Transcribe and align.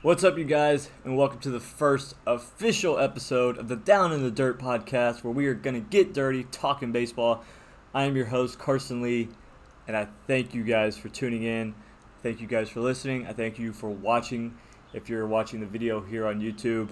What's 0.00 0.22
up, 0.22 0.38
you 0.38 0.44
guys, 0.44 0.90
and 1.04 1.16
welcome 1.16 1.40
to 1.40 1.50
the 1.50 1.58
first 1.58 2.14
official 2.24 3.00
episode 3.00 3.58
of 3.58 3.66
the 3.66 3.74
Down 3.74 4.12
in 4.12 4.22
the 4.22 4.30
Dirt 4.30 4.56
podcast, 4.60 5.24
where 5.24 5.32
we 5.32 5.48
are 5.48 5.54
going 5.54 5.74
to 5.74 5.80
get 5.80 6.14
dirty 6.14 6.44
talking 6.44 6.92
baseball. 6.92 7.42
I 7.92 8.04
am 8.04 8.14
your 8.14 8.26
host, 8.26 8.60
Carson 8.60 9.02
Lee, 9.02 9.28
and 9.88 9.96
I 9.96 10.06
thank 10.28 10.54
you 10.54 10.62
guys 10.62 10.96
for 10.96 11.08
tuning 11.08 11.42
in. 11.42 11.74
Thank 12.22 12.40
you 12.40 12.46
guys 12.46 12.68
for 12.68 12.78
listening. 12.78 13.26
I 13.26 13.32
thank 13.32 13.58
you 13.58 13.72
for 13.72 13.90
watching 13.90 14.56
if 14.92 15.08
you're 15.08 15.26
watching 15.26 15.58
the 15.58 15.66
video 15.66 16.00
here 16.00 16.28
on 16.28 16.40
YouTube. 16.40 16.90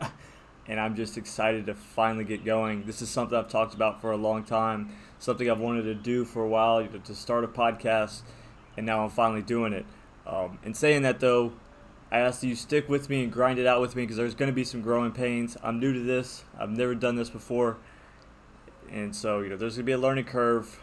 and 0.66 0.80
I'm 0.80 0.96
just 0.96 1.16
excited 1.16 1.66
to 1.66 1.74
finally 1.76 2.24
get 2.24 2.44
going. 2.44 2.84
This 2.84 3.00
is 3.00 3.08
something 3.08 3.38
I've 3.38 3.48
talked 3.48 3.74
about 3.74 4.00
for 4.00 4.10
a 4.10 4.16
long 4.16 4.42
time, 4.42 4.90
something 5.20 5.48
I've 5.48 5.60
wanted 5.60 5.84
to 5.84 5.94
do 5.94 6.24
for 6.24 6.42
a 6.42 6.48
while, 6.48 6.84
to 6.84 7.14
start 7.14 7.44
a 7.44 7.48
podcast, 7.48 8.22
and 8.76 8.84
now 8.84 9.04
I'm 9.04 9.10
finally 9.10 9.42
doing 9.42 9.72
it. 9.72 9.86
Um, 10.26 10.58
in 10.64 10.74
saying 10.74 11.02
that, 11.02 11.20
though, 11.20 11.52
I 12.12 12.18
ask 12.18 12.40
that 12.40 12.48
you 12.48 12.56
stick 12.56 12.88
with 12.88 13.08
me 13.08 13.22
and 13.22 13.32
grind 13.32 13.58
it 13.58 13.66
out 13.66 13.80
with 13.80 13.94
me 13.94 14.02
because 14.02 14.16
there's 14.16 14.34
going 14.34 14.50
to 14.50 14.54
be 14.54 14.64
some 14.64 14.82
growing 14.82 15.12
pains. 15.12 15.56
I'm 15.62 15.78
new 15.78 15.92
to 15.92 16.00
this. 16.00 16.44
I've 16.58 16.70
never 16.70 16.94
done 16.94 17.14
this 17.14 17.30
before, 17.30 17.76
and 18.90 19.14
so 19.14 19.40
you 19.40 19.48
know 19.48 19.56
there's 19.56 19.76
going 19.76 19.86
to 19.86 19.90
be 19.90 19.92
a 19.92 19.98
learning 19.98 20.24
curve 20.24 20.80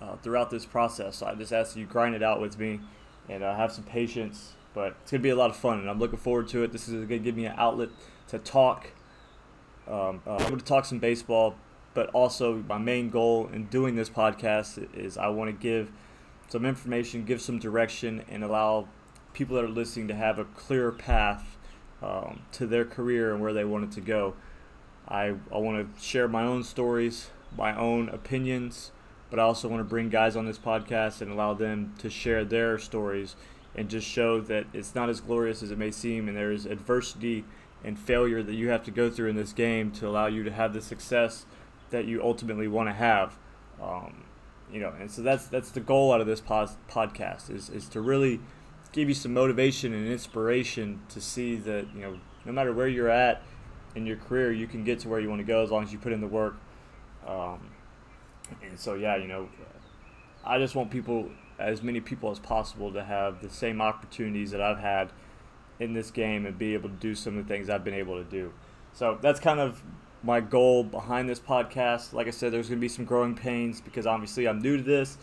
uh, 0.00 0.16
throughout 0.16 0.50
this 0.50 0.64
process. 0.64 1.16
So 1.16 1.26
I 1.26 1.34
just 1.34 1.52
ask 1.52 1.74
that 1.74 1.80
you 1.80 1.86
grind 1.86 2.14
it 2.14 2.22
out 2.22 2.40
with 2.40 2.58
me 2.58 2.80
and 3.28 3.42
uh, 3.42 3.54
have 3.54 3.72
some 3.72 3.84
patience. 3.84 4.54
But 4.72 4.96
it's 5.02 5.10
going 5.10 5.20
to 5.20 5.22
be 5.22 5.30
a 5.30 5.36
lot 5.36 5.50
of 5.50 5.56
fun, 5.56 5.80
and 5.80 5.90
I'm 5.90 5.98
looking 5.98 6.18
forward 6.18 6.48
to 6.48 6.62
it. 6.62 6.72
This 6.72 6.88
is 6.88 6.94
going 6.94 7.08
to 7.08 7.18
give 7.18 7.36
me 7.36 7.46
an 7.46 7.54
outlet 7.56 7.90
to 8.28 8.38
talk. 8.38 8.92
Um, 9.88 10.22
uh, 10.26 10.36
I'm 10.36 10.48
going 10.48 10.58
to 10.58 10.64
talk 10.64 10.84
some 10.84 11.00
baseball, 11.00 11.56
but 11.92 12.08
also 12.10 12.64
my 12.68 12.78
main 12.78 13.10
goal 13.10 13.50
in 13.52 13.66
doing 13.66 13.96
this 13.96 14.08
podcast 14.08 14.96
is 14.96 15.18
I 15.18 15.26
want 15.28 15.50
to 15.50 15.56
give 15.60 15.90
some 16.48 16.64
information, 16.64 17.24
give 17.24 17.40
some 17.40 17.58
direction, 17.58 18.24
and 18.28 18.44
allow 18.44 18.86
people 19.32 19.56
that 19.56 19.64
are 19.64 19.68
listening 19.68 20.08
to 20.08 20.14
have 20.14 20.38
a 20.38 20.44
clearer 20.44 20.92
path 20.92 21.56
um, 22.02 22.42
to 22.52 22.66
their 22.66 22.84
career 22.84 23.32
and 23.32 23.40
where 23.40 23.52
they 23.52 23.64
want 23.64 23.84
it 23.84 23.92
to 23.92 24.00
go. 24.00 24.34
I, 25.08 25.34
I 25.52 25.58
want 25.58 25.96
to 25.96 26.02
share 26.02 26.28
my 26.28 26.44
own 26.44 26.62
stories, 26.62 27.30
my 27.56 27.76
own 27.76 28.08
opinions, 28.08 28.90
but 29.28 29.38
I 29.38 29.42
also 29.42 29.68
want 29.68 29.80
to 29.80 29.84
bring 29.84 30.08
guys 30.08 30.36
on 30.36 30.46
this 30.46 30.58
podcast 30.58 31.20
and 31.20 31.30
allow 31.30 31.54
them 31.54 31.94
to 31.98 32.10
share 32.10 32.44
their 32.44 32.78
stories 32.78 33.36
and 33.74 33.88
just 33.88 34.06
show 34.06 34.40
that 34.40 34.66
it's 34.72 34.94
not 34.94 35.08
as 35.08 35.20
glorious 35.20 35.62
as 35.62 35.70
it 35.70 35.78
may 35.78 35.90
seem 35.90 36.28
and 36.28 36.36
there's 36.36 36.66
adversity 36.66 37.44
and 37.84 37.98
failure 37.98 38.42
that 38.42 38.54
you 38.54 38.68
have 38.68 38.84
to 38.84 38.90
go 38.90 39.10
through 39.10 39.30
in 39.30 39.36
this 39.36 39.52
game 39.52 39.90
to 39.92 40.08
allow 40.08 40.26
you 40.26 40.42
to 40.42 40.50
have 40.50 40.72
the 40.72 40.82
success 40.82 41.46
that 41.90 42.04
you 42.04 42.22
ultimately 42.22 42.68
want 42.68 42.88
to 42.88 42.92
have. 42.92 43.36
Um, 43.80 44.24
you 44.72 44.80
know, 44.80 44.92
and 45.00 45.10
so 45.10 45.22
that's 45.22 45.46
that's 45.46 45.70
the 45.70 45.80
goal 45.80 46.12
out 46.12 46.20
of 46.20 46.26
this 46.26 46.40
pod, 46.40 46.70
podcast 46.88 47.50
is, 47.50 47.68
is 47.70 47.88
to 47.90 48.00
really– 48.00 48.40
give 48.92 49.08
you 49.08 49.14
some 49.14 49.32
motivation 49.32 49.92
and 49.92 50.08
inspiration 50.08 51.00
to 51.08 51.20
see 51.20 51.56
that 51.56 51.86
you 51.94 52.00
know 52.00 52.18
no 52.44 52.52
matter 52.52 52.72
where 52.72 52.88
you're 52.88 53.10
at 53.10 53.42
in 53.94 54.06
your 54.06 54.16
career, 54.16 54.52
you 54.52 54.66
can 54.66 54.84
get 54.84 55.00
to 55.00 55.08
where 55.08 55.20
you 55.20 55.28
want 55.28 55.40
to 55.40 55.46
go 55.46 55.62
as 55.62 55.70
long 55.70 55.82
as 55.82 55.92
you 55.92 55.98
put 55.98 56.12
in 56.12 56.20
the 56.20 56.26
work. 56.26 56.56
Um, 57.26 57.70
and 58.62 58.78
so 58.78 58.94
yeah, 58.94 59.16
you 59.16 59.28
know, 59.28 59.48
I 60.44 60.58
just 60.58 60.74
want 60.74 60.90
people, 60.90 61.30
as 61.58 61.82
many 61.82 62.00
people 62.00 62.30
as 62.30 62.38
possible, 62.38 62.92
to 62.92 63.04
have 63.04 63.42
the 63.42 63.50
same 63.50 63.80
opportunities 63.80 64.50
that 64.52 64.60
I've 64.60 64.78
had 64.78 65.10
in 65.78 65.92
this 65.92 66.10
game 66.10 66.46
and 66.46 66.58
be 66.58 66.74
able 66.74 66.88
to 66.88 66.96
do 66.96 67.14
some 67.14 67.38
of 67.38 67.46
the 67.46 67.52
things 67.52 67.68
I've 67.68 67.84
been 67.84 67.94
able 67.94 68.22
to 68.22 68.28
do. 68.28 68.52
So 68.92 69.18
that's 69.20 69.40
kind 69.40 69.60
of 69.60 69.82
my 70.22 70.40
goal 70.40 70.84
behind 70.84 71.28
this 71.28 71.40
podcast. 71.40 72.12
Like 72.12 72.26
I 72.26 72.30
said, 72.30 72.52
there's 72.52 72.68
going 72.68 72.78
to 72.78 72.84
be 72.84 72.88
some 72.88 73.04
growing 73.04 73.34
pains 73.34 73.80
because 73.80 74.06
obviously 74.06 74.46
I'm 74.46 74.60
new 74.60 74.76
to 74.76 74.82
this. 74.82 75.16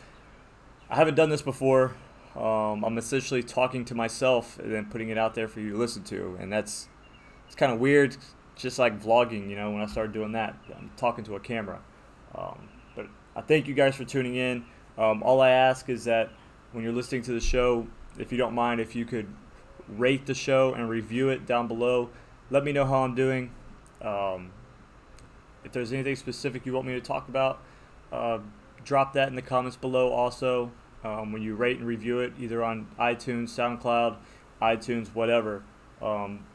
I 0.90 0.96
haven't 0.96 1.16
done 1.16 1.30
this 1.30 1.42
before. 1.42 1.96
Um, 2.38 2.86
I'm 2.86 2.98
essentially 3.00 3.42
talking 3.42 3.84
to 3.86 3.96
myself 3.96 4.60
and 4.60 4.72
then 4.72 4.86
putting 4.86 5.10
it 5.10 5.18
out 5.18 5.34
there 5.34 5.48
for 5.48 5.60
you 5.60 5.72
to 5.72 5.78
listen 5.78 6.04
to, 6.06 6.38
and 6.40 6.54
that's 6.54 6.88
it's 7.48 7.56
kind 7.56 7.72
of 7.72 7.80
weird, 7.80 8.16
just 8.56 8.78
like 8.78 9.02
vlogging. 9.02 9.50
You 9.50 9.56
know, 9.56 9.72
when 9.72 9.82
I 9.82 9.88
started 9.88 10.14
doing 10.14 10.34
that, 10.34 10.56
I'm 10.78 10.92
talking 10.98 11.24
to 11.26 11.36
a 11.36 11.40
camera. 11.40 11.80
Um, 12.36 12.70
but 12.96 13.08
I 13.36 13.42
thank 13.42 13.68
you 13.68 13.74
guys 13.74 13.96
for 13.96 14.04
tuning 14.04 14.36
in. 14.36 14.66
Um, 14.98 15.24
all 15.24 15.42
I 15.42 15.50
ask 15.50 15.90
is 15.90 16.04
that 16.06 16.30
when 16.74 16.84
you're 16.84 16.94
listening 16.94 17.24
to 17.24 17.32
the 17.32 17.40
show, 17.40 17.88
if 18.20 18.32
you 18.32 18.38
don't 18.38 18.54
mind, 18.54 18.82
if 18.82 18.96
you 18.96 19.06
could 19.06 19.28
rate 19.88 20.26
the 20.28 20.34
show 20.36 20.74
and 20.74 20.88
review 20.90 21.30
it 21.30 21.48
down 21.48 21.68
below, 21.68 22.10
let 22.52 22.64
me 22.64 22.72
know 22.72 22.86
how 22.86 23.04
I'm 23.04 23.16
doing. 23.16 23.52
Um, 24.02 24.52
if 25.64 25.72
there's 25.72 25.92
anything 25.92 26.16
specific 26.16 26.66
you 26.66 26.74
want 26.74 26.86
me 26.86 26.94
to 26.94 27.02
talk 27.02 27.30
about, 27.30 27.62
uh, 28.12 28.40
drop 28.84 29.14
that 29.14 29.28
in 29.28 29.36
the 29.36 29.42
comments 29.42 29.78
below. 29.78 30.12
Also, 30.12 30.72
um, 31.08 31.32
when 31.32 31.42
you 31.42 31.56
rate 31.56 31.78
and 31.78 31.88
review 31.88 32.20
it, 32.20 32.34
either 32.40 32.64
on 32.64 32.88
iTunes, 33.00 33.50
SoundCloud, 33.50 34.18
iTunes, 34.62 35.08
whatever. 35.14 35.64
Um, 36.02 36.46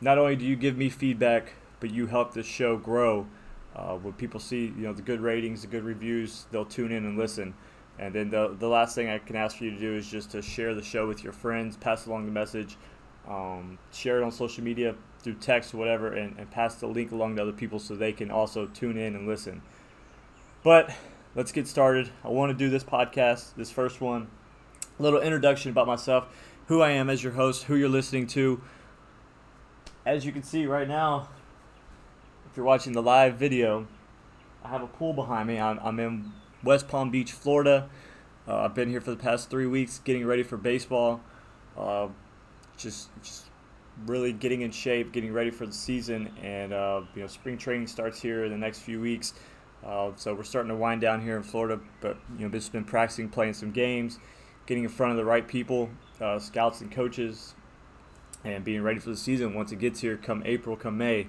not 0.00 0.18
only 0.18 0.36
do 0.36 0.44
you 0.44 0.56
give 0.56 0.76
me 0.76 0.88
feedback, 0.88 1.54
but 1.80 1.90
you 1.90 2.06
help 2.06 2.34
the 2.34 2.42
show 2.42 2.76
grow. 2.76 3.26
Uh, 3.74 3.96
when 3.96 4.12
people 4.14 4.40
see 4.40 4.66
you 4.66 4.82
know 4.82 4.92
the 4.92 5.02
good 5.02 5.20
ratings, 5.20 5.62
the 5.62 5.68
good 5.68 5.84
reviews, 5.84 6.46
they'll 6.50 6.64
tune 6.64 6.92
in 6.92 7.04
and 7.04 7.18
listen. 7.18 7.54
And 7.98 8.14
then 8.14 8.30
the, 8.30 8.54
the 8.56 8.68
last 8.68 8.94
thing 8.94 9.08
I 9.08 9.18
can 9.18 9.34
ask 9.34 9.56
for 9.56 9.64
you 9.64 9.72
to 9.72 9.78
do 9.78 9.96
is 9.96 10.08
just 10.08 10.30
to 10.30 10.42
share 10.42 10.74
the 10.74 10.82
show 10.82 11.08
with 11.08 11.24
your 11.24 11.32
friends, 11.32 11.76
pass 11.76 12.06
along 12.06 12.26
the 12.26 12.32
message, 12.32 12.76
um, 13.26 13.76
share 13.92 14.18
it 14.18 14.24
on 14.24 14.30
social 14.30 14.62
media 14.62 14.94
through 15.20 15.34
text 15.34 15.74
whatever, 15.74 16.12
and, 16.14 16.38
and 16.38 16.48
pass 16.50 16.76
the 16.76 16.86
link 16.86 17.10
along 17.10 17.34
to 17.36 17.42
other 17.42 17.52
people 17.52 17.80
so 17.80 17.96
they 17.96 18.12
can 18.12 18.30
also 18.30 18.66
tune 18.66 18.96
in 18.96 19.16
and 19.16 19.26
listen. 19.26 19.62
But 20.62 20.94
let's 21.34 21.52
get 21.52 21.66
started. 21.66 22.10
I 22.24 22.28
want 22.28 22.50
to 22.50 22.54
do 22.54 22.70
this 22.70 22.84
podcast, 22.84 23.54
this 23.56 23.70
first 23.70 24.00
one. 24.00 24.28
A 24.98 25.02
little 25.02 25.20
introduction 25.20 25.70
about 25.70 25.86
myself, 25.86 26.26
who 26.66 26.80
I 26.82 26.90
am 26.90 27.08
as 27.08 27.22
your 27.22 27.32
host, 27.32 27.64
who 27.64 27.76
you're 27.76 27.88
listening 27.88 28.26
to. 28.28 28.60
As 30.04 30.24
you 30.24 30.32
can 30.32 30.42
see 30.42 30.66
right 30.66 30.88
now, 30.88 31.28
if 32.50 32.56
you're 32.56 32.66
watching 32.66 32.92
the 32.92 33.02
live 33.02 33.36
video, 33.36 33.86
I 34.64 34.68
have 34.68 34.82
a 34.82 34.86
pool 34.86 35.12
behind 35.12 35.48
me. 35.48 35.60
I'm, 35.60 35.78
I'm 35.82 36.00
in 36.00 36.32
West 36.64 36.88
Palm 36.88 37.10
Beach, 37.10 37.32
Florida. 37.32 37.88
Uh, 38.46 38.62
I've 38.62 38.74
been 38.74 38.88
here 38.88 39.00
for 39.00 39.10
the 39.10 39.16
past 39.16 39.50
three 39.50 39.66
weeks 39.66 39.98
getting 39.98 40.26
ready 40.26 40.42
for 40.42 40.56
baseball. 40.56 41.20
Uh, 41.76 42.08
just, 42.76 43.10
just 43.22 43.44
really 44.06 44.32
getting 44.32 44.62
in 44.62 44.70
shape, 44.70 45.12
getting 45.12 45.32
ready 45.32 45.50
for 45.50 45.66
the 45.66 45.72
season, 45.72 46.30
and 46.42 46.72
uh, 46.72 47.02
you 47.14 47.22
know, 47.22 47.26
spring 47.26 47.58
training 47.58 47.86
starts 47.86 48.20
here 48.20 48.44
in 48.44 48.50
the 48.50 48.58
next 48.58 48.80
few 48.80 49.00
weeks. 49.00 49.34
Uh, 49.84 50.10
so 50.16 50.34
we're 50.34 50.42
starting 50.42 50.70
to 50.70 50.76
wind 50.76 51.00
down 51.00 51.22
here 51.22 51.36
in 51.36 51.42
Florida, 51.42 51.80
but 52.00 52.16
you 52.36 52.44
know, 52.44 52.50
just 52.50 52.72
been 52.72 52.84
practicing, 52.84 53.28
playing 53.28 53.54
some 53.54 53.70
games, 53.70 54.18
getting 54.66 54.82
in 54.84 54.88
front 54.88 55.12
of 55.12 55.16
the 55.16 55.24
right 55.24 55.46
people, 55.46 55.88
uh, 56.20 56.38
scouts 56.38 56.80
and 56.80 56.90
coaches, 56.90 57.54
and 58.44 58.64
being 58.64 58.82
ready 58.82 58.98
for 58.98 59.10
the 59.10 59.16
season 59.16 59.54
once 59.54 59.72
it 59.72 59.78
gets 59.78 60.00
here. 60.00 60.16
Come 60.16 60.42
April, 60.44 60.76
come 60.76 60.98
May, 60.98 61.28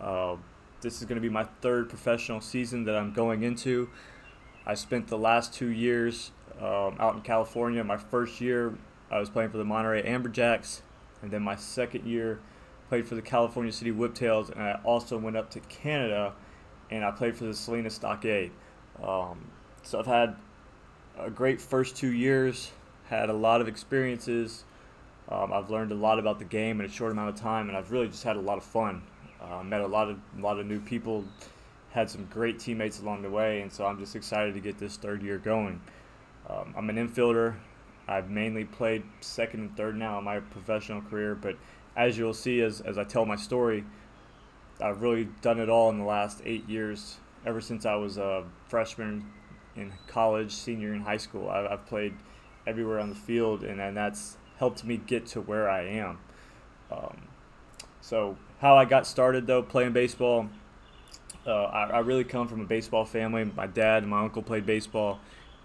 uh, 0.00 0.36
this 0.80 1.00
is 1.00 1.04
going 1.04 1.16
to 1.16 1.22
be 1.22 1.28
my 1.28 1.44
third 1.60 1.88
professional 1.88 2.40
season 2.40 2.84
that 2.84 2.96
I'm 2.96 3.12
going 3.12 3.42
into. 3.42 3.88
I 4.66 4.74
spent 4.74 5.08
the 5.08 5.18
last 5.18 5.54
two 5.54 5.68
years 5.68 6.32
um, 6.58 6.96
out 6.98 7.14
in 7.14 7.20
California. 7.22 7.82
My 7.84 7.96
first 7.96 8.40
year, 8.40 8.74
I 9.10 9.18
was 9.18 9.30
playing 9.30 9.50
for 9.50 9.58
the 9.58 9.64
Monterey 9.64 10.02
Amberjacks, 10.02 10.82
and 11.22 11.30
then 11.30 11.42
my 11.42 11.56
second 11.56 12.06
year, 12.06 12.40
played 12.88 13.06
for 13.06 13.14
the 13.14 13.22
California 13.22 13.72
City 13.72 13.92
Whiptails, 13.92 14.50
and 14.50 14.60
I 14.62 14.80
also 14.84 15.16
went 15.16 15.36
up 15.36 15.50
to 15.50 15.60
Canada 15.60 16.34
and 16.92 17.04
I 17.04 17.10
played 17.10 17.36
for 17.36 17.44
the 17.44 17.54
Salinas 17.54 17.94
Stockade. 17.94 18.50
Um, 19.02 19.50
so 19.82 19.98
I've 19.98 20.06
had 20.06 20.36
a 21.18 21.30
great 21.30 21.60
first 21.60 21.96
two 21.96 22.12
years, 22.12 22.70
had 23.08 23.30
a 23.30 23.32
lot 23.32 23.60
of 23.60 23.68
experiences. 23.68 24.64
Um, 25.28 25.52
I've 25.52 25.70
learned 25.70 25.92
a 25.92 25.96
lot 25.96 26.18
about 26.18 26.38
the 26.38 26.44
game 26.44 26.80
in 26.80 26.86
a 26.86 26.88
short 26.90 27.12
amount 27.12 27.30
of 27.30 27.36
time, 27.36 27.68
and 27.68 27.76
I've 27.76 27.90
really 27.90 28.08
just 28.08 28.24
had 28.24 28.36
a 28.36 28.40
lot 28.40 28.58
of 28.58 28.64
fun. 28.64 29.02
Uh, 29.40 29.62
met 29.62 29.80
a 29.80 29.86
lot 29.86 30.08
of 30.08 30.18
a 30.38 30.40
lot 30.40 30.60
of 30.60 30.66
new 30.66 30.80
people, 30.80 31.24
had 31.90 32.10
some 32.10 32.26
great 32.26 32.58
teammates 32.58 33.00
along 33.00 33.22
the 33.22 33.30
way, 33.30 33.62
and 33.62 33.72
so 33.72 33.86
I'm 33.86 33.98
just 33.98 34.14
excited 34.14 34.54
to 34.54 34.60
get 34.60 34.78
this 34.78 34.96
third 34.96 35.22
year 35.22 35.38
going. 35.38 35.80
Um, 36.48 36.74
I'm 36.76 36.90
an 36.90 36.96
infielder. 36.96 37.54
I've 38.06 38.28
mainly 38.28 38.64
played 38.64 39.02
second 39.20 39.60
and 39.60 39.76
third 39.76 39.96
now 39.96 40.18
in 40.18 40.24
my 40.24 40.40
professional 40.40 41.00
career, 41.00 41.34
but 41.34 41.56
as 41.96 42.18
you'll 42.18 42.34
see 42.34 42.60
as, 42.60 42.80
as 42.82 42.98
I 42.98 43.04
tell 43.04 43.24
my 43.24 43.36
story, 43.36 43.84
I've 44.82 45.02
really 45.02 45.28
done 45.40 45.60
it 45.60 45.68
all 45.68 45.90
in 45.90 45.98
the 45.98 46.04
last 46.04 46.42
eight 46.44 46.68
years. 46.68 47.18
Ever 47.46 47.60
since 47.60 47.86
I 47.86 47.94
was 47.94 48.18
a 48.18 48.44
freshman 48.68 49.26
in 49.76 49.92
college, 50.06 50.52
senior 50.52 50.94
in 50.94 51.00
high 51.00 51.16
school, 51.16 51.48
I, 51.48 51.68
have 51.70 51.86
played 51.86 52.14
everywhere 52.66 53.00
on 53.00 53.08
the 53.08 53.14
field, 53.14 53.64
and, 53.64 53.80
and 53.80 53.96
that's 53.96 54.36
helped 54.58 54.84
me 54.84 54.96
get 54.96 55.26
to 55.26 55.40
where 55.40 55.68
I 55.68 55.82
am. 55.82 56.18
Um, 56.90 57.22
so, 58.00 58.36
how 58.60 58.76
I 58.76 58.84
got 58.84 59.06
started 59.06 59.46
though 59.46 59.62
playing 59.62 59.92
baseball, 59.92 60.48
uh, 61.46 61.64
I, 61.64 61.84
I, 61.90 61.98
really 62.00 62.24
come 62.24 62.48
from 62.48 62.60
a 62.60 62.64
baseball 62.64 63.04
family. 63.04 63.44
My 63.44 63.66
dad 63.66 64.02
and 64.02 64.10
my 64.10 64.20
uncle 64.20 64.42
played 64.42 64.66
baseball, 64.66 65.20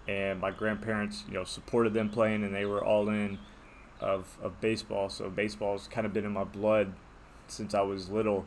and 0.08 0.40
my 0.40 0.50
grandparents, 0.50 1.24
you 1.28 1.34
know, 1.34 1.44
supported 1.44 1.92
them 1.92 2.08
playing, 2.08 2.44
and 2.44 2.54
they 2.54 2.64
were 2.64 2.84
all 2.84 3.08
in 3.08 3.38
of, 4.00 4.38
of 4.42 4.60
baseball. 4.60 5.08
So 5.08 5.28
baseball's 5.28 5.88
kind 5.88 6.06
of 6.06 6.12
been 6.12 6.24
in 6.24 6.32
my 6.32 6.44
blood 6.44 6.92
since 7.46 7.74
I 7.74 7.82
was 7.82 8.08
little. 8.08 8.46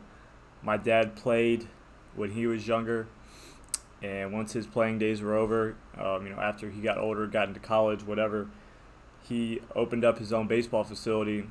My 0.62 0.76
dad 0.76 1.16
played 1.16 1.68
when 2.14 2.32
he 2.32 2.46
was 2.46 2.68
younger, 2.68 3.08
and 4.02 4.32
once 4.32 4.52
his 4.52 4.66
playing 4.66 4.98
days 4.98 5.20
were 5.20 5.34
over, 5.34 5.76
um, 5.98 6.26
you 6.26 6.32
know, 6.32 6.40
after 6.40 6.70
he 6.70 6.80
got 6.80 6.98
older, 6.98 7.26
got 7.26 7.48
into 7.48 7.60
college, 7.60 8.02
whatever, 8.02 8.48
he 9.22 9.60
opened 9.74 10.04
up 10.04 10.18
his 10.18 10.32
own 10.32 10.46
baseball 10.48 10.84
facility 10.84 11.44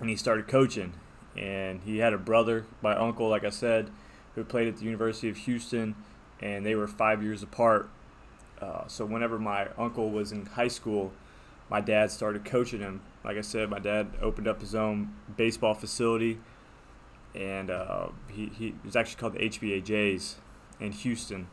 and 0.00 0.08
he 0.08 0.16
started 0.16 0.48
coaching. 0.48 0.94
And 1.36 1.80
he 1.84 1.98
had 1.98 2.12
a 2.12 2.18
brother, 2.18 2.66
my 2.82 2.96
uncle, 2.96 3.28
like 3.28 3.44
I 3.44 3.50
said, 3.50 3.90
who 4.34 4.44
played 4.44 4.68
at 4.68 4.78
the 4.78 4.84
University 4.84 5.28
of 5.28 5.36
Houston, 5.36 5.94
and 6.40 6.64
they 6.64 6.74
were 6.74 6.88
five 6.88 7.22
years 7.22 7.42
apart. 7.42 7.88
Uh, 8.60 8.86
so 8.88 9.04
whenever 9.04 9.38
my 9.38 9.68
uncle 9.76 10.10
was 10.10 10.32
in 10.32 10.46
high 10.46 10.68
school, 10.68 11.12
my 11.70 11.80
dad 11.80 12.10
started 12.10 12.44
coaching 12.44 12.80
him. 12.80 13.02
Like 13.24 13.36
I 13.36 13.42
said, 13.42 13.68
my 13.68 13.78
dad 13.78 14.08
opened 14.20 14.48
up 14.48 14.60
his 14.60 14.74
own 14.74 15.14
baseball 15.36 15.74
facility, 15.74 16.38
and 17.34 17.70
uh, 17.70 18.08
he, 18.30 18.46
he 18.46 18.74
was 18.84 18.96
actually 18.96 19.20
called 19.20 19.34
the 19.34 19.48
HBAJs 19.48 20.34
in 20.80 20.92
Houston. 20.92 21.48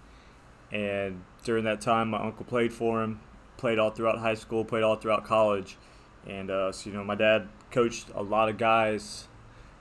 And 0.72 1.24
during 1.44 1.64
that 1.66 1.82
time, 1.82 2.10
my 2.10 2.20
uncle 2.20 2.46
played 2.46 2.74
for 2.74 3.04
him, 3.04 3.20
played 3.58 3.80
all 3.80 3.92
throughout 3.92 4.20
high 4.20 4.34
school, 4.34 4.66
played 4.66 4.84
all 4.84 4.96
throughout 4.96 5.26
college. 5.26 5.78
And 6.28 6.50
uh, 6.50 6.72
so, 6.72 6.90
you 6.90 6.96
know, 6.96 7.04
my 7.04 7.16
dad 7.16 7.48
coached 7.72 8.08
a 8.16 8.24
lot 8.24 8.50
of 8.50 8.58
guys 8.58 9.28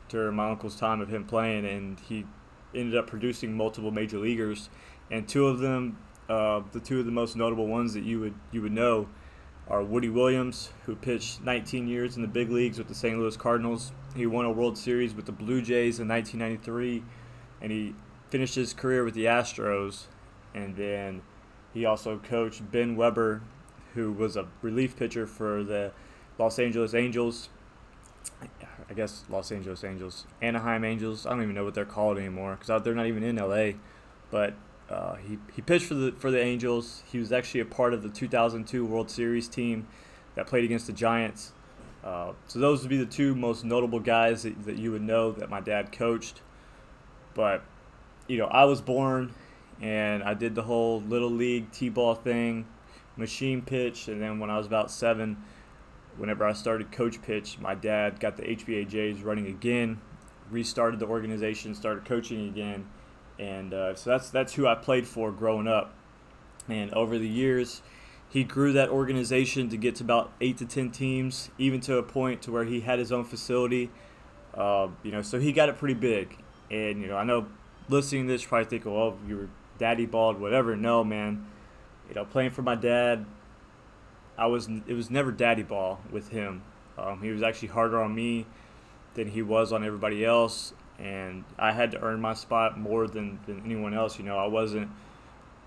during 0.08 0.37
my 0.37 0.50
uncle's 0.50 0.76
time 0.76 1.00
of 1.00 1.08
him 1.08 1.25
playing, 1.25 1.64
and 1.64 1.99
he 2.00 2.26
ended 2.75 2.96
up 2.96 3.06
producing 3.06 3.56
multiple 3.56 3.91
major 3.91 4.19
leaguers. 4.19 4.69
And 5.11 5.26
two 5.26 5.46
of 5.46 5.61
them, 5.61 5.99
uh, 6.29 6.62
the 6.73 6.81
two 6.81 7.00
of 7.00 7.06
the 7.06 7.12
most 7.12 7.37
notable 7.37 7.67
ones 7.67 7.94
that 7.94 8.05
you 8.05 8.20
would 8.20 8.35
you 8.52 8.62
would 8.62 8.73
know, 8.73 9.08
are 9.69 9.82
Woody 9.82 10.08
Williams, 10.11 10.73
who 10.85 10.94
pitched 10.94 11.43
19 11.43 11.88
years 11.88 12.17
in 12.17 12.23
the 12.23 12.29
big 12.29 12.50
leagues 12.50 12.79
with 12.79 12.88
the 12.88 12.94
St. 12.94 13.19
Louis 13.19 13.37
Cardinals. 13.37 13.93
He 14.14 14.26
won 14.26 14.44
a 14.44 14.50
World 14.50 14.78
Series 14.78 15.14
with 15.14 15.26
the 15.26 15.32
Blue 15.32 15.61
Jays 15.61 15.99
in 15.99 16.06
1993, 16.08 17.02
and 17.61 17.72
he 17.72 17.94
finished 18.28 18.55
his 18.55 18.72
career 18.72 19.05
with 19.05 19.14
the 19.14 19.25
Astros. 19.25 20.05
And 20.55 20.76
then 20.76 21.22
he 21.72 21.84
also 21.84 22.19
coached 22.19 22.70
Ben 22.70 22.94
Weber, 22.94 23.43
who 23.94 24.12
was 24.12 24.37
a 24.37 24.46
relief 24.62 24.96
pitcher 24.96 25.26
for 25.26 25.64
the 25.64 25.93
Los 26.38 26.58
Angeles 26.61 26.94
Angels. 26.94 27.49
I 28.88 28.94
guess 28.94 29.25
Los 29.28 29.50
Angeles 29.50 29.82
Angels, 29.82 30.26
Anaheim 30.40 30.84
Angels. 30.84 31.26
I 31.26 31.31
don't 31.31 31.43
even 31.43 31.55
know 31.55 31.64
what 31.64 31.75
they're 31.75 31.84
called 31.84 32.19
anymore 32.19 32.56
because 32.58 32.82
they're 32.82 32.94
not 32.94 33.06
even 33.06 33.22
in 33.25 33.37
LA. 33.37 33.78
But 34.31 34.55
uh, 34.88 35.17
he, 35.17 35.38
he 35.55 35.62
pitched 35.62 35.87
for 35.87 35.94
the 35.94 36.12
for 36.12 36.31
the 36.31 36.40
Angels. 36.40 37.02
He 37.10 37.19
was 37.19 37.32
actually 37.32 37.60
a 37.60 37.64
part 37.64 37.93
of 37.94 38.02
the 38.02 38.08
2002 38.08 38.84
World 38.84 39.10
Series 39.10 39.49
team 39.49 39.88
that 40.37 40.46
played 40.46 40.64
against 40.64 40.87
the 40.87 40.93
Giants. 40.93 41.52
Uh, 42.05 42.33
so 42.47 42.59
those 42.59 42.83
would 42.83 42.91
be 42.91 42.99
the 42.99 43.06
two 43.06 43.35
most 43.35 43.65
notable 43.65 43.99
guys 43.99 44.43
that, 44.43 44.65
that 44.65 44.77
you 44.77 44.93
would 44.93 45.03
know 45.03 45.33
that 45.33 45.49
my 45.49 45.61
dad 45.61 45.91
coached. 45.91 46.43
But 47.35 47.62
you 48.29 48.37
know, 48.39 48.47
I 48.47 48.65
was 48.65 48.81
born 48.81 49.35
and 49.81 50.23
I 50.23 50.35
did 50.35 50.55
the 50.55 50.62
whole 50.62 51.01
little 51.01 51.31
league 51.31 51.73
t-ball 51.73 52.15
thing, 52.17 52.67
machine 53.17 53.62
pitch, 53.62 54.09
and 54.09 54.21
then 54.21 54.39
when 54.39 54.51
I 54.51 54.59
was 54.59 54.67
about 54.67 54.91
seven, 54.91 55.43
whenever 56.17 56.47
I 56.47 56.53
started 56.53 56.93
coach 56.93 57.21
pitch, 57.23 57.59
my 57.59 57.75
dad 57.75 58.21
got 58.21 58.37
the 58.37 58.43
HBAJs 58.43 59.25
running 59.25 59.47
again, 59.47 60.01
restarted 60.51 61.01
the 61.01 61.06
organization, 61.06 61.75
started 61.75 62.05
coaching 62.05 62.49
again 62.49 62.87
and 63.39 63.75
uh, 63.75 63.95
so 63.95 64.11
that's 64.11 64.31
that's 64.31 64.55
who 64.55 64.67
I 64.67 64.75
played 64.75 65.06
for 65.06 65.33
growing 65.33 65.67
up. 65.67 65.95
And 66.69 66.93
over 66.95 67.19
the 67.19 67.29
years, 67.29 67.83
he 68.34 68.42
grew 68.42 68.72
that 68.72 68.88
organization 68.88 69.69
to 69.69 69.76
get 69.76 69.94
to 69.94 70.02
about 70.02 70.32
eight 70.40 70.58
to 70.58 70.66
ten 70.66 70.90
teams, 70.90 71.50
even 71.56 71.78
to 71.82 71.98
a 71.98 72.02
point 72.02 72.42
to 72.42 72.50
where 72.50 72.64
he 72.64 72.81
had 72.81 72.98
his 72.98 73.12
own 73.12 73.25
facility. 73.25 73.92
Uh, 74.52 74.88
you 75.04 75.12
know, 75.12 75.22
so 75.22 75.38
he 75.38 75.52
got 75.52 75.69
it 75.69 75.78
pretty 75.78 75.94
big. 75.94 76.36
And 76.69 77.00
you 77.00 77.06
know, 77.06 77.16
I 77.16 77.22
know 77.22 77.46
listening 77.88 78.26
to 78.26 78.32
this, 78.32 78.44
probably 78.44 78.64
think, 78.64 78.86
"Oh, 78.86 79.16
you 79.25 79.36
were 79.36 79.48
daddy 79.78 80.04
balled, 80.04 80.40
whatever." 80.40 80.75
No, 80.75 81.04
man. 81.04 81.46
You 82.08 82.16
know, 82.16 82.25
playing 82.25 82.50
for 82.50 82.62
my 82.62 82.75
dad, 82.75 83.25
I 84.36 84.46
was. 84.46 84.69
It 84.88 84.94
was 84.94 85.10
never 85.10 85.31
daddy 85.31 85.62
ball 85.62 86.00
with 86.10 86.31
him. 86.31 86.62
Um, 86.98 87.22
he 87.22 87.31
was 87.31 87.42
actually 87.44 87.69
harder 87.69 88.02
on 88.02 88.12
me 88.16 88.46
than 89.14 89.28
he 89.28 89.42
was 89.42 89.72
on 89.72 89.84
everybody 89.84 90.25
else 90.25 90.72
and 90.98 91.44
I 91.58 91.72
had 91.72 91.90
to 91.92 92.00
earn 92.00 92.20
my 92.20 92.34
spot 92.34 92.78
more 92.78 93.06
than, 93.06 93.38
than 93.46 93.62
anyone 93.64 93.94
else. 93.94 94.19
You 94.19 94.25
know, 94.25 94.38
I 94.38 94.46
wasn't 94.46 94.90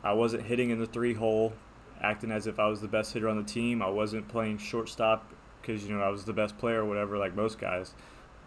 I 0.04 0.14
wasn't 0.14 0.44
hitting 0.44 0.70
in 0.70 0.80
the 0.80 0.86
three 0.86 1.14
hole, 1.14 1.54
acting 2.02 2.32
as 2.32 2.48
if 2.48 2.60
I 2.60 2.68
was 2.68 2.82
the 2.82 2.88
best 2.88 3.14
hitter 3.14 3.30
on 3.30 3.38
the 3.38 3.44
team. 3.44 3.82
I 3.82 3.90
wasn't 3.90 4.28
playing 4.28 4.58
shortstop 4.58 5.32
because 5.62 5.86
you 5.86 5.96
know 5.96 6.02
I 6.02 6.10
was 6.10 6.26
the 6.26 6.34
best 6.34 6.58
player 6.58 6.82
or 6.82 6.86
whatever, 6.86 7.18
like 7.18 7.36
most 7.36 7.60
guys. 7.60 7.94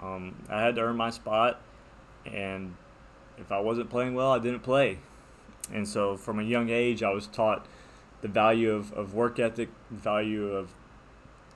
Um, 0.00 0.42
I 0.48 0.62
had 0.62 0.76
to 0.76 0.82
earn 0.82 0.96
my 0.96 1.10
spot, 1.10 1.60
and 2.24 2.74
if 3.38 3.52
I 3.52 3.60
wasn't 3.60 3.90
playing 3.90 4.14
well, 4.14 4.32
I 4.32 4.38
didn't 4.38 4.60
play. 4.60 4.98
And 5.72 5.86
so, 5.86 6.16
from 6.16 6.40
a 6.40 6.42
young 6.42 6.70
age, 6.70 7.02
I 7.02 7.10
was 7.10 7.26
taught 7.26 7.66
the 8.22 8.28
value 8.28 8.72
of, 8.72 8.92
of 8.92 9.14
work 9.14 9.38
ethic, 9.38 9.68
value 9.90 10.52
of 10.52 10.74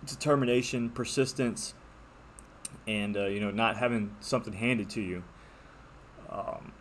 determination, 0.05 0.91
persistence, 0.91 1.75
and 2.87 3.17
uh, 3.17 3.27
you 3.27 3.41
know 3.41 3.51
not 3.51 3.77
having 3.77 4.15
something 4.21 4.53
handed 4.53 4.91
to 4.91 5.01
you. 5.01 5.25
Um, 6.31 6.73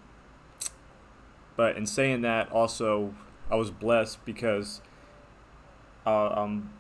but 1.55 1.77
in 1.77 1.85
saying 1.85 2.21
that, 2.21 2.51
also 2.51 3.13
I 3.49 3.55
was 3.55 3.71
blessed 3.71 4.23
because 4.25 4.81
uh, 6.05 6.29
I'm 6.29 6.71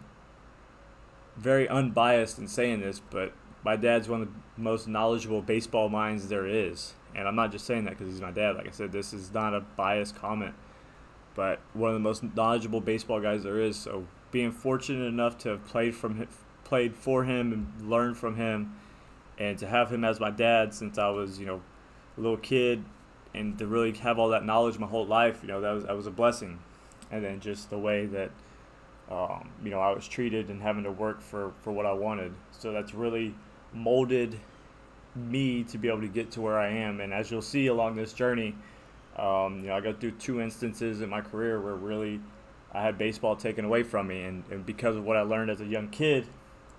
very 1.35 1.67
unbiased 1.67 2.37
in 2.37 2.47
saying 2.47 2.81
this, 2.81 2.99
but 2.99 3.33
my 3.63 3.75
dad's 3.75 4.07
one 4.09 4.21
of 4.21 4.27
the 4.27 4.61
most 4.61 4.87
knowledgeable 4.87 5.41
baseball 5.41 5.89
minds 5.89 6.27
there 6.27 6.45
is. 6.45 6.93
And 7.15 7.27
I'm 7.27 7.35
not 7.35 7.51
just 7.51 7.65
saying 7.65 7.85
that 7.85 7.91
because 7.91 8.07
he's 8.07 8.21
my 8.21 8.31
dad. 8.31 8.55
Like 8.55 8.67
I 8.67 8.71
said, 8.71 8.91
this 8.91 9.13
is 9.13 9.33
not 9.33 9.53
a 9.53 9.61
biased 9.61 10.15
comment, 10.15 10.55
but 11.35 11.59
one 11.73 11.89
of 11.89 11.93
the 11.93 11.99
most 11.99 12.23
knowledgeable 12.23 12.81
baseball 12.81 13.21
guys 13.21 13.43
there 13.43 13.59
is. 13.59 13.77
So 13.77 14.07
being 14.31 14.51
fortunate 14.51 15.05
enough 15.05 15.37
to 15.39 15.49
have 15.49 15.65
played 15.65 15.95
from 15.95 16.27
played 16.63 16.95
for 16.95 17.23
him 17.23 17.53
and 17.53 17.89
learned 17.89 18.17
from 18.17 18.35
him 18.35 18.75
and 19.37 19.57
to 19.59 19.67
have 19.67 19.91
him 19.91 20.03
as 20.03 20.19
my 20.19 20.31
dad 20.31 20.73
since 20.73 20.97
I 20.97 21.09
was 21.09 21.39
you 21.39 21.45
know 21.45 21.61
a 22.17 22.21
little 22.21 22.37
kid, 22.37 22.83
and 23.33 23.57
to 23.59 23.67
really 23.67 23.91
have 23.91 24.19
all 24.19 24.29
that 24.29 24.45
knowledge 24.45 24.77
my 24.77 24.87
whole 24.87 25.05
life, 25.05 25.39
you 25.41 25.47
know 25.47 25.61
that 25.61 25.71
was 25.71 25.83
that 25.85 25.95
was 25.95 26.07
a 26.07 26.11
blessing, 26.11 26.59
and 27.11 27.23
then 27.23 27.39
just 27.39 27.69
the 27.69 27.77
way 27.77 28.05
that 28.07 28.31
um, 29.13 29.49
you 29.63 29.69
know 29.69 29.79
I 29.79 29.93
was 29.93 30.07
treated 30.07 30.49
and 30.49 30.61
having 30.61 30.83
to 30.83 30.91
work 30.91 31.21
for 31.21 31.53
for 31.61 31.71
what 31.71 31.85
I 31.85 31.93
wanted, 31.93 32.33
so 32.51 32.71
that's 32.71 32.93
really 32.93 33.35
molded 33.73 34.39
me 35.15 35.63
to 35.65 35.77
be 35.77 35.87
able 35.87 36.01
to 36.01 36.07
get 36.07 36.31
to 36.31 36.41
where 36.41 36.59
I 36.59 36.69
am, 36.69 36.99
and 36.99 37.13
as 37.13 37.29
you'll 37.29 37.41
see 37.41 37.67
along 37.67 37.95
this 37.95 38.13
journey. 38.13 38.55
Um, 39.15 39.59
you 39.59 39.67
know, 39.67 39.75
I 39.75 39.81
got 39.81 40.01
through 40.01 40.13
two 40.13 40.41
instances 40.41 41.01
in 41.01 41.09
my 41.09 41.21
career 41.21 41.61
where 41.61 41.75
really 41.75 42.19
I 42.73 42.81
had 42.81 42.97
baseball 42.97 43.35
taken 43.35 43.63
away 43.63 43.83
from 43.83 44.07
me, 44.07 44.23
and, 44.23 44.43
and 44.49 44.65
because 44.65 44.95
of 44.95 45.05
what 45.05 45.17
I 45.17 45.21
learned 45.21 45.51
as 45.51 45.61
a 45.61 45.65
young 45.65 45.89
kid, 45.89 46.25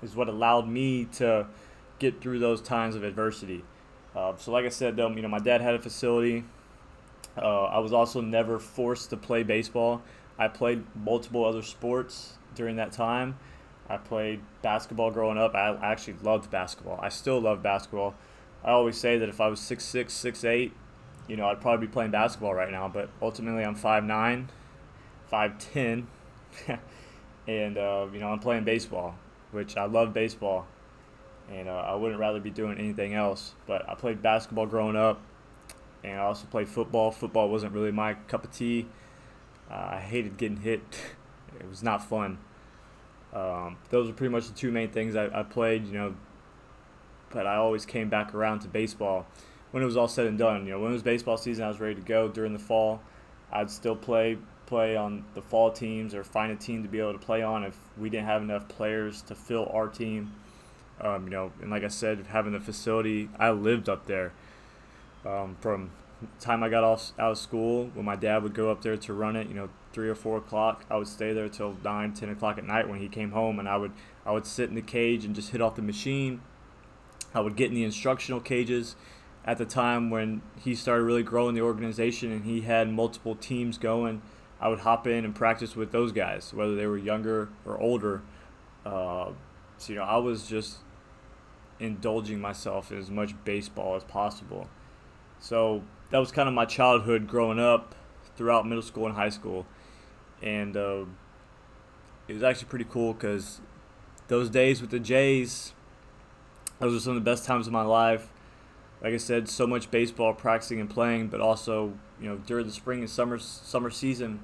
is 0.02 0.16
what 0.16 0.28
allowed 0.28 0.68
me 0.68 1.04
to 1.16 1.46
get 2.00 2.20
through 2.20 2.40
those 2.40 2.60
times 2.60 2.96
of 2.96 3.04
adversity. 3.04 3.64
Uh, 4.16 4.32
so, 4.36 4.50
like 4.50 4.64
I 4.64 4.70
said, 4.70 4.96
though, 4.96 5.08
you 5.10 5.22
know, 5.22 5.28
my 5.28 5.38
dad 5.38 5.60
had 5.60 5.74
a 5.74 5.78
facility. 5.78 6.44
Uh, 7.36 7.64
I 7.64 7.78
was 7.78 7.92
also 7.92 8.20
never 8.20 8.58
forced 8.58 9.10
to 9.10 9.16
play 9.16 9.42
baseball. 9.42 10.02
I 10.38 10.48
played 10.48 10.84
multiple 10.94 11.44
other 11.44 11.62
sports 11.62 12.34
during 12.54 12.76
that 12.76 12.92
time. 12.92 13.38
I 13.88 13.98
played 13.98 14.40
basketball 14.62 15.10
growing 15.10 15.38
up. 15.38 15.54
I 15.54 15.76
actually 15.82 16.16
loved 16.22 16.50
basketball. 16.50 16.98
I 17.02 17.08
still 17.08 17.40
love 17.40 17.62
basketball. 17.62 18.14
I 18.64 18.70
always 18.70 18.96
say 18.96 19.18
that 19.18 19.28
if 19.28 19.40
I 19.40 19.48
was 19.48 19.60
6'6", 19.60 20.06
6'8", 20.06 20.70
you 21.28 21.36
know, 21.36 21.46
I'd 21.46 21.60
probably 21.60 21.86
be 21.86 21.92
playing 21.92 22.10
basketball 22.10 22.54
right 22.54 22.70
now. 22.70 22.88
But 22.88 23.10
ultimately, 23.20 23.62
I'm 23.62 23.76
5'9", 23.76 24.48
5'10", 25.30 26.06
and, 27.46 27.78
uh, 27.78 28.06
you 28.12 28.20
know, 28.20 28.28
I'm 28.28 28.38
playing 28.38 28.64
baseball, 28.64 29.16
which 29.52 29.76
I 29.76 29.84
love 29.84 30.14
baseball 30.14 30.66
and 31.50 31.68
uh, 31.68 31.72
I 31.72 31.94
wouldn't 31.94 32.20
rather 32.20 32.40
be 32.40 32.50
doing 32.50 32.78
anything 32.78 33.14
else. 33.14 33.54
But 33.66 33.88
I 33.88 33.94
played 33.94 34.22
basketball 34.22 34.66
growing 34.66 34.96
up, 34.96 35.20
and 36.02 36.18
I 36.18 36.24
also 36.24 36.46
played 36.46 36.68
football. 36.68 37.10
Football 37.10 37.48
wasn't 37.48 37.72
really 37.72 37.92
my 37.92 38.14
cup 38.14 38.44
of 38.44 38.52
tea. 38.52 38.86
Uh, 39.70 39.88
I 39.92 40.00
hated 40.00 40.36
getting 40.36 40.58
hit; 40.58 40.82
it 41.60 41.68
was 41.68 41.82
not 41.82 42.08
fun. 42.08 42.38
Um, 43.32 43.78
those 43.90 44.08
are 44.08 44.12
pretty 44.12 44.32
much 44.32 44.46
the 44.46 44.54
two 44.54 44.70
main 44.70 44.90
things 44.90 45.16
I, 45.16 45.40
I 45.40 45.42
played. 45.42 45.86
You 45.86 45.92
know, 45.92 46.14
but 47.30 47.46
I 47.46 47.56
always 47.56 47.84
came 47.84 48.08
back 48.08 48.34
around 48.34 48.60
to 48.60 48.68
baseball 48.68 49.26
when 49.72 49.82
it 49.82 49.86
was 49.86 49.96
all 49.96 50.08
said 50.08 50.26
and 50.26 50.38
done. 50.38 50.66
You 50.66 50.72
know, 50.72 50.80
when 50.80 50.90
it 50.90 50.94
was 50.94 51.02
baseball 51.02 51.36
season, 51.36 51.64
I 51.64 51.68
was 51.68 51.80
ready 51.80 51.96
to 51.96 52.00
go. 52.00 52.28
During 52.28 52.52
the 52.52 52.58
fall, 52.58 53.02
I'd 53.52 53.70
still 53.70 53.96
play 53.96 54.38
play 54.66 54.96
on 54.96 55.24
the 55.34 55.42
fall 55.42 55.70
teams 55.70 56.14
or 56.14 56.24
find 56.24 56.50
a 56.50 56.56
team 56.56 56.82
to 56.82 56.88
be 56.88 56.98
able 56.98 57.12
to 57.12 57.18
play 57.18 57.42
on 57.42 57.64
if 57.64 57.76
we 57.98 58.08
didn't 58.08 58.26
have 58.26 58.42
enough 58.42 58.66
players 58.68 59.20
to 59.22 59.34
fill 59.34 59.68
our 59.72 59.88
team. 59.88 60.32
Um, 61.00 61.24
you 61.24 61.30
know, 61.30 61.52
and 61.60 61.70
like 61.70 61.82
I 61.82 61.88
said, 61.88 62.26
having 62.28 62.52
the 62.52 62.60
facility, 62.60 63.28
I 63.38 63.50
lived 63.50 63.88
up 63.88 64.06
there 64.06 64.32
um, 65.26 65.56
from 65.60 65.90
time 66.40 66.62
I 66.62 66.68
got 66.68 66.84
off 66.84 67.12
out 67.18 67.32
of 67.32 67.38
school. 67.38 67.90
When 67.94 68.04
my 68.04 68.16
dad 68.16 68.42
would 68.42 68.54
go 68.54 68.70
up 68.70 68.82
there 68.82 68.96
to 68.96 69.12
run 69.12 69.36
it, 69.36 69.48
you 69.48 69.54
know, 69.54 69.68
three 69.92 70.08
or 70.08 70.14
four 70.14 70.38
o'clock, 70.38 70.84
I 70.90 70.96
would 70.96 71.06
stay 71.06 71.32
there 71.32 71.48
till 71.48 71.76
nine, 71.84 72.12
ten 72.12 72.28
o'clock 72.28 72.58
at 72.58 72.64
night 72.64 72.88
when 72.88 73.00
he 73.00 73.08
came 73.08 73.30
home, 73.32 73.58
and 73.58 73.68
I 73.68 73.76
would 73.76 73.92
I 74.26 74.32
would 74.32 74.46
sit 74.46 74.68
in 74.68 74.74
the 74.74 74.82
cage 74.82 75.24
and 75.24 75.34
just 75.34 75.50
hit 75.50 75.60
off 75.60 75.76
the 75.76 75.82
machine. 75.82 76.40
I 77.34 77.40
would 77.40 77.56
get 77.56 77.68
in 77.68 77.74
the 77.74 77.84
instructional 77.84 78.40
cages 78.40 78.96
at 79.44 79.58
the 79.58 79.64
time 79.64 80.08
when 80.08 80.42
he 80.58 80.74
started 80.74 81.02
really 81.02 81.22
growing 81.22 81.54
the 81.54 81.60
organization 81.60 82.32
and 82.32 82.44
he 82.44 82.62
had 82.62 82.90
multiple 82.90 83.34
teams 83.34 83.76
going. 83.76 84.22
I 84.60 84.68
would 84.68 84.80
hop 84.80 85.06
in 85.06 85.24
and 85.24 85.34
practice 85.34 85.76
with 85.76 85.92
those 85.92 86.12
guys, 86.12 86.54
whether 86.54 86.74
they 86.74 86.86
were 86.86 86.96
younger 86.96 87.50
or 87.66 87.78
older. 87.78 88.22
Uh, 88.86 89.32
so 89.76 89.92
you 89.92 89.98
know, 89.98 90.04
I 90.04 90.16
was 90.16 90.46
just 90.46 90.78
indulging 91.80 92.40
myself 92.40 92.92
in 92.92 92.98
as 92.98 93.10
much 93.10 93.34
baseball 93.44 93.96
as 93.96 94.04
possible. 94.04 94.68
So 95.40 95.82
that 96.10 96.18
was 96.18 96.30
kind 96.30 96.48
of 96.48 96.54
my 96.54 96.64
childhood 96.64 97.26
growing 97.26 97.58
up 97.58 97.94
throughout 98.36 98.66
middle 98.66 98.82
school 98.82 99.06
and 99.06 99.14
high 99.14 99.28
school. 99.28 99.66
And 100.42 100.76
uh, 100.76 101.04
it 102.28 102.34
was 102.34 102.42
actually 102.42 102.68
pretty 102.68 102.86
cool 102.88 103.14
because 103.14 103.60
those 104.28 104.48
days 104.48 104.80
with 104.80 104.90
the 104.90 104.98
Jays, 104.98 105.72
those 106.78 106.94
were 106.94 107.00
some 107.00 107.16
of 107.16 107.24
the 107.24 107.30
best 107.30 107.44
times 107.44 107.66
of 107.66 107.72
my 107.72 107.82
life. 107.82 108.28
Like 109.02 109.14
I 109.14 109.18
said, 109.18 109.48
so 109.48 109.66
much 109.66 109.90
baseball 109.90 110.32
practicing 110.32 110.80
and 110.80 110.88
playing, 110.88 111.28
but 111.28 111.40
also, 111.40 111.92
you 112.20 112.28
know, 112.28 112.36
during 112.36 112.66
the 112.66 112.72
spring 112.72 113.00
and 113.00 113.10
summer 113.10 113.38
summer 113.38 113.90
season, 113.90 114.40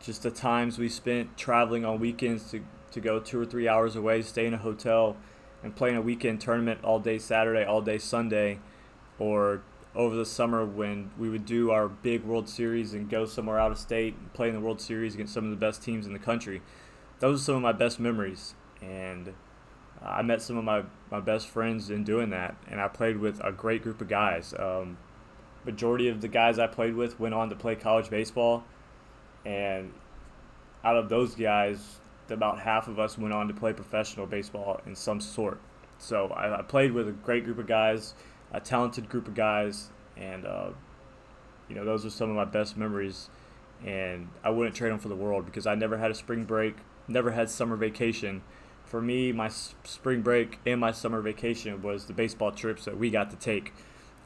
just 0.00 0.22
the 0.22 0.30
times 0.30 0.78
we 0.78 0.88
spent 0.88 1.36
traveling 1.36 1.84
on 1.84 2.00
weekends 2.00 2.50
to, 2.50 2.64
to 2.90 3.00
go 3.00 3.20
two 3.20 3.38
or 3.38 3.44
three 3.44 3.68
hours 3.68 3.96
away, 3.96 4.22
stay 4.22 4.46
in 4.46 4.54
a 4.54 4.58
hotel, 4.58 5.16
and 5.62 5.76
playing 5.76 5.96
a 5.96 6.00
weekend 6.00 6.40
tournament 6.40 6.80
all 6.82 6.98
day 6.98 7.18
Saturday, 7.18 7.64
all 7.64 7.82
day 7.82 7.98
Sunday, 7.98 8.58
or 9.18 9.62
over 9.94 10.16
the 10.16 10.24
summer 10.24 10.64
when 10.64 11.10
we 11.18 11.28
would 11.28 11.44
do 11.44 11.70
our 11.70 11.88
big 11.88 12.24
World 12.24 12.48
Series 12.48 12.94
and 12.94 13.10
go 13.10 13.26
somewhere 13.26 13.58
out 13.58 13.70
of 13.70 13.78
state 13.78 14.14
and 14.16 14.32
play 14.32 14.48
in 14.48 14.54
the 14.54 14.60
World 14.60 14.80
Series 14.80 15.14
against 15.14 15.34
some 15.34 15.44
of 15.44 15.50
the 15.50 15.56
best 15.56 15.82
teams 15.82 16.06
in 16.06 16.12
the 16.12 16.18
country. 16.18 16.62
Those 17.18 17.42
are 17.42 17.44
some 17.44 17.56
of 17.56 17.62
my 17.62 17.72
best 17.72 18.00
memories. 18.00 18.54
And 18.80 19.34
I 20.02 20.22
met 20.22 20.40
some 20.40 20.56
of 20.56 20.64
my, 20.64 20.84
my 21.10 21.20
best 21.20 21.48
friends 21.48 21.90
in 21.90 22.04
doing 22.04 22.30
that. 22.30 22.56
And 22.68 22.80
I 22.80 22.88
played 22.88 23.18
with 23.18 23.40
a 23.44 23.52
great 23.52 23.82
group 23.82 24.00
of 24.00 24.08
guys. 24.08 24.54
Um, 24.58 24.96
majority 25.64 26.08
of 26.08 26.20
the 26.20 26.28
guys 26.28 26.58
I 26.58 26.66
played 26.66 26.94
with 26.94 27.20
went 27.20 27.34
on 27.34 27.50
to 27.50 27.54
play 27.54 27.74
college 27.74 28.08
baseball. 28.08 28.64
And 29.44 29.92
out 30.82 30.96
of 30.96 31.10
those 31.10 31.34
guys, 31.34 32.00
about 32.30 32.60
half 32.60 32.88
of 32.88 32.98
us 32.98 33.18
went 33.18 33.34
on 33.34 33.46
to 33.48 33.54
play 33.54 33.74
professional 33.74 34.26
baseball 34.26 34.80
in 34.86 34.96
some 34.96 35.20
sort. 35.20 35.60
So 35.98 36.28
I, 36.28 36.60
I 36.60 36.62
played 36.62 36.92
with 36.92 37.08
a 37.08 37.12
great 37.12 37.44
group 37.44 37.58
of 37.58 37.66
guys 37.66 38.14
a 38.52 38.60
talented 38.60 39.08
group 39.08 39.26
of 39.26 39.34
guys, 39.34 39.90
and 40.16 40.46
uh, 40.46 40.70
you 41.68 41.74
know 41.74 41.84
those 41.84 42.04
are 42.04 42.10
some 42.10 42.30
of 42.30 42.36
my 42.36 42.44
best 42.44 42.76
memories. 42.76 43.28
And 43.84 44.28
I 44.44 44.50
wouldn't 44.50 44.76
trade 44.76 44.92
them 44.92 45.00
for 45.00 45.08
the 45.08 45.16
world 45.16 45.44
because 45.44 45.66
I 45.66 45.74
never 45.74 45.96
had 45.96 46.10
a 46.10 46.14
spring 46.14 46.44
break, 46.44 46.76
never 47.08 47.32
had 47.32 47.50
summer 47.50 47.74
vacation. 47.76 48.42
For 48.84 49.00
me, 49.00 49.32
my 49.32 49.48
spring 49.48 50.22
break 50.22 50.60
and 50.64 50.80
my 50.80 50.92
summer 50.92 51.20
vacation 51.20 51.82
was 51.82 52.04
the 52.04 52.12
baseball 52.12 52.52
trips 52.52 52.84
that 52.84 52.96
we 52.96 53.10
got 53.10 53.30
to 53.30 53.36
take, 53.36 53.72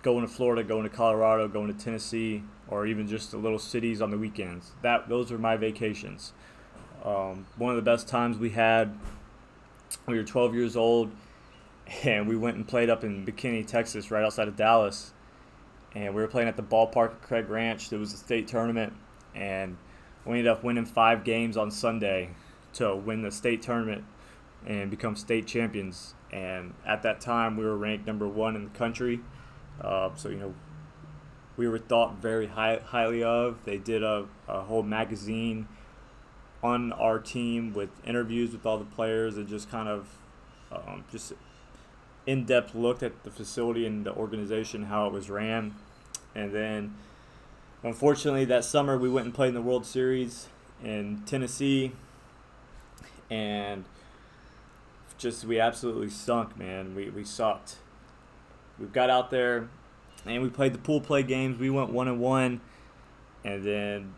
going 0.03 0.27
to 0.27 0.29
Florida, 0.31 0.63
going 0.63 0.83
to 0.83 0.91
Colorado, 0.95 1.49
going 1.49 1.73
to 1.73 1.85
Tennessee, 1.85 2.43
or 2.69 2.87
even 2.87 3.07
just 3.09 3.31
the 3.31 3.39
little 3.39 3.59
cities 3.59 4.03
on 4.03 4.11
the 4.11 4.19
weekends. 4.19 4.73
That 4.83 5.09
those 5.09 5.31
were 5.31 5.39
my 5.39 5.57
vacations. 5.57 6.35
Um, 7.03 7.47
one 7.57 7.71
of 7.71 7.77
the 7.77 7.91
best 7.91 8.09
times 8.09 8.37
we 8.37 8.51
had. 8.51 8.99
We 10.07 10.17
were 10.17 10.25
12 10.25 10.55
years 10.55 10.77
old 10.77 11.13
and 12.05 12.29
we 12.29 12.37
went 12.37 12.57
and 12.57 12.67
played 12.67 12.91
up 12.91 13.05
in 13.05 13.25
McKinney, 13.25 13.67
Texas, 13.67 14.11
right 14.11 14.25
outside 14.25 14.49
of 14.49 14.57
Dallas. 14.57 15.13
And 15.95 16.15
we 16.15 16.21
were 16.21 16.29
playing 16.29 16.49
at 16.49 16.57
the 16.57 16.63
ballpark 16.63 17.13
at 17.13 17.23
Craig 17.23 17.49
Ranch. 17.49 17.89
There 17.89 17.99
was 17.99 18.13
a 18.13 18.17
state 18.17 18.49
tournament, 18.49 18.93
and 19.35 19.79
we 20.25 20.39
ended 20.39 20.49
up 20.49 20.63
winning 20.63 20.85
five 20.85 21.25
games 21.25 21.57
on 21.57 21.71
Sunday 21.71 22.31
to 22.75 22.95
win 22.95 23.23
the 23.23 23.31
state 23.31 23.63
tournament 23.63 24.05
and 24.67 24.91
become 24.91 25.17
state 25.17 25.47
champions. 25.47 26.15
And 26.31 26.75
at 26.85 27.03
that 27.03 27.21
time, 27.21 27.57
we 27.57 27.65
were 27.65 27.77
ranked 27.77 28.07
number 28.07 28.29
one 28.29 28.57
in 28.57 28.65
the 28.65 28.71
country. 28.71 29.21
Uh, 29.81 30.11
so 30.17 30.29
you 30.29 30.37
know, 30.37 30.55
we 31.57 31.69
were 31.69 31.79
thought 31.79 32.17
very 32.17 32.49
high, 32.49 32.81
highly 32.85 33.23
of. 33.23 33.65
They 33.65 33.79
did 33.79 34.03
a, 34.03 34.27
a 34.49 34.63
whole 34.63 34.83
magazine 34.83 35.69
on 36.63 36.93
our 36.93 37.19
team 37.19 37.73
with 37.73 37.91
interviews 38.05 38.53
with 38.53 38.67
all 38.67 38.79
the 38.79 38.85
players 38.85 39.37
and 39.37 39.47
just 39.47 39.71
kind 39.71 39.89
of 39.89 40.09
um, 40.73 41.05
just 41.11 41.33
in-depth 42.27 42.75
look 42.75 43.03
at 43.03 43.23
the 43.23 43.31
facility 43.31 43.87
and 43.87 44.05
the 44.05 44.13
organization, 44.13 44.85
how 44.85 45.07
it 45.07 45.13
was 45.13 45.31
ran, 45.31 45.75
and 46.35 46.53
then 46.53 46.95
unfortunately 47.83 48.45
that 48.45 48.65
summer 48.65 48.99
we 48.99 49.09
went 49.09 49.27
and 49.27 49.35
played 49.35 49.49
in 49.49 49.55
the 49.55 49.63
World 49.63 49.87
Series 49.87 50.49
in 50.83 51.23
Tennessee, 51.25 51.93
and 53.31 53.85
just 55.19 55.45
we 55.45 55.59
absolutely 55.59 56.11
sunk, 56.11 56.59
man. 56.59 56.95
We 56.95 57.11
we 57.11 57.25
sucked. 57.25 57.77
We 58.79 58.87
got 58.87 59.09
out 59.09 59.31
there, 59.31 59.69
and 60.27 60.43
we 60.43 60.51
played 60.51 60.75
the 60.75 60.79
pool 60.79 61.01
play 61.01 61.23
games. 61.23 61.59
We 61.59 61.71
went 61.71 61.91
one 61.91 62.09
and 62.09 62.21
one, 62.21 62.61
and 63.45 63.65
then 63.65 64.15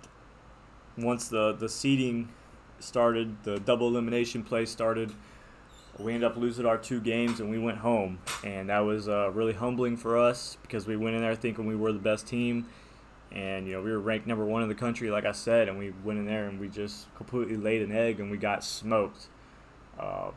once 0.96 1.28
the 1.28 1.52
the 1.52 1.68
seeding 1.68 2.30
started, 2.80 3.44
the 3.44 3.60
double 3.60 3.88
elimination 3.88 4.42
play 4.42 4.64
started 4.64 5.12
we 5.98 6.14
ended 6.14 6.30
up 6.30 6.36
losing 6.36 6.64
our 6.66 6.78
two 6.78 7.00
games 7.00 7.40
and 7.40 7.50
we 7.50 7.58
went 7.58 7.78
home. 7.78 8.18
And 8.44 8.68
that 8.68 8.80
was 8.80 9.08
uh, 9.08 9.30
really 9.32 9.52
humbling 9.52 9.96
for 9.96 10.16
us 10.16 10.56
because 10.62 10.86
we 10.86 10.96
went 10.96 11.16
in 11.16 11.22
there 11.22 11.34
thinking 11.34 11.66
we 11.66 11.76
were 11.76 11.92
the 11.92 11.98
best 11.98 12.26
team. 12.26 12.66
And 13.30 13.66
you 13.66 13.74
know 13.74 13.82
we 13.82 13.90
were 13.90 14.00
ranked 14.00 14.26
number 14.26 14.44
one 14.44 14.62
in 14.62 14.70
the 14.70 14.74
country 14.74 15.10
like 15.10 15.26
i 15.26 15.32
said 15.32 15.68
and 15.68 15.78
we 15.78 15.92
went 16.02 16.18
in 16.18 16.24
there 16.24 16.46
and 16.46 16.58
we 16.58 16.66
just 16.66 17.14
completely 17.14 17.58
laid 17.58 17.82
an 17.82 17.92
egg 17.92 18.20
and 18.20 18.30
we 18.30 18.38
got 18.38 18.64
smoked. 18.64 19.26
Uh, 19.98 20.30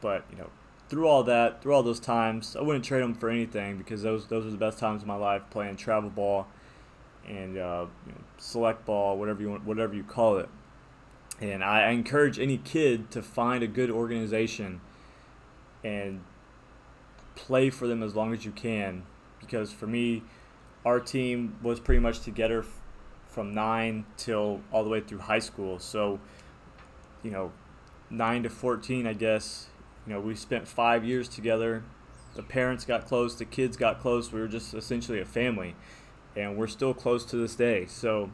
but 0.00 0.24
you 0.30 0.38
know 0.38 0.48
through 0.88 1.06
all 1.06 1.22
that 1.24 1.62
through 1.62 1.74
all 1.74 1.82
those 1.82 2.00
times 2.00 2.54
i 2.56 2.62
wouldn't 2.62 2.84
trade 2.84 3.02
them 3.02 3.14
for 3.14 3.28
anything 3.28 3.76
because 3.76 4.02
those 4.02 4.26
those 4.28 4.44
were 4.44 4.50
the 4.50 4.56
best 4.56 4.78
times 4.78 5.02
of 5.02 5.08
my 5.08 5.16
life 5.16 5.42
playing 5.50 5.76
travel 5.76 6.10
ball 6.10 6.46
and 7.26 7.58
uh, 7.58 7.86
you 8.06 8.12
know, 8.12 8.18
select 8.38 8.84
ball 8.86 9.18
whatever 9.18 9.42
you 9.42 9.50
want 9.50 9.64
whatever 9.64 9.94
you 9.94 10.04
call 10.04 10.38
it 10.38 10.48
and 11.40 11.62
I 11.62 11.90
encourage 11.90 12.38
any 12.38 12.56
kid 12.58 13.10
to 13.10 13.22
find 13.22 13.62
a 13.62 13.66
good 13.66 13.90
organization 13.90 14.80
and 15.84 16.22
play 17.34 17.70
for 17.70 17.86
them 17.86 18.02
as 18.02 18.14
long 18.14 18.32
as 18.32 18.44
you 18.44 18.52
can. 18.52 19.04
Because 19.40 19.72
for 19.72 19.86
me, 19.86 20.22
our 20.84 20.98
team 20.98 21.58
was 21.62 21.78
pretty 21.78 22.00
much 22.00 22.20
together 22.20 22.64
from 23.28 23.54
nine 23.54 24.06
till 24.16 24.60
all 24.72 24.82
the 24.82 24.88
way 24.88 25.00
through 25.00 25.18
high 25.18 25.38
school. 25.38 25.78
So, 25.78 26.18
you 27.22 27.30
know, 27.30 27.52
nine 28.08 28.42
to 28.44 28.48
14, 28.48 29.06
I 29.06 29.12
guess, 29.12 29.68
you 30.06 30.14
know, 30.14 30.20
we 30.20 30.34
spent 30.34 30.66
five 30.66 31.04
years 31.04 31.28
together. 31.28 31.84
The 32.34 32.42
parents 32.42 32.84
got 32.84 33.06
close, 33.06 33.36
the 33.36 33.44
kids 33.44 33.76
got 33.76 34.00
close. 34.00 34.32
We 34.32 34.40
were 34.40 34.48
just 34.48 34.72
essentially 34.72 35.20
a 35.20 35.24
family. 35.26 35.76
And 36.34 36.56
we're 36.56 36.66
still 36.66 36.94
close 36.94 37.24
to 37.26 37.36
this 37.36 37.54
day. 37.54 37.86
So, 37.86 38.30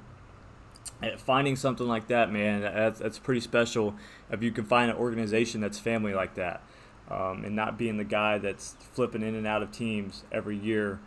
finding 1.19 1.57
something 1.57 1.87
like 1.87 2.09
that, 2.09 2.31
man, 2.33 2.63
that's, 2.63 3.01
that's 3.01 3.19
pretty 3.19 3.41
special. 3.41 3.95
If 4.31 4.43
you 4.43 4.53
can 4.53 4.65
find 4.65 4.91
an 4.91 4.97
organization 4.97 5.61
that's 5.61 5.79
family 5.79 6.15
like 6.15 6.35
that, 6.35 6.63
um, 7.11 7.45
and 7.45 7.55
not 7.55 7.77
being 7.77 7.99
the 7.99 8.05
guy 8.05 8.39
that's 8.39 8.77
flipping 8.93 9.23
in 9.23 9.35
and 9.35 9.47
out 9.47 9.63
of 9.63 9.71
teams 9.71 10.25
every 10.33 10.57
year. 10.57 10.99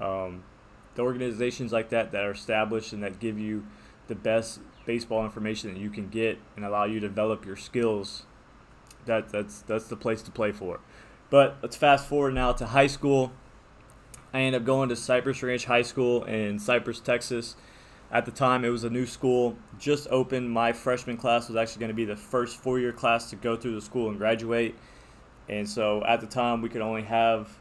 Um, 0.00 0.44
the 0.94 1.02
organizations 1.02 1.72
like 1.72 1.90
that 1.90 2.12
that 2.12 2.24
are 2.24 2.30
established 2.30 2.92
and 2.92 3.02
that 3.02 3.20
give 3.20 3.38
you 3.38 3.66
the 4.08 4.14
best 4.14 4.60
baseball 4.86 5.24
information 5.24 5.72
that 5.72 5.80
you 5.80 5.90
can 5.90 6.08
get 6.08 6.38
and 6.56 6.64
allow 6.64 6.84
you 6.84 6.98
to 7.00 7.08
develop 7.08 7.44
your 7.44 7.56
skills. 7.56 8.24
That 9.06 9.28
that's 9.28 9.62
that's 9.62 9.86
the 9.86 9.96
place 9.96 10.22
to 10.22 10.30
play 10.30 10.52
for. 10.52 10.80
But 11.28 11.58
let's 11.62 11.76
fast 11.76 12.08
forward 12.08 12.34
now 12.34 12.52
to 12.52 12.66
high 12.66 12.86
school. 12.86 13.32
I 14.32 14.40
end 14.40 14.56
up 14.56 14.64
going 14.64 14.88
to 14.88 14.96
Cypress 14.96 15.42
Ranch 15.42 15.66
High 15.66 15.82
School 15.82 16.24
in 16.24 16.58
Cypress, 16.58 17.00
Texas. 17.00 17.56
At 18.12 18.24
the 18.24 18.32
time, 18.32 18.64
it 18.64 18.70
was 18.70 18.82
a 18.82 18.90
new 18.90 19.06
school, 19.06 19.56
just 19.78 20.08
opened. 20.10 20.50
My 20.50 20.72
freshman 20.72 21.16
class 21.16 21.48
was 21.48 21.56
actually 21.56 21.80
going 21.80 21.90
to 21.90 21.94
be 21.94 22.04
the 22.04 22.16
first 22.16 22.56
four 22.56 22.80
year 22.80 22.92
class 22.92 23.30
to 23.30 23.36
go 23.36 23.56
through 23.56 23.76
the 23.76 23.80
school 23.80 24.08
and 24.08 24.18
graduate. 24.18 24.74
And 25.48 25.68
so 25.68 26.04
at 26.04 26.20
the 26.20 26.26
time, 26.26 26.60
we 26.60 26.68
could 26.68 26.82
only 26.82 27.02
have 27.02 27.56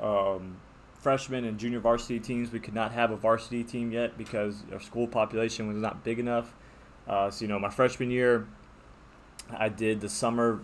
um, 0.00 0.56
freshman 0.94 1.44
and 1.44 1.58
junior 1.58 1.78
varsity 1.78 2.18
teams. 2.18 2.50
We 2.50 2.58
could 2.58 2.74
not 2.74 2.90
have 2.92 3.12
a 3.12 3.16
varsity 3.16 3.62
team 3.62 3.92
yet 3.92 4.18
because 4.18 4.64
our 4.72 4.80
school 4.80 5.06
population 5.06 5.68
was 5.68 5.76
not 5.76 6.02
big 6.02 6.18
enough. 6.18 6.54
Uh, 7.06 7.30
so, 7.30 7.42
you 7.42 7.48
know, 7.48 7.58
my 7.58 7.70
freshman 7.70 8.10
year, 8.10 8.48
I 9.56 9.68
did 9.68 10.00
the 10.00 10.08
summer 10.08 10.60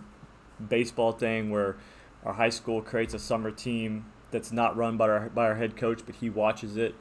baseball 0.69 1.13
thing 1.13 1.51
where 1.51 1.77
our 2.25 2.33
high 2.33 2.51
school 2.51 2.83
creates 2.83 3.15
a 3.15 3.19
summer 3.21 3.53
team 3.53 4.07
that's 4.33 4.51
not 4.51 4.77
run 4.77 4.97
by 4.97 5.09
our, 5.09 5.31
by 5.31 5.47
our 5.47 5.55
head 5.55 5.77
coach, 5.77 6.03
but 6.05 6.17
he 6.17 6.31
watches 6.31 6.77
it 6.77 6.97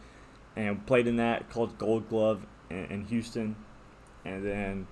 and 0.55 0.85
played 0.85 1.07
in 1.07 1.17
that 1.17 1.50
called 1.50 1.77
Gold 1.77 2.09
Glove 2.09 2.45
in, 2.69 3.05
Houston. 3.05 3.55
And 4.24 4.45
then 4.45 4.88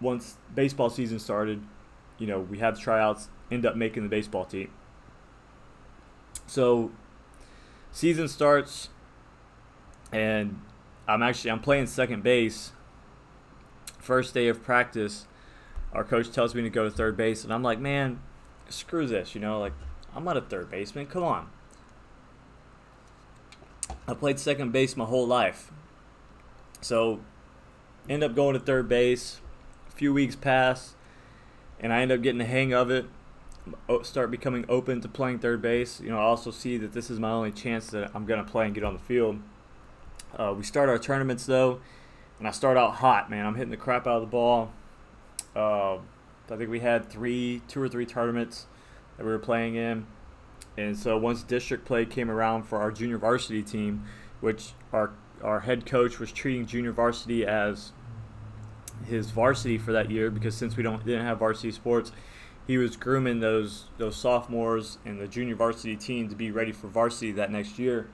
once 0.00 0.36
baseball 0.54 0.90
season 0.90 1.18
started, 1.18 1.62
you 2.18 2.26
know, 2.26 2.40
we 2.40 2.58
had 2.58 2.76
the 2.76 2.80
tryouts, 2.80 3.28
end 3.50 3.66
up 3.66 3.76
making 3.76 4.02
the 4.02 4.08
baseball 4.08 4.44
team. 4.44 4.70
So 6.46 6.90
season 7.92 8.28
starts 8.28 8.88
and 10.12 10.60
I'm 11.06 11.22
actually 11.22 11.50
I'm 11.50 11.60
playing 11.60 11.86
second 11.86 12.22
base. 12.22 12.72
First 13.98 14.34
day 14.34 14.48
of 14.48 14.62
practice, 14.62 15.26
our 15.92 16.04
coach 16.04 16.30
tells 16.30 16.54
me 16.54 16.62
to 16.62 16.70
go 16.70 16.84
to 16.84 16.90
third 16.90 17.16
base 17.16 17.44
and 17.44 17.52
I'm 17.52 17.62
like, 17.62 17.78
"Man, 17.78 18.20
screw 18.68 19.06
this, 19.06 19.34
you 19.34 19.40
know, 19.40 19.60
like 19.60 19.72
I'm 20.14 20.24
not 20.24 20.36
a 20.36 20.40
third 20.40 20.70
baseman. 20.70 21.06
Come 21.06 21.22
on. 21.22 21.50
I 24.10 24.14
played 24.14 24.40
second 24.40 24.72
base 24.72 24.96
my 24.96 25.04
whole 25.04 25.26
life. 25.26 25.70
So, 26.80 27.20
end 28.08 28.24
up 28.24 28.34
going 28.34 28.54
to 28.54 28.60
third 28.60 28.88
base. 28.88 29.40
A 29.88 29.92
few 29.92 30.12
weeks 30.12 30.34
pass, 30.34 30.94
and 31.78 31.92
I 31.92 32.00
end 32.00 32.10
up 32.10 32.22
getting 32.22 32.38
the 32.38 32.44
hang 32.44 32.72
of 32.72 32.90
it. 32.90 33.06
Start 34.02 34.30
becoming 34.30 34.64
open 34.68 35.00
to 35.02 35.08
playing 35.08 35.38
third 35.38 35.62
base. 35.62 36.00
You 36.00 36.08
know, 36.08 36.18
I 36.18 36.22
also 36.22 36.50
see 36.50 36.76
that 36.78 36.92
this 36.92 37.10
is 37.10 37.20
my 37.20 37.30
only 37.30 37.52
chance 37.52 37.88
that 37.90 38.10
I'm 38.14 38.24
gonna 38.24 38.44
play 38.44 38.66
and 38.66 38.74
get 38.74 38.82
on 38.82 38.94
the 38.94 39.00
field. 39.00 39.38
Uh, 40.36 40.54
we 40.56 40.64
start 40.64 40.88
our 40.88 40.98
tournaments 40.98 41.46
though, 41.46 41.80
and 42.38 42.48
I 42.48 42.50
start 42.50 42.76
out 42.76 42.94
hot, 42.96 43.30
man. 43.30 43.44
I'm 43.46 43.54
hitting 43.54 43.70
the 43.70 43.76
crap 43.76 44.06
out 44.06 44.16
of 44.16 44.22
the 44.22 44.28
ball. 44.28 44.72
Uh, 45.54 45.96
I 46.50 46.56
think 46.56 46.70
we 46.70 46.80
had 46.80 47.08
three, 47.08 47.62
two 47.68 47.80
or 47.80 47.88
three 47.88 48.06
tournaments 48.06 48.66
that 49.16 49.24
we 49.24 49.30
were 49.30 49.38
playing 49.38 49.76
in, 49.76 50.06
and 50.76 50.96
so 50.96 51.16
once 51.18 51.42
district 51.42 51.84
play 51.84 52.04
came 52.06 52.30
around 52.30 52.64
for 52.64 52.78
our 52.78 52.90
junior 52.90 53.18
varsity 53.18 53.62
team, 53.62 54.04
which 54.40 54.72
our 54.92 55.12
our 55.42 55.60
head 55.60 55.86
coach 55.86 56.18
was 56.18 56.30
treating 56.32 56.66
junior 56.66 56.92
varsity 56.92 57.46
as 57.46 57.92
his 59.06 59.30
varsity 59.30 59.78
for 59.78 59.92
that 59.92 60.10
year 60.10 60.30
because 60.30 60.54
since 60.54 60.76
we 60.76 60.82
don't 60.82 61.04
didn't 61.04 61.24
have 61.24 61.38
varsity 61.38 61.72
sports, 61.72 62.12
he 62.66 62.78
was 62.78 62.96
grooming 62.96 63.40
those 63.40 63.86
those 63.98 64.16
sophomores 64.16 64.98
and 65.04 65.20
the 65.20 65.26
junior 65.26 65.54
varsity 65.54 65.96
team 65.96 66.28
to 66.28 66.36
be 66.36 66.50
ready 66.50 66.72
for 66.72 66.88
varsity 66.88 67.32
that 67.32 67.50
next 67.50 67.78
year. 67.78 68.08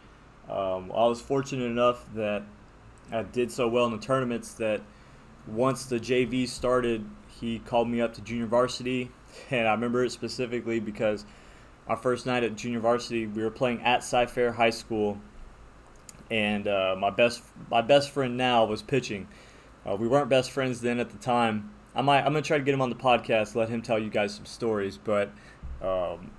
Um, 0.48 0.92
I 0.94 1.06
was 1.06 1.20
fortunate 1.20 1.64
enough 1.64 2.06
that 2.14 2.44
I 3.12 3.22
did 3.22 3.50
so 3.50 3.68
well 3.68 3.86
in 3.86 3.92
the 3.92 3.98
tournaments 3.98 4.54
that 4.54 4.80
once 5.46 5.86
the 5.86 5.98
JV 5.98 6.48
started, 6.48 7.04
he 7.40 7.58
called 7.60 7.88
me 7.88 8.00
up 8.00 8.14
to 8.14 8.20
junior 8.20 8.46
varsity, 8.46 9.10
and 9.50 9.66
I 9.68 9.72
remember 9.72 10.04
it 10.04 10.10
specifically 10.10 10.80
because 10.80 11.24
our 11.88 11.96
first 11.96 12.26
night 12.26 12.42
at 12.42 12.56
junior 12.56 12.80
varsity, 12.80 13.26
we 13.26 13.42
were 13.42 13.50
playing 13.50 13.82
at 13.82 14.02
Cy-Fair 14.02 14.52
High 14.52 14.70
School, 14.70 15.20
and 16.30 16.66
uh, 16.66 16.96
my 16.98 17.10
best 17.10 17.42
my 17.70 17.80
best 17.80 18.10
friend 18.10 18.36
now 18.36 18.64
was 18.64 18.82
pitching. 18.82 19.28
Uh, 19.88 19.94
we 19.94 20.08
weren't 20.08 20.28
best 20.28 20.50
friends 20.50 20.80
then 20.80 20.98
at 20.98 21.10
the 21.10 21.18
time. 21.18 21.70
I 21.94 22.02
might 22.02 22.18
I'm 22.18 22.26
gonna 22.32 22.42
try 22.42 22.58
to 22.58 22.64
get 22.64 22.74
him 22.74 22.82
on 22.82 22.90
the 22.90 22.96
podcast, 22.96 23.54
let 23.54 23.68
him 23.68 23.82
tell 23.82 23.98
you 23.98 24.10
guys 24.10 24.34
some 24.34 24.46
stories. 24.46 24.98
But 24.98 25.30
um, 25.80 26.32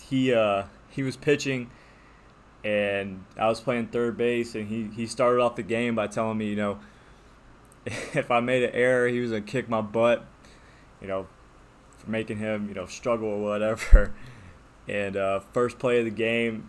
he 0.00 0.32
uh, 0.32 0.64
he 0.88 1.02
was 1.02 1.16
pitching, 1.16 1.70
and 2.62 3.24
I 3.36 3.48
was 3.48 3.60
playing 3.60 3.88
third 3.88 4.16
base, 4.16 4.54
and 4.54 4.68
he 4.68 4.84
he 4.94 5.06
started 5.06 5.40
off 5.40 5.56
the 5.56 5.64
game 5.64 5.96
by 5.96 6.06
telling 6.06 6.38
me, 6.38 6.48
you 6.48 6.56
know, 6.56 6.78
if 7.86 8.30
I 8.30 8.38
made 8.38 8.62
an 8.62 8.70
error, 8.72 9.08
he 9.08 9.18
was 9.18 9.32
gonna 9.32 9.42
kick 9.42 9.68
my 9.68 9.80
butt, 9.80 10.24
you 11.00 11.08
know, 11.08 11.26
for 11.98 12.08
making 12.08 12.38
him 12.38 12.68
you 12.68 12.74
know 12.74 12.86
struggle 12.86 13.28
or 13.28 13.42
whatever. 13.42 14.14
And 14.90 15.16
uh, 15.16 15.38
first 15.52 15.78
play 15.78 16.00
of 16.00 16.04
the 16.04 16.10
game, 16.10 16.68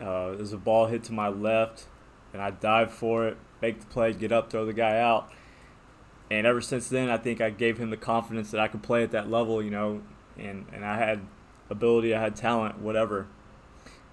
uh, 0.00 0.30
there's 0.30 0.54
a 0.54 0.56
ball 0.56 0.86
hit 0.86 1.04
to 1.04 1.12
my 1.12 1.28
left, 1.28 1.86
and 2.32 2.40
I 2.40 2.50
dive 2.50 2.90
for 2.90 3.28
it, 3.28 3.36
make 3.60 3.78
the 3.78 3.86
play, 3.86 4.14
get 4.14 4.32
up, 4.32 4.50
throw 4.50 4.64
the 4.64 4.72
guy 4.72 4.98
out. 4.98 5.30
And 6.30 6.46
ever 6.46 6.62
since 6.62 6.88
then, 6.88 7.10
I 7.10 7.18
think 7.18 7.42
I 7.42 7.50
gave 7.50 7.76
him 7.76 7.90
the 7.90 7.98
confidence 7.98 8.52
that 8.52 8.60
I 8.60 8.68
could 8.68 8.82
play 8.82 9.02
at 9.02 9.10
that 9.10 9.30
level, 9.30 9.62
you 9.62 9.70
know, 9.70 10.00
and, 10.38 10.64
and 10.72 10.82
I 10.82 10.96
had 10.96 11.20
ability, 11.68 12.14
I 12.14 12.22
had 12.22 12.36
talent, 12.36 12.80
whatever. 12.80 13.26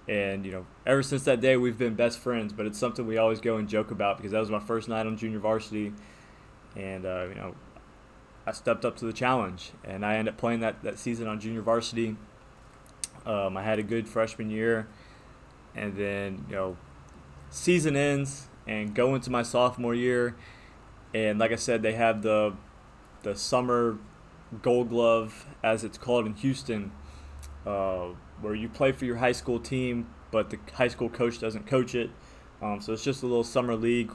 And, 0.06 0.44
you 0.44 0.52
know, 0.52 0.66
ever 0.84 1.02
since 1.02 1.22
that 1.22 1.40
day, 1.40 1.56
we've 1.56 1.78
been 1.78 1.94
best 1.94 2.18
friends, 2.18 2.52
but 2.52 2.66
it's 2.66 2.78
something 2.78 3.06
we 3.06 3.16
always 3.16 3.40
go 3.40 3.56
and 3.56 3.66
joke 3.70 3.90
about 3.90 4.18
because 4.18 4.32
that 4.32 4.40
was 4.40 4.50
my 4.50 4.60
first 4.60 4.86
night 4.86 5.06
on 5.06 5.16
junior 5.16 5.38
varsity. 5.38 5.94
And, 6.76 7.06
uh, 7.06 7.24
you 7.26 7.36
know, 7.36 7.54
I 8.46 8.52
stepped 8.52 8.84
up 8.84 8.96
to 8.98 9.06
the 9.06 9.14
challenge, 9.14 9.72
and 9.82 10.04
I 10.04 10.16
ended 10.16 10.34
up 10.34 10.38
playing 10.38 10.60
that, 10.60 10.82
that 10.82 10.98
season 10.98 11.26
on 11.26 11.40
junior 11.40 11.62
varsity. 11.62 12.16
Um, 13.30 13.56
I 13.56 13.62
had 13.62 13.78
a 13.78 13.84
good 13.84 14.08
freshman 14.08 14.50
year, 14.50 14.88
and 15.76 15.96
then 15.96 16.44
you 16.48 16.56
know, 16.56 16.76
season 17.48 17.94
ends 17.94 18.48
and 18.66 18.92
go 18.92 19.14
into 19.14 19.30
my 19.30 19.44
sophomore 19.44 19.94
year, 19.94 20.34
and 21.14 21.38
like 21.38 21.52
I 21.52 21.56
said, 21.56 21.80
they 21.82 21.92
have 21.92 22.22
the 22.22 22.54
the 23.22 23.36
summer 23.36 23.98
Gold 24.62 24.88
Glove, 24.88 25.46
as 25.62 25.84
it's 25.84 25.96
called 25.96 26.26
in 26.26 26.34
Houston, 26.34 26.90
uh, 27.64 28.08
where 28.40 28.56
you 28.56 28.68
play 28.68 28.90
for 28.90 29.04
your 29.04 29.18
high 29.18 29.30
school 29.30 29.60
team, 29.60 30.08
but 30.32 30.50
the 30.50 30.58
high 30.74 30.88
school 30.88 31.08
coach 31.08 31.38
doesn't 31.38 31.68
coach 31.68 31.94
it. 31.94 32.10
Um, 32.60 32.80
so 32.80 32.92
it's 32.92 33.04
just 33.04 33.22
a 33.22 33.26
little 33.26 33.44
summer 33.44 33.76
league. 33.76 34.12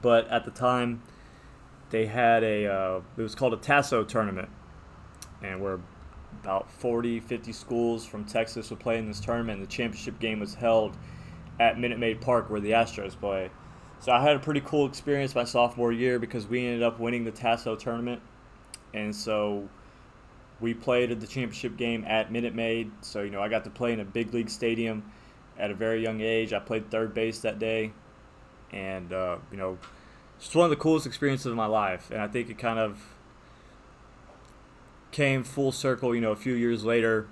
But 0.00 0.26
at 0.28 0.46
the 0.46 0.50
time, 0.50 1.02
they 1.90 2.06
had 2.06 2.42
a 2.44 2.66
uh, 2.66 3.00
it 3.18 3.20
was 3.20 3.34
called 3.34 3.52
a 3.52 3.58
Tasso 3.58 4.04
tournament, 4.04 4.48
and 5.42 5.60
where 5.60 5.80
about 6.44 6.70
40, 6.70 7.20
50 7.20 7.52
schools 7.52 8.04
from 8.04 8.24
Texas 8.24 8.68
would 8.68 8.78
play 8.78 8.98
in 8.98 9.06
this 9.06 9.18
tournament. 9.18 9.60
The 9.60 9.66
championship 9.66 10.20
game 10.20 10.40
was 10.40 10.54
held 10.54 10.94
at 11.58 11.78
Minute 11.78 11.98
Maid 11.98 12.20
Park 12.20 12.50
where 12.50 12.60
the 12.60 12.72
Astros 12.72 13.18
play. 13.18 13.50
So 14.00 14.12
I 14.12 14.20
had 14.20 14.36
a 14.36 14.38
pretty 14.38 14.60
cool 14.60 14.86
experience 14.86 15.34
my 15.34 15.44
sophomore 15.44 15.90
year 15.90 16.18
because 16.18 16.46
we 16.46 16.66
ended 16.66 16.82
up 16.82 17.00
winning 17.00 17.24
the 17.24 17.30
Tasso 17.30 17.76
tournament. 17.76 18.20
And 18.92 19.16
so 19.16 19.66
we 20.60 20.74
played 20.74 21.10
at 21.10 21.20
the 21.20 21.26
championship 21.26 21.78
game 21.78 22.04
at 22.06 22.30
Minute 22.30 22.54
Maid. 22.54 22.90
So, 23.00 23.22
you 23.22 23.30
know, 23.30 23.40
I 23.40 23.48
got 23.48 23.64
to 23.64 23.70
play 23.70 23.94
in 23.94 24.00
a 24.00 24.04
big 24.04 24.34
league 24.34 24.50
stadium 24.50 25.10
at 25.58 25.70
a 25.70 25.74
very 25.74 26.02
young 26.02 26.20
age. 26.20 26.52
I 26.52 26.58
played 26.58 26.90
third 26.90 27.14
base 27.14 27.38
that 27.40 27.58
day. 27.58 27.92
And, 28.70 29.10
uh, 29.14 29.38
you 29.50 29.56
know, 29.56 29.78
it's 30.36 30.54
one 30.54 30.64
of 30.64 30.70
the 30.70 30.76
coolest 30.76 31.06
experiences 31.06 31.46
of 31.46 31.56
my 31.56 31.66
life. 31.66 32.10
And 32.10 32.20
I 32.20 32.28
think 32.28 32.50
it 32.50 32.58
kind 32.58 32.78
of 32.78 33.13
came 35.14 35.44
full 35.44 35.70
circle, 35.70 36.12
you 36.12 36.20
know, 36.20 36.32
a 36.32 36.36
few 36.36 36.54
years 36.54 36.84
later 36.84 37.28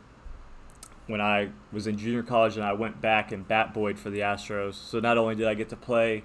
when 1.08 1.20
I 1.20 1.50
was 1.72 1.88
in 1.88 1.98
junior 1.98 2.22
college 2.22 2.54
and 2.56 2.64
I 2.64 2.74
went 2.74 3.00
back 3.00 3.32
and 3.32 3.46
bat 3.46 3.74
boyed 3.74 3.98
for 3.98 4.08
the 4.08 4.20
Astros. 4.20 4.74
So 4.74 5.00
not 5.00 5.18
only 5.18 5.34
did 5.34 5.48
I 5.48 5.54
get 5.54 5.68
to 5.70 5.76
play 5.76 6.22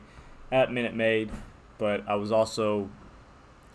at 0.52 0.72
Minute 0.72 0.96
Maid, 0.96 1.32
but 1.80 2.08
I 2.08 2.13
was 2.13 2.32
also 2.32 2.91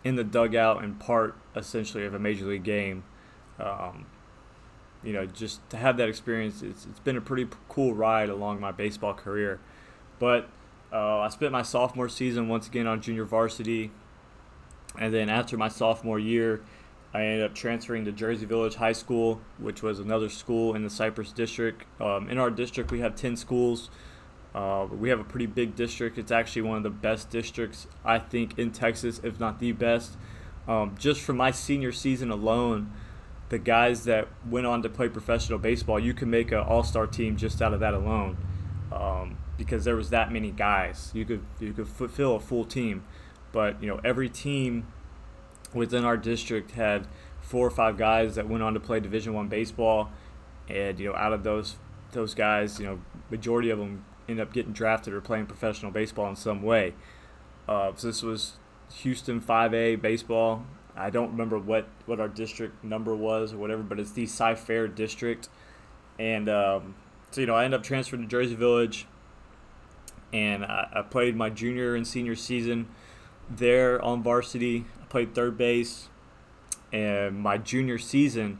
in 0.05 0.15
the 0.15 0.23
dugout 0.23 0.85
and 0.85 1.01
part 1.01 1.35
essentially 1.57 2.05
of 2.05 2.15
a 2.15 2.21
major 2.21 2.47
league 2.47 2.63
game. 2.63 3.03
Um, 3.59 4.07
you 5.03 5.13
know, 5.13 5.27
just 5.27 5.69
to 5.71 5.77
have 5.77 5.97
that 5.97 6.09
experience, 6.09 6.63
it's, 6.63 6.87
it's 6.87 7.01
been 7.01 7.17
a 7.17 7.21
pretty 7.21 7.49
cool 7.69 7.95
ride 7.95 8.29
along 8.29 8.61
my 8.61 8.71
baseball 8.71 9.13
career. 9.13 9.59
But 10.21 10.49
uh, 10.93 11.19
I 11.19 11.31
spent 11.31 11.51
my 11.51 11.63
sophomore 11.63 12.09
season 12.09 12.47
once 12.47 12.69
again 12.69 12.87
on 12.87 13.03
junior 13.03 13.25
varsity. 13.25 13.91
And 14.97 15.13
then 15.13 15.29
after 15.29 15.57
my 15.57 15.69
sophomore 15.69 16.21
year, 16.21 16.63
I 17.15 17.23
ended 17.23 17.45
up 17.45 17.55
transferring 17.55 18.05
to 18.07 18.13
Jersey 18.13 18.47
Village 18.47 18.77
High 18.77 18.93
School, 18.93 19.41
which 19.59 19.83
was 19.83 20.01
another 20.01 20.29
school 20.29 20.75
in 20.75 20.83
the 20.83 20.91
Cypress 20.91 21.33
district. 21.33 21.85
Um, 22.01 22.29
in 22.29 22.39
our 22.39 22.51
district, 22.51 22.91
we 22.91 23.01
have 23.01 23.15
10 23.15 23.37
schools. 23.37 23.91
Uh, 24.55 24.87
we 24.91 25.11
have 25.11 25.21
a 25.21 25.25
pretty 25.25 25.47
big 25.47 25.77
district. 25.77 26.19
It's 26.19 26.33
actually 26.33 26.63
one 26.63 26.79
of 26.79 26.83
the 26.83 26.91
best 26.91 27.31
districts, 27.31 27.87
I 28.05 28.19
think, 28.19 28.59
in 28.59 28.71
Texas, 28.71 29.21
if 29.23 29.39
not 29.39 29.61
the 29.61 29.73
best. 29.73 30.17
Um, 30.67 30.95
just 30.99 31.21
from 31.21 31.37
my 31.37 31.51
senior 31.51 31.93
season 31.93 32.31
alone, 32.31 32.93
the 33.49 33.59
guys 33.59 34.05
that 34.05 34.29
went 34.49 34.67
on 34.67 34.83
to 34.83 34.89
play 34.89 35.09
professional 35.09 35.59
baseball, 35.59 35.99
you 35.99 36.15
can 36.15 36.31
make 36.31 36.51
an 36.51 36.59
all 36.59 36.83
star 36.83 37.07
team 37.07 37.37
just 37.37 37.61
out 37.61 37.75
of 37.75 37.81
that 37.81 37.93
alone. 37.95 38.39
Um, 38.91 39.37
because 39.59 39.85
there 39.85 39.97
was 39.97 40.11
that 40.11 40.33
many 40.33 40.51
guys. 40.51 41.11
You 41.15 41.25
could 41.25 41.43
you 41.61 41.73
could 41.73 41.89
fulfill 41.89 42.37
a 42.37 42.41
full 42.41 42.65
team. 42.65 43.05
But 43.53 43.83
you 43.83 43.89
know, 43.89 44.01
every 44.05 44.29
team 44.29 44.87
within 45.75 46.05
our 46.05 46.17
district 46.17 46.73
had 46.73 47.07
four 47.41 47.67
or 47.67 47.71
five 47.71 47.97
guys 47.99 48.35
that 48.37 48.49
went 48.49 48.63
on 48.63 48.75
to 48.75 48.81
play 48.81 49.01
Division 49.01 49.35
One 49.35 49.49
baseball, 49.49 50.11
and 50.69 50.99
you 50.99 51.09
know 51.09 51.17
out 51.17 51.33
of 51.33 51.43
those 51.43 51.77
those 52.13 52.35
guys, 52.35 52.79
you 52.79 52.87
know 52.87 53.01
majority 53.31 53.71
of 53.71 53.79
them 53.79 54.05
end 54.29 54.41
up 54.41 54.53
getting 54.53 54.73
drafted 54.73 55.13
or 55.13 55.21
playing 55.21 55.47
professional 55.47 55.91
baseball 55.91 56.29
in 56.29 56.37
some 56.37 56.63
way. 56.63 56.95
Uh, 57.69 57.93
so 57.97 58.07
this 58.09 58.23
was 58.23 58.55
Houston 58.97 59.41
5A 59.41 60.01
baseball. 60.01 60.65
I 60.97 61.11
don't 61.11 61.31
remember 61.31 61.59
what, 61.59 61.89
what 62.07 62.21
our 62.21 62.29
district 62.29 62.85
number 62.85 63.15
was 63.15 63.53
or 63.53 63.59
whatever, 63.59 63.83
but 63.83 63.99
it's 63.99 64.13
the 64.13 64.27
Cy-Fair 64.27 64.89
district. 64.89 65.49
And 66.19 66.49
um, 66.49 66.95
so, 67.31 67.41
you 67.41 67.47
know, 67.47 67.55
I 67.55 67.65
ended 67.65 67.81
up 67.81 67.85
transferring 67.85 68.23
to 68.23 68.29
Jersey 68.29 68.55
Village, 68.55 69.07
and 70.33 70.65
I, 70.65 70.89
I 70.93 71.03
played 71.03 71.35
my 71.35 71.49
junior 71.49 71.95
and 71.95 72.07
senior 72.07 72.35
season 72.35 72.89
there 73.49 74.03
on 74.03 74.23
varsity 74.23 74.85
played 75.13 75.35
third 75.35 75.57
base. 75.57 76.09
And 76.91 77.39
my 77.39 77.59
junior 77.59 77.99
season, 77.99 78.59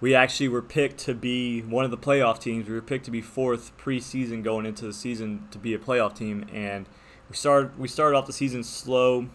we 0.00 0.14
actually 0.14 0.48
were 0.48 0.62
picked 0.62 0.98
to 1.00 1.14
be 1.14 1.62
one 1.62 1.84
of 1.84 1.90
the 1.90 1.98
playoff 1.98 2.38
teams. 2.38 2.68
We 2.68 2.74
were 2.74 2.82
picked 2.82 3.06
to 3.06 3.10
be 3.10 3.22
fourth 3.22 3.76
preseason 3.78 4.44
going 4.44 4.66
into 4.66 4.86
the 4.86 4.92
season 4.92 5.48
to 5.50 5.58
be 5.58 5.74
a 5.74 5.78
playoff 5.78 6.14
team, 6.14 6.46
and 6.52 6.86
we 7.28 7.34
started 7.34 7.78
we 7.78 7.88
started 7.88 8.16
off 8.16 8.26
the 8.26 8.32
season 8.32 8.62
slow. 8.62 9.28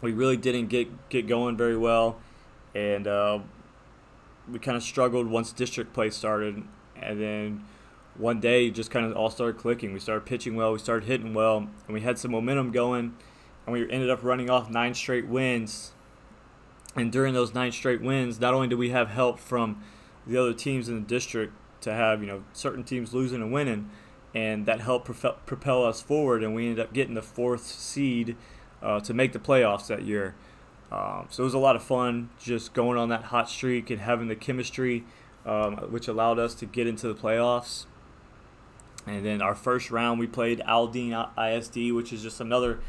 We 0.00 0.12
really 0.12 0.36
didn't 0.36 0.68
get 0.68 1.08
get 1.08 1.26
going 1.26 1.56
very 1.56 1.76
well, 1.76 2.18
and 2.74 3.06
uh, 3.06 3.40
we 4.50 4.58
kind 4.58 4.76
of 4.76 4.82
struggled 4.82 5.26
once 5.26 5.52
district 5.52 5.92
play 5.92 6.10
started, 6.10 6.62
and 7.00 7.20
then 7.20 7.64
one 8.16 8.40
day 8.40 8.70
just 8.70 8.90
kind 8.90 9.06
of 9.06 9.16
all 9.16 9.30
started 9.30 9.58
clicking. 9.58 9.92
We 9.92 10.00
started 10.00 10.26
pitching 10.26 10.56
well, 10.56 10.72
we 10.72 10.78
started 10.78 11.06
hitting 11.06 11.34
well, 11.34 11.58
and 11.58 11.94
we 11.94 12.00
had 12.00 12.18
some 12.18 12.30
momentum 12.32 12.72
going 12.72 13.14
and 13.68 13.74
we 13.74 13.90
ended 13.90 14.08
up 14.08 14.24
running 14.24 14.48
off 14.48 14.70
nine 14.70 14.94
straight 14.94 15.26
wins. 15.26 15.92
And 16.96 17.12
during 17.12 17.34
those 17.34 17.52
nine 17.52 17.70
straight 17.70 18.00
wins, 18.00 18.40
not 18.40 18.54
only 18.54 18.66
did 18.66 18.78
we 18.78 18.90
have 18.90 19.10
help 19.10 19.38
from 19.38 19.84
the 20.26 20.38
other 20.38 20.54
teams 20.54 20.88
in 20.88 20.94
the 20.94 21.06
district 21.06 21.52
to 21.82 21.92
have 21.92 22.22
you 22.22 22.26
know 22.26 22.44
certain 22.54 22.82
teams 22.82 23.12
losing 23.12 23.42
and 23.42 23.52
winning, 23.52 23.90
and 24.34 24.64
that 24.64 24.80
helped 24.80 25.06
propel 25.46 25.84
us 25.84 26.00
forward, 26.00 26.42
and 26.42 26.54
we 26.54 26.66
ended 26.66 26.80
up 26.80 26.94
getting 26.94 27.12
the 27.12 27.22
fourth 27.22 27.66
seed 27.66 28.36
uh, 28.82 29.00
to 29.00 29.12
make 29.12 29.32
the 29.34 29.38
playoffs 29.38 29.86
that 29.88 30.02
year. 30.02 30.34
Um, 30.90 31.26
so 31.28 31.42
it 31.42 31.44
was 31.44 31.54
a 31.54 31.58
lot 31.58 31.76
of 31.76 31.82
fun 31.82 32.30
just 32.40 32.72
going 32.72 32.96
on 32.96 33.10
that 33.10 33.24
hot 33.24 33.50
streak 33.50 33.90
and 33.90 34.00
having 34.00 34.28
the 34.28 34.36
chemistry, 34.36 35.04
um, 35.44 35.76
which 35.90 36.08
allowed 36.08 36.38
us 36.38 36.54
to 36.54 36.66
get 36.66 36.86
into 36.86 37.06
the 37.06 37.14
playoffs. 37.14 37.84
And 39.06 39.26
then 39.26 39.42
our 39.42 39.54
first 39.54 39.90
round, 39.90 40.18
we 40.18 40.26
played 40.26 40.60
Aldine 40.66 41.12
ISD, 41.36 41.92
which 41.92 42.14
is 42.14 42.22
just 42.22 42.40
another 42.40 42.80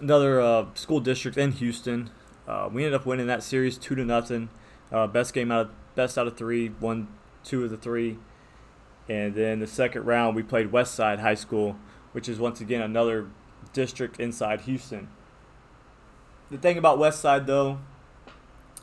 another 0.00 0.40
uh, 0.40 0.66
school 0.74 1.00
district 1.00 1.36
in 1.36 1.52
Houston. 1.52 2.10
Uh, 2.46 2.68
we 2.72 2.84
ended 2.84 2.98
up 2.98 3.06
winning 3.06 3.26
that 3.26 3.42
series 3.42 3.76
two 3.76 3.94
to 3.94 4.04
nothing. 4.04 4.48
Uh, 4.90 5.06
best 5.06 5.34
game 5.34 5.52
out 5.52 5.66
of 5.66 5.94
best 5.94 6.16
out 6.16 6.26
of 6.26 6.36
three, 6.36 6.70
won 6.80 7.08
two 7.44 7.64
of 7.64 7.70
the 7.70 7.76
three. 7.76 8.18
And 9.08 9.34
then 9.34 9.60
the 9.60 9.66
second 9.66 10.04
round, 10.04 10.36
we 10.36 10.42
played 10.42 10.70
Westside 10.70 11.20
High 11.20 11.34
School, 11.34 11.76
which 12.12 12.28
is 12.28 12.38
once 12.38 12.60
again 12.60 12.82
another 12.82 13.28
district 13.72 14.20
inside 14.20 14.62
Houston. 14.62 15.08
The 16.50 16.58
thing 16.58 16.78
about 16.78 16.98
Westside, 16.98 17.46
though, 17.46 17.78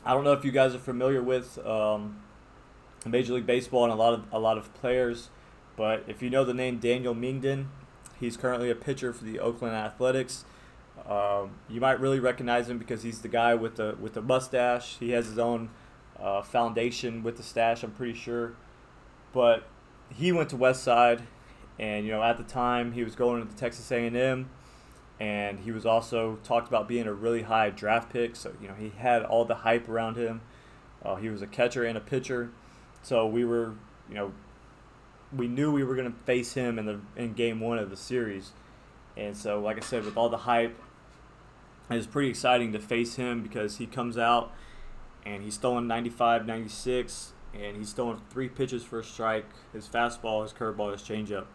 I 0.04 0.13
don't 0.13 0.23
know 0.23 0.34
if 0.34 0.43
you 0.43 0.51
guys 0.51 0.75
are 0.75 0.80
familiar 0.80 1.21
with 1.21 1.58
um, 1.65 2.21
Major 3.06 3.34
League 3.34 3.45
Baseball 3.45 3.84
and 3.84 3.93
a 3.93 3.95
lot 3.95 4.13
of 4.13 4.25
a 4.32 4.39
lot 4.39 4.58
of 4.58 4.73
players, 4.75 5.30
but 5.75 6.04
if 6.08 6.21
you 6.21 6.30
know 6.30 6.43
the 6.43 6.54
name 6.54 6.78
Daniel 6.78 7.15
Mengden, 7.15 7.67
he's 8.19 8.38
currently 8.38 8.69
a 8.69 8.75
pitcher 8.75 9.13
for 9.13 9.25
the 9.25 9.39
Oakland 9.39 9.75
Athletics. 9.75 10.45
Um, 11.08 11.52
you 11.70 11.80
might 11.80 12.00
really 12.00 12.20
recognize 12.20 12.68
him 12.68 12.80
because 12.80 13.04
he's 13.04 13.22
the 13.22 13.28
guy 13.28 13.54
with 13.54 13.76
the 13.76 13.96
with 14.00 14.13
the 14.13 14.22
mustache. 14.22 14.98
He 15.00 15.12
has 15.12 15.28
his 15.28 15.38
own 15.38 15.70
uh, 16.20 16.41
foundation 16.41 17.22
with 17.22 17.38
the 17.38 17.44
stash. 17.44 17.84
I'm 17.84 17.91
pretty 17.91 18.18
sure, 18.18 18.54
but 19.32 19.68
he 20.13 20.32
went 20.32 20.50
to 20.50 20.58
West 20.58 20.84
Side, 20.84 21.22
and 21.78 22.06
you 22.06 22.12
know 22.12 22.24
at 22.24 22.38
the 22.38 22.44
time 22.44 22.94
he 22.94 23.04
was 23.04 23.15
going 23.15 23.46
to 23.46 23.48
the 23.48 23.60
Texas 23.60 23.91
A&M, 23.91 24.50
and 25.20 25.60
he 25.60 25.72
was 25.72 25.86
also 25.86 26.39
talked 26.44 26.68
about 26.68 26.88
being 26.88 27.06
a 27.06 27.13
really 27.13 27.44
high 27.44 27.70
draft 27.70 28.12
pick. 28.12 28.36
So 28.36 28.54
you 28.60 28.68
know 28.68 28.74
he 28.74 28.91
had 28.98 29.24
all 29.24 29.46
the 29.46 29.56
hype 29.56 29.88
around 29.88 30.18
him. 30.18 30.41
Uh, 31.04 31.15
he 31.15 31.30
was 31.30 31.44
a 31.44 31.48
catcher 31.48 31.84
and 31.84 31.98
a 31.98 32.02
pitcher, 32.02 32.50
so 33.04 33.28
we 33.28 33.46
were 33.46 33.74
you 34.10 34.15
know 34.15 34.34
we 35.36 35.48
knew 35.48 35.72
we 35.72 35.84
were 35.84 35.96
going 35.96 36.12
to 36.12 36.20
face 36.20 36.54
him 36.54 36.80
in 36.80 36.86
the 36.88 37.00
in 37.15 37.34
game 37.34 37.60
one 37.60 37.78
of 37.78 37.91
the 37.91 37.98
series, 37.98 38.54
and 39.15 39.38
so 39.38 39.60
like 39.60 39.78
I 39.78 39.82
said, 39.82 40.04
with 40.04 40.18
all 40.18 40.30
the 40.30 40.38
hype, 40.38 40.76
it 41.89 41.95
was 41.95 42.08
pretty 42.08 42.30
exciting 42.30 42.71
to 42.74 42.80
face 42.80 43.15
him 43.15 43.43
because 43.43 43.78
he 43.78 43.86
comes 43.86 44.17
out 44.17 44.52
and 45.26 45.43
he's 45.43 45.56
stolen 45.56 45.88
95, 45.88 46.45
96, 46.45 47.34
and 47.54 47.78
he's 47.78 47.93
throwing 47.93 48.21
three 48.30 48.50
pitches 48.50 48.84
for 48.84 49.00
a 49.00 49.04
strike. 49.04 49.45
His 49.74 49.88
fastball, 49.88 50.43
his 50.43 50.54
curveball, 50.54 50.91
his 50.91 51.02
changeup. 51.02 51.45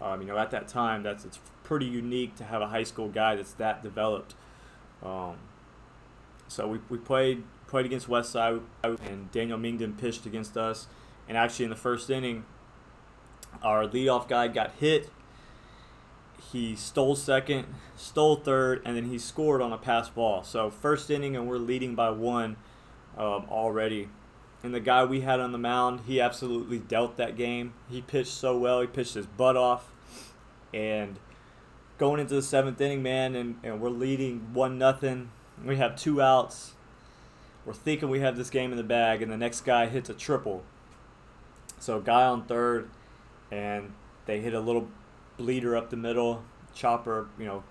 Um, 0.00 0.20
you 0.20 0.26
know, 0.26 0.36
at 0.36 0.50
that 0.50 0.68
time, 0.68 1.02
that's 1.02 1.24
it's 1.24 1.38
pretty 1.62 1.86
unique 1.86 2.34
to 2.36 2.44
have 2.44 2.60
a 2.60 2.68
high 2.68 2.82
school 2.82 3.08
guy 3.08 3.36
that's 3.36 3.52
that 3.54 3.82
developed. 3.82 4.34
Um, 5.02 5.36
so 6.48 6.66
we, 6.66 6.80
we 6.88 6.98
played 6.98 7.44
played 7.66 7.86
against 7.86 8.08
Westside, 8.08 8.60
and 8.82 9.30
Daniel 9.30 9.58
Mengden 9.58 9.96
pitched 9.96 10.26
against 10.26 10.56
us. 10.56 10.88
And 11.28 11.38
actually, 11.38 11.64
in 11.64 11.70
the 11.70 11.76
first 11.76 12.10
inning, 12.10 12.44
our 13.62 13.86
leadoff 13.86 14.28
guy 14.28 14.48
got 14.48 14.72
hit. 14.78 15.08
He 16.50 16.76
stole 16.76 17.16
second, 17.16 17.66
stole 17.96 18.36
third, 18.36 18.82
and 18.84 18.96
then 18.96 19.06
he 19.06 19.18
scored 19.18 19.62
on 19.62 19.72
a 19.72 19.78
pass 19.78 20.08
ball. 20.08 20.42
So 20.42 20.70
first 20.70 21.10
inning, 21.10 21.36
and 21.36 21.48
we're 21.48 21.58
leading 21.58 21.94
by 21.94 22.10
one 22.10 22.56
um, 23.16 23.46
already. 23.50 24.08
And 24.62 24.74
the 24.74 24.80
guy 24.80 25.04
we 25.04 25.22
had 25.22 25.40
on 25.40 25.52
the 25.52 25.58
mound, 25.58 26.00
he 26.06 26.20
absolutely 26.20 26.78
dealt 26.78 27.16
that 27.16 27.36
game. 27.36 27.74
He 27.88 28.00
pitched 28.00 28.32
so 28.32 28.56
well. 28.56 28.80
He 28.80 28.86
pitched 28.86 29.14
his 29.14 29.26
butt 29.26 29.56
off. 29.56 29.90
And 30.72 31.18
going 31.98 32.20
into 32.20 32.34
the 32.34 32.42
seventh 32.42 32.80
inning, 32.80 33.02
man, 33.02 33.34
and, 33.34 33.58
and 33.62 33.80
we're 33.80 33.90
leading 33.90 34.52
one 34.52 34.78
nothing. 34.78 35.30
We 35.64 35.76
have 35.76 35.96
two 35.96 36.20
outs. 36.20 36.74
We're 37.64 37.72
thinking 37.72 38.08
we 38.08 38.20
have 38.20 38.36
this 38.36 38.50
game 38.50 38.72
in 38.72 38.76
the 38.76 38.84
bag, 38.84 39.22
and 39.22 39.30
the 39.30 39.36
next 39.36 39.62
guy 39.62 39.86
hits 39.86 40.10
a 40.10 40.14
triple. 40.14 40.64
So 41.78 42.00
guy 42.00 42.24
on 42.24 42.44
third, 42.44 42.88
and 43.50 43.92
they 44.26 44.40
hit 44.40 44.54
a 44.54 44.60
little 44.60 44.88
bleeder 45.42 45.76
up 45.76 45.90
the 45.90 45.96
middle. 45.96 46.44
Chopper, 46.72 47.28
you 47.38 47.44
know, 47.44 47.64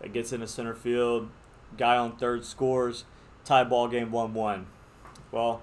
that 0.00 0.12
gets 0.12 0.32
into 0.32 0.46
center 0.46 0.74
field. 0.74 1.28
Guy 1.76 1.96
on 1.96 2.16
third 2.16 2.44
scores. 2.44 3.04
Tie 3.44 3.64
ball 3.64 3.86
game 3.86 4.10
1 4.10 4.34
1. 4.34 4.66
Well, 5.30 5.62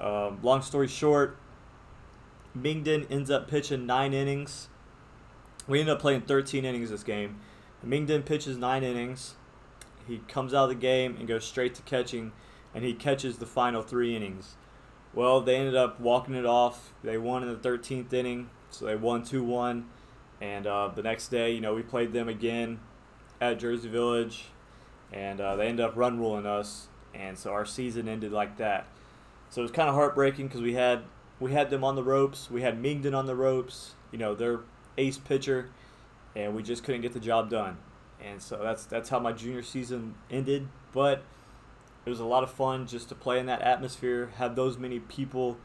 um, 0.00 0.38
long 0.42 0.62
story 0.62 0.86
short, 0.86 1.36
Mengden 2.56 3.06
ends 3.10 3.30
up 3.30 3.48
pitching 3.48 3.86
nine 3.86 4.12
innings. 4.12 4.68
We 5.66 5.80
end 5.80 5.88
up 5.88 6.00
playing 6.00 6.22
13 6.22 6.64
innings 6.64 6.90
this 6.90 7.02
game. 7.02 7.40
Mengden 7.86 8.24
pitches 8.24 8.56
nine 8.56 8.82
innings. 8.82 9.34
He 10.06 10.18
comes 10.28 10.54
out 10.54 10.64
of 10.64 10.68
the 10.70 10.74
game 10.74 11.16
and 11.18 11.28
goes 11.28 11.44
straight 11.44 11.74
to 11.76 11.82
catching, 11.82 12.32
and 12.74 12.84
he 12.84 12.94
catches 12.94 13.38
the 13.38 13.46
final 13.46 13.82
three 13.82 14.16
innings. 14.16 14.56
Well, 15.12 15.40
they 15.40 15.56
ended 15.56 15.76
up 15.76 16.00
walking 16.00 16.34
it 16.34 16.46
off. 16.46 16.92
They 17.02 17.18
won 17.18 17.42
in 17.42 17.48
the 17.48 17.56
13th 17.56 18.12
inning, 18.12 18.50
so 18.70 18.86
they 18.86 18.96
won 18.96 19.24
2 19.24 19.42
1. 19.42 19.86
And 20.40 20.66
uh, 20.66 20.88
the 20.94 21.02
next 21.02 21.28
day, 21.28 21.52
you 21.52 21.60
know, 21.60 21.74
we 21.74 21.82
played 21.82 22.12
them 22.12 22.28
again 22.28 22.80
at 23.40 23.58
Jersey 23.58 23.88
Village, 23.88 24.46
and 25.12 25.40
uh, 25.40 25.56
they 25.56 25.66
ended 25.66 25.84
up 25.84 25.96
run 25.96 26.18
ruling 26.18 26.46
us, 26.46 26.88
and 27.14 27.38
so 27.38 27.52
our 27.52 27.66
season 27.66 28.08
ended 28.08 28.32
like 28.32 28.56
that. 28.58 28.86
So 29.50 29.60
it 29.60 29.64
was 29.64 29.72
kind 29.72 29.88
of 29.88 29.94
heartbreaking 29.94 30.46
because 30.46 30.62
we 30.62 30.74
had 30.74 31.02
we 31.40 31.52
had 31.52 31.70
them 31.70 31.82
on 31.84 31.96
the 31.96 32.02
ropes. 32.02 32.50
We 32.50 32.62
had 32.62 32.80
Mengden 32.80 33.16
on 33.16 33.26
the 33.26 33.34
ropes. 33.34 33.94
You 34.12 34.18
know, 34.18 34.34
their 34.34 34.60
ace 34.96 35.18
pitcher, 35.18 35.70
and 36.34 36.54
we 36.54 36.62
just 36.62 36.84
couldn't 36.84 37.00
get 37.00 37.12
the 37.12 37.20
job 37.20 37.50
done. 37.50 37.78
And 38.22 38.40
so 38.40 38.58
that's 38.62 38.84
that's 38.84 39.08
how 39.08 39.18
my 39.18 39.32
junior 39.32 39.62
season 39.62 40.14
ended. 40.30 40.68
But 40.92 41.22
it 42.06 42.10
was 42.10 42.20
a 42.20 42.24
lot 42.24 42.42
of 42.42 42.50
fun 42.50 42.86
just 42.86 43.08
to 43.10 43.14
play 43.14 43.38
in 43.38 43.46
that 43.46 43.62
atmosphere, 43.62 44.32
have 44.36 44.56
those 44.56 44.78
many 44.78 45.00
people 45.00 45.58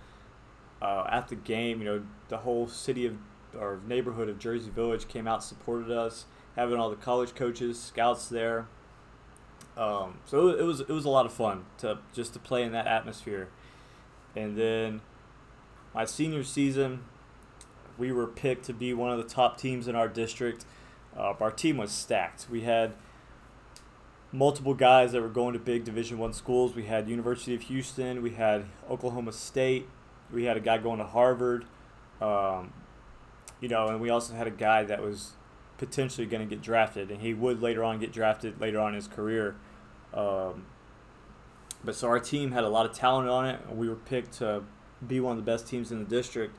uh, 0.82 1.06
at 1.10 1.28
the 1.28 1.36
game. 1.36 1.80
You 1.80 1.86
know, 1.86 2.04
the 2.30 2.38
whole 2.38 2.68
city 2.68 3.06
of 3.06 3.16
or 3.60 3.80
neighborhood 3.88 4.30
of 4.30 4.40
Jersey 4.40 4.70
Village 4.70 5.08
came 5.08 5.28
out 5.28 5.44
supported 5.44 5.92
us, 5.92 6.26
having 6.56 6.78
all 6.78 6.90
the 6.90 6.96
college 6.96 7.36
coaches, 7.36 7.80
scouts 7.80 8.28
there. 8.28 8.68
Um, 9.78 10.20
so 10.26 10.50
it 10.50 10.64
was 10.64 10.82
it 10.82 10.90
was 10.90 11.06
a 11.06 11.10
lot 11.10 11.26
of 11.26 11.34
fun 11.34 11.66
to 11.80 12.00
just 12.14 12.34
to 12.34 12.40
play 12.40 12.64
in 12.64 12.72
that 12.72 12.88
atmosphere. 12.88 13.50
And 14.36 14.58
then 14.58 15.02
my 15.94 16.06
senior 16.06 16.44
season, 16.44 17.04
we 17.98 18.12
were 18.12 18.28
picked 18.28 18.66
to 18.66 18.74
be 18.74 18.94
one 18.94 19.12
of 19.12 19.18
the 19.18 19.24
top 19.24 19.58
teams 19.58 19.88
in 19.88 19.96
our 19.96 20.08
district. 20.08 20.66
Uh, 21.18 21.34
our 21.40 21.52
team 21.52 21.78
was 21.78 21.92
stacked. 21.92 22.48
We 22.50 22.62
had 22.62 22.94
multiple 24.32 24.74
guys 24.74 25.14
that 25.14 25.22
were 25.22 25.30
going 25.30 25.54
to 25.54 25.60
big 25.60 25.86
Division 25.86 26.18
One 26.18 26.34
schools. 26.34 26.76
We 26.76 26.86
had 26.86 27.08
University 27.10 27.56
of 27.56 27.62
Houston. 27.64 28.22
We 28.22 28.32
had 28.32 28.66
Oklahoma 28.90 29.32
State. 29.32 29.88
We 30.32 30.46
had 30.46 30.58
a 30.58 30.60
guy 30.60 30.78
going 30.78 31.00
to 31.00 31.06
Harvard. 31.06 31.66
Um, 32.22 32.74
you 33.62 33.70
know, 33.70 33.88
and 33.88 34.00
we 34.02 34.10
also 34.10 34.34
had 34.34 34.48
a 34.48 34.52
guy 34.52 34.84
that 34.84 35.02
was 35.02 35.32
potentially 35.78 36.28
going 36.28 36.48
to 36.48 36.56
get 36.56 36.62
drafted, 36.62 37.12
and 37.12 37.22
he 37.22 37.34
would 37.34 37.62
later 37.62 37.84
on 37.84 38.00
get 38.00 38.12
drafted 38.12 38.60
later 38.60 38.80
on 38.80 38.90
in 38.90 38.96
his 38.96 39.08
career. 39.08 39.56
Um, 40.14 40.66
but 41.84 41.96
so 41.96 42.08
our 42.08 42.20
team 42.20 42.52
had 42.52 42.64
a 42.64 42.70
lot 42.70 42.86
of 42.86 42.94
talent 42.94 43.30
on 43.30 43.46
it, 43.46 43.60
and 43.68 43.78
we 43.78 43.90
were 43.90 43.96
picked 43.96 44.34
to 44.40 44.64
be 45.06 45.20
one 45.20 45.38
of 45.38 45.46
the 45.46 45.50
best 45.52 45.68
teams 45.68 45.92
in 45.92 46.00
the 46.00 46.06
district. 46.10 46.56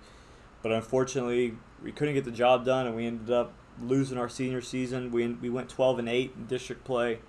But 0.62 0.72
unfortunately, 0.72 1.56
we 1.82 1.92
couldn't 1.92 2.14
get 2.14 2.24
the 2.24 2.30
job 2.30 2.64
done, 2.64 2.86
and 2.86 2.96
we 2.96 3.06
ended 3.06 3.30
up 3.30 3.52
losing 3.80 4.18
our 4.18 4.28
senior 4.28 4.60
season. 4.60 5.10
We 5.10 5.28
we 5.28 5.50
went 5.50 5.68
12 5.68 5.98
and 6.00 6.08
8 6.08 6.32
in 6.36 6.46
district 6.46 6.84
play, 6.84 7.20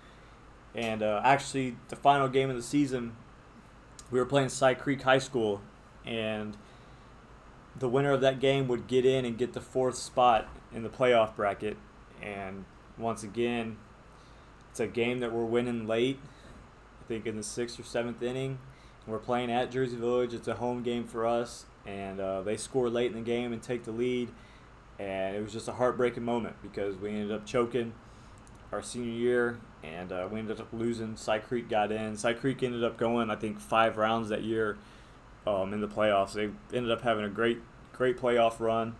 and 0.75 1.01
uh, 1.03 1.21
actually 1.23 1.77
the 1.89 1.95
final 1.95 2.27
game 2.27 2.49
of 2.49 2.55
the 2.55 2.63
season, 2.63 3.15
we 4.11 4.19
were 4.19 4.25
playing 4.25 4.49
Cy 4.49 4.73
Creek 4.73 5.01
High 5.01 5.19
School, 5.19 5.61
and 6.05 6.57
the 7.77 7.89
winner 7.89 8.11
of 8.11 8.21
that 8.21 8.39
game 8.39 8.67
would 8.67 8.87
get 8.87 9.05
in 9.05 9.25
and 9.25 9.37
get 9.37 9.53
the 9.53 9.61
fourth 9.61 9.95
spot 9.95 10.47
in 10.73 10.83
the 10.83 10.89
playoff 10.89 11.35
bracket. 11.35 11.77
And 12.21 12.65
once 12.97 13.23
again, 13.23 13.77
it's 14.71 14.79
a 14.79 14.87
game 14.87 15.19
that 15.19 15.31
we're 15.31 15.45
winning 15.45 15.87
late 15.87 16.19
I 17.01 17.07
think 17.07 17.25
in 17.25 17.37
the 17.37 17.43
sixth 17.43 17.79
or 17.79 17.83
seventh 17.83 18.21
inning. 18.21 18.59
We're 19.05 19.19
playing 19.19 19.49
at 19.49 19.71
Jersey 19.71 19.95
Village. 19.95 20.33
It's 20.33 20.49
a 20.49 20.55
home 20.55 20.83
game 20.83 21.05
for 21.05 21.25
us, 21.25 21.65
and 21.85 22.19
uh, 22.19 22.41
they 22.41 22.57
score 22.57 22.89
late 22.89 23.11
in 23.11 23.17
the 23.17 23.23
game 23.23 23.53
and 23.53 23.63
take 23.63 23.85
the 23.85 23.91
lead. 23.91 24.29
And 24.99 25.35
it 25.35 25.41
was 25.41 25.53
just 25.53 25.69
a 25.69 25.73
heartbreaking 25.73 26.23
moment 26.23 26.57
because 26.61 26.97
we 26.97 27.11
ended 27.11 27.31
up 27.31 27.45
choking 27.45 27.93
our 28.73 28.81
senior 28.81 29.13
year, 29.13 29.59
and 29.83 30.11
uh, 30.11 30.27
we 30.29 30.39
ended 30.39 30.59
up 30.59 30.67
losing. 30.73 31.15
Cy 31.15 31.39
Creek 31.39 31.69
got 31.69 31.93
in. 31.93 32.17
Cy 32.17 32.33
Creek 32.33 32.61
ended 32.61 32.83
up 32.83 32.97
going, 32.97 33.29
I 33.29 33.35
think, 33.37 33.61
five 33.61 33.95
rounds 33.95 34.27
that 34.27 34.43
year 34.43 34.77
um, 35.47 35.73
in 35.73 35.81
the 35.81 35.87
playoffs. 35.87 36.33
They 36.33 36.49
ended 36.75 36.91
up 36.91 37.01
having 37.01 37.23
a 37.23 37.29
great, 37.29 37.59
great 37.93 38.17
playoff 38.17 38.59
run. 38.59 38.95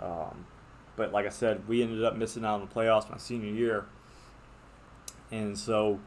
Um, 0.00 0.46
but 0.94 1.12
like 1.12 1.26
I 1.26 1.30
said, 1.30 1.66
we 1.66 1.82
ended 1.82 2.04
up 2.04 2.16
missing 2.16 2.44
out 2.44 2.60
on 2.60 2.68
the 2.68 2.74
playoffs 2.74 3.10
my 3.10 3.16
senior 3.16 3.52
year, 3.52 3.86
and 5.30 5.58
so 5.58 6.00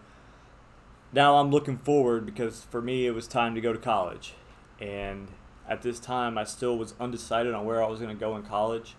now 1.12 1.38
I'm 1.38 1.52
looking 1.52 1.78
forward 1.78 2.26
because 2.26 2.64
for 2.64 2.82
me 2.82 3.08
it 3.08 3.12
was 3.12 3.28
time 3.28 3.56
to 3.56 3.62
go 3.62 3.74
to 3.74 3.80
college, 3.80 4.34
and 4.80 5.30
at 5.68 5.82
this 5.82 6.00
time 6.00 6.38
I 6.38 6.44
still 6.44 6.78
was 6.78 6.94
undecided 7.00 7.54
on 7.54 7.66
where 7.66 7.84
I 7.84 7.88
was 7.88 8.00
going 8.00 8.16
to 8.16 8.20
go 8.20 8.36
in 8.36 8.44
college. 8.44 8.96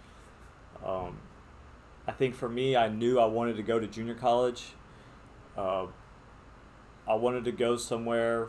Um, 0.84 1.18
I 2.06 2.12
think 2.12 2.34
for 2.34 2.48
me, 2.48 2.76
I 2.76 2.88
knew 2.88 3.20
I 3.20 3.26
wanted 3.26 3.56
to 3.56 3.62
go 3.62 3.78
to 3.78 3.86
junior 3.86 4.14
college. 4.14 4.72
Uh, 5.56 5.86
I 7.06 7.14
wanted 7.14 7.44
to 7.44 7.52
go 7.52 7.76
somewhere 7.76 8.48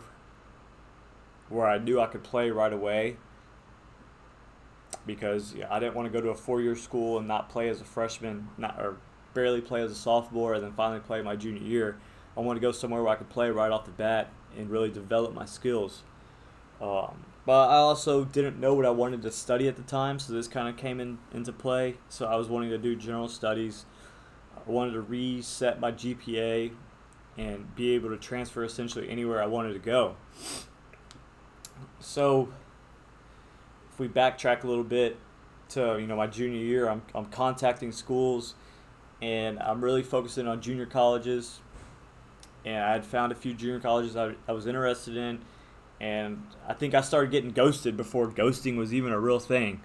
where 1.51 1.67
I 1.67 1.77
knew 1.77 1.99
I 1.99 2.07
could 2.07 2.23
play 2.23 2.49
right 2.49 2.73
away 2.73 3.17
because 5.05 5.55
I 5.69 5.79
didn't 5.79 5.95
want 5.95 6.11
to 6.11 6.11
go 6.11 6.23
to 6.23 6.29
a 6.29 6.35
four-year 6.35 6.75
school 6.75 7.17
and 7.17 7.27
not 7.27 7.49
play 7.49 7.69
as 7.69 7.81
a 7.81 7.83
freshman, 7.83 8.49
not 8.57 8.79
or 8.79 8.97
barely 9.33 9.61
play 9.61 9.81
as 9.81 9.91
a 9.91 9.95
sophomore, 9.95 10.53
and 10.53 10.63
then 10.63 10.73
finally 10.73 10.99
play 10.99 11.21
my 11.21 11.35
junior 11.35 11.61
year. 11.61 11.97
I 12.37 12.41
wanted 12.41 12.59
to 12.59 12.67
go 12.67 12.71
somewhere 12.71 13.03
where 13.03 13.13
I 13.13 13.15
could 13.15 13.29
play 13.29 13.49
right 13.49 13.71
off 13.71 13.85
the 13.85 13.91
bat 13.91 14.29
and 14.57 14.69
really 14.69 14.89
develop 14.89 15.33
my 15.33 15.45
skills. 15.45 16.03
Um, 16.81 17.25
but 17.45 17.69
I 17.69 17.77
also 17.77 18.25
didn't 18.25 18.59
know 18.59 18.73
what 18.73 18.85
I 18.85 18.91
wanted 18.91 19.21
to 19.23 19.31
study 19.31 19.67
at 19.67 19.75
the 19.75 19.83
time, 19.83 20.19
so 20.19 20.33
this 20.33 20.47
kind 20.47 20.67
of 20.67 20.77
came 20.77 20.99
in, 20.99 21.17
into 21.33 21.51
play. 21.51 21.95
So 22.09 22.27
I 22.27 22.35
was 22.35 22.47
wanting 22.47 22.69
to 22.69 22.77
do 22.77 22.95
general 22.95 23.27
studies. 23.27 23.85
I 24.55 24.69
wanted 24.69 24.93
to 24.93 25.01
reset 25.01 25.79
my 25.79 25.91
GPA 25.91 26.71
and 27.37 27.75
be 27.75 27.91
able 27.91 28.09
to 28.09 28.17
transfer 28.17 28.63
essentially 28.63 29.09
anywhere 29.09 29.41
I 29.41 29.47
wanted 29.47 29.73
to 29.73 29.79
go. 29.79 30.15
So 32.01 32.49
if 33.91 33.99
we 33.99 34.07
backtrack 34.07 34.63
a 34.63 34.67
little 34.67 34.83
bit 34.83 35.17
to 35.69 35.97
you 35.99 36.07
know 36.07 36.15
my 36.15 36.27
junior 36.27 36.59
year, 36.59 36.89
I'm, 36.89 37.01
I'm 37.15 37.25
contacting 37.25 37.91
schools 37.91 38.55
and 39.21 39.59
I'm 39.59 39.83
really 39.83 40.03
focusing 40.03 40.47
on 40.47 40.61
junior 40.61 40.85
colleges. 40.85 41.59
And 42.65 42.83
I 42.83 42.91
had 42.91 43.05
found 43.05 43.31
a 43.31 43.35
few 43.35 43.53
junior 43.53 43.79
colleges 43.79 44.15
I, 44.15 44.33
I 44.47 44.51
was 44.51 44.67
interested 44.67 45.15
in, 45.15 45.39
and 45.99 46.43
I 46.67 46.73
think 46.73 46.93
I 46.93 47.01
started 47.01 47.31
getting 47.31 47.51
ghosted 47.51 47.97
before 47.97 48.29
ghosting 48.29 48.77
was 48.77 48.93
even 48.93 49.11
a 49.11 49.19
real 49.19 49.39
thing. 49.39 49.81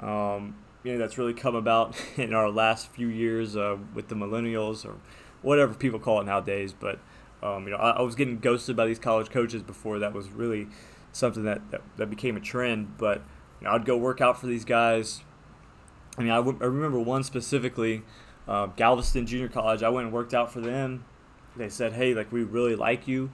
Um, 0.00 0.56
you 0.82 0.92
know, 0.92 0.98
that's 0.98 1.18
really 1.18 1.34
come 1.34 1.54
about 1.54 1.96
in 2.16 2.34
our 2.34 2.48
last 2.48 2.88
few 2.88 3.08
years 3.08 3.56
uh, 3.56 3.78
with 3.94 4.08
the 4.08 4.14
millennials 4.14 4.84
or 4.84 4.96
whatever 5.42 5.74
people 5.74 5.98
call 5.98 6.20
it 6.20 6.24
nowadays. 6.24 6.72
But 6.72 7.00
um, 7.42 7.64
you 7.64 7.70
know, 7.70 7.78
I, 7.78 7.90
I, 7.90 8.02
was 8.02 8.14
getting 8.14 8.38
ghosted 8.38 8.76
by 8.76 8.86
these 8.86 8.98
college 8.98 9.30
coaches 9.30 9.62
before 9.62 9.98
that 10.00 10.12
was 10.12 10.28
really 10.28 10.68
something 11.12 11.44
that, 11.44 11.70
that, 11.70 11.82
that 11.96 12.10
became 12.10 12.36
a 12.36 12.40
trend. 12.40 12.96
But 12.98 13.22
you 13.60 13.66
know, 13.66 13.72
I'd 13.72 13.84
go 13.84 13.96
work 13.96 14.20
out 14.20 14.40
for 14.40 14.46
these 14.46 14.64
guys. 14.64 15.22
I 16.18 16.22
mean, 16.22 16.32
I, 16.32 16.36
w- 16.36 16.58
I 16.60 16.64
remember 16.64 16.98
one 16.98 17.22
specifically, 17.22 18.02
uh, 18.48 18.66
Galveston 18.66 19.26
Junior 19.26 19.48
College. 19.48 19.82
I 19.82 19.88
went 19.88 20.06
and 20.06 20.14
worked 20.14 20.34
out 20.34 20.52
for 20.52 20.60
them. 20.60 21.04
They 21.56 21.68
said, 21.68 21.92
"Hey, 21.92 22.14
like 22.14 22.32
we 22.32 22.42
really 22.42 22.76
like 22.76 23.08
you. 23.08 23.30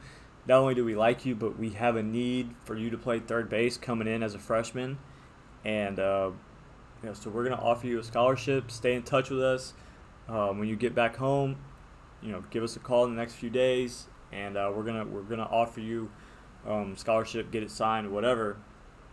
Not 0.47 0.61
only 0.61 0.75
do 0.75 0.85
we 0.85 0.95
like 0.95 1.27
you, 1.27 1.35
but 1.35 1.59
we 1.59 1.71
have 1.71 1.97
a 1.97 2.03
need 2.03 2.55
for 2.65 2.77
you 2.77 2.91
to 2.91 2.99
play 2.99 3.19
third 3.19 3.49
base 3.49 3.77
coming 3.77 4.07
in 4.07 4.23
as 4.23 4.35
a 4.35 4.39
freshman, 4.39 4.99
and 5.65 5.99
uh, 5.99 6.31
you 7.03 7.09
know, 7.09 7.15
so 7.15 7.31
we're 7.31 7.45
gonna 7.45 7.61
offer 7.61 7.87
you 7.87 7.99
a 7.99 8.05
scholarship. 8.05 8.71
Stay 8.71 8.95
in 8.95 9.03
touch 9.03 9.31
with 9.31 9.43
us 9.43 9.75
um, 10.29 10.59
when 10.59 10.69
you 10.69 10.77
get 10.77 10.95
back 10.95 11.17
home. 11.17 11.57
You 12.23 12.33
know, 12.33 12.45
give 12.51 12.63
us 12.63 12.77
a 12.77 12.79
call 12.79 13.05
in 13.05 13.15
the 13.15 13.21
next 13.21 13.35
few 13.35 13.51
days, 13.51 14.07
and 14.33 14.57
uh, 14.57 14.73
we're 14.75 14.85
gonna 14.85 15.05
we're 15.05 15.23
gonna 15.23 15.49
offer 15.51 15.81
you 15.81 16.11
um, 16.67 16.97
scholarship, 16.97 17.51
get 17.51 17.63
it 17.63 17.71
signed, 17.71 18.11
whatever." 18.11 18.57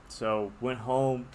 So 0.08 0.52
went 0.62 0.80
home, 0.80 1.28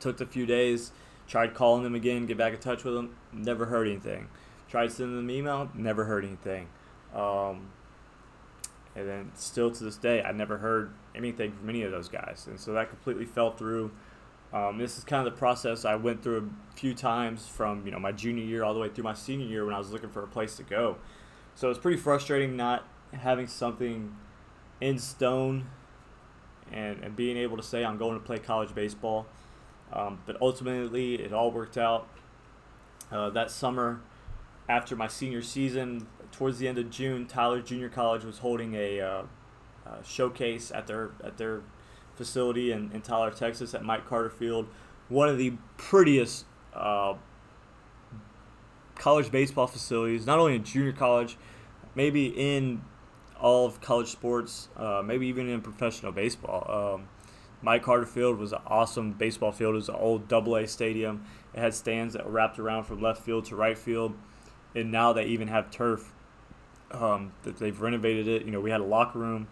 took 0.00 0.20
a 0.20 0.26
few 0.26 0.46
days, 0.46 0.92
tried 1.26 1.54
calling 1.54 1.82
them 1.82 1.94
again, 1.94 2.26
get 2.26 2.36
back 2.36 2.52
in 2.52 2.60
touch 2.60 2.84
with 2.84 2.94
them, 2.94 3.16
never 3.32 3.66
heard 3.66 3.86
anything. 3.86 4.28
Tried 4.68 4.92
sending 4.92 5.16
them 5.16 5.30
email, 5.30 5.70
never 5.74 6.04
heard 6.04 6.24
anything. 6.24 6.68
Um, 7.14 7.70
and 8.94 9.08
then 9.08 9.30
still 9.34 9.70
to 9.70 9.84
this 9.84 9.96
day, 9.96 10.22
I 10.22 10.32
never 10.32 10.58
heard 10.58 10.92
anything 11.14 11.52
from 11.52 11.68
any 11.68 11.82
of 11.82 11.92
those 11.92 12.08
guys, 12.08 12.46
and 12.48 12.58
so 12.58 12.72
that 12.72 12.88
completely 12.88 13.26
fell 13.26 13.52
through. 13.52 13.92
Um, 14.52 14.78
this 14.78 14.96
is 14.96 15.04
kind 15.04 15.26
of 15.26 15.32
the 15.34 15.38
process 15.38 15.84
I 15.84 15.96
went 15.96 16.22
through 16.22 16.50
a 16.72 16.76
few 16.76 16.94
times 16.94 17.46
from 17.46 17.84
you 17.84 17.92
know 17.92 17.98
my 17.98 18.12
junior 18.12 18.44
year 18.44 18.64
all 18.64 18.72
the 18.72 18.80
way 18.80 18.88
through 18.88 19.04
my 19.04 19.14
senior 19.14 19.46
year 19.46 19.64
when 19.64 19.74
I 19.74 19.78
was 19.78 19.90
looking 19.90 20.08
for 20.08 20.22
a 20.22 20.26
place 20.26 20.56
to 20.56 20.62
go. 20.62 20.96
So 21.54 21.68
it's 21.68 21.78
pretty 21.78 21.98
frustrating 21.98 22.56
not 22.56 22.86
having 23.12 23.46
something 23.46 24.16
in 24.80 24.98
stone 24.98 25.66
and, 26.72 27.02
and 27.02 27.16
being 27.16 27.36
able 27.36 27.56
to 27.56 27.62
say 27.62 27.84
I'm 27.84 27.98
going 27.98 28.14
to 28.14 28.24
play 28.24 28.38
college 28.38 28.74
baseball. 28.74 29.26
Um, 29.92 30.18
but 30.26 30.36
ultimately, 30.40 31.14
it 31.14 31.32
all 31.32 31.50
worked 31.50 31.78
out. 31.78 32.08
Uh, 33.10 33.30
that 33.30 33.50
summer, 33.50 34.00
after 34.68 34.96
my 34.96 35.06
senior 35.06 35.42
season, 35.42 36.08
towards 36.32 36.58
the 36.58 36.66
end 36.66 36.78
of 36.78 36.90
June, 36.90 37.26
Tyler 37.26 37.60
Junior 37.60 37.88
College 37.88 38.24
was 38.24 38.38
holding 38.38 38.74
a 38.74 39.00
uh, 39.00 39.22
uh, 39.86 40.02
showcase 40.02 40.72
at 40.72 40.88
their 40.88 41.10
at 41.22 41.36
their 41.36 41.62
facility 42.16 42.72
in, 42.72 42.90
in 42.92 43.02
Tyler, 43.02 43.30
Texas, 43.30 43.74
at 43.74 43.84
Mike 43.84 44.08
Carter 44.08 44.30
Field. 44.30 44.66
One 45.08 45.28
of 45.28 45.38
the 45.38 45.52
prettiest 45.76 46.46
uh, 46.74 47.14
college 48.96 49.30
baseball 49.30 49.68
facilities, 49.68 50.26
not 50.26 50.38
only 50.38 50.56
in 50.56 50.64
junior 50.64 50.92
college, 50.92 51.36
maybe 51.94 52.26
in 52.26 52.82
all 53.40 53.66
of 53.66 53.80
college 53.80 54.08
sports, 54.08 54.68
uh, 54.76 55.02
maybe 55.04 55.26
even 55.26 55.48
in 55.48 55.60
professional 55.60 56.12
baseball. 56.12 56.94
Um, 56.94 57.08
Mike 57.62 57.82
Carter 57.82 58.06
Field 58.06 58.38
was 58.38 58.52
an 58.52 58.60
awesome 58.66 59.12
baseball 59.12 59.52
field. 59.52 59.74
It 59.74 59.76
was 59.76 59.88
an 59.88 59.96
old 59.96 60.28
Double 60.28 60.56
A 60.56 60.66
stadium. 60.66 61.24
It 61.54 61.60
had 61.60 61.74
stands 61.74 62.14
that 62.14 62.26
wrapped 62.26 62.58
around 62.58 62.84
from 62.84 63.00
left 63.00 63.22
field 63.22 63.46
to 63.46 63.56
right 63.56 63.76
field, 63.76 64.14
and 64.74 64.92
now 64.92 65.12
they 65.12 65.24
even 65.24 65.48
have 65.48 65.70
turf. 65.70 66.12
Um, 66.92 67.32
that 67.42 67.56
they've 67.56 67.80
renovated 67.80 68.28
it. 68.28 68.44
You 68.44 68.52
know, 68.52 68.60
we 68.60 68.70
had 68.70 68.80
a 68.80 68.84
locker 68.84 69.18
room 69.18 69.48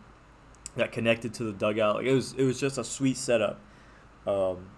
that 0.77 0.93
connected 0.93 1.35
to 1.35 1.45
the 1.45 1.53
dugout. 1.53 1.97
Like 1.97 2.07
it 2.07 2.15
was, 2.15 2.33
it 2.35 2.45
was 2.45 2.61
just 2.61 2.79
a 2.79 2.85
sweet 2.85 3.17
setup. 3.17 3.59
Um, 4.25 4.71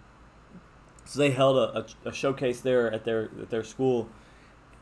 so 1.04 1.18
they 1.18 1.30
held 1.30 1.56
a, 1.58 1.78
a, 1.80 2.08
a, 2.08 2.12
showcase 2.12 2.62
there 2.62 2.90
at 2.90 3.04
their 3.04 3.30
at 3.40 3.50
their 3.50 3.62
school, 3.62 4.08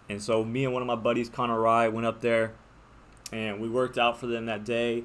and 0.08 0.22
so 0.22 0.44
me 0.44 0.64
and 0.64 0.72
one 0.72 0.82
of 0.82 0.86
my 0.86 0.94
buddies, 0.94 1.28
Connor 1.28 1.60
Rye, 1.60 1.88
went 1.88 2.06
up 2.06 2.20
there 2.20 2.54
and 3.34 3.60
we 3.60 3.68
worked 3.68 3.98
out 3.98 4.18
for 4.18 4.28
them 4.28 4.46
that 4.46 4.64
day. 4.64 5.02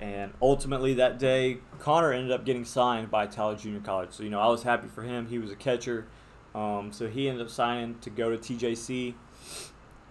And 0.00 0.32
ultimately, 0.42 0.94
that 0.94 1.20
day, 1.20 1.58
Connor 1.78 2.12
ended 2.12 2.32
up 2.32 2.44
getting 2.44 2.64
signed 2.64 3.12
by 3.12 3.28
Tyler 3.28 3.54
Junior 3.54 3.80
College. 3.80 4.10
So, 4.10 4.24
you 4.24 4.30
know, 4.30 4.40
I 4.40 4.48
was 4.48 4.64
happy 4.64 4.88
for 4.88 5.02
him. 5.02 5.28
He 5.28 5.38
was 5.38 5.52
a 5.52 5.56
catcher. 5.56 6.06
Um, 6.52 6.92
so 6.92 7.08
he 7.08 7.28
ended 7.28 7.46
up 7.46 7.50
signing 7.50 7.96
to 8.00 8.10
go 8.10 8.36
to 8.36 8.36
TJC. 8.36 9.14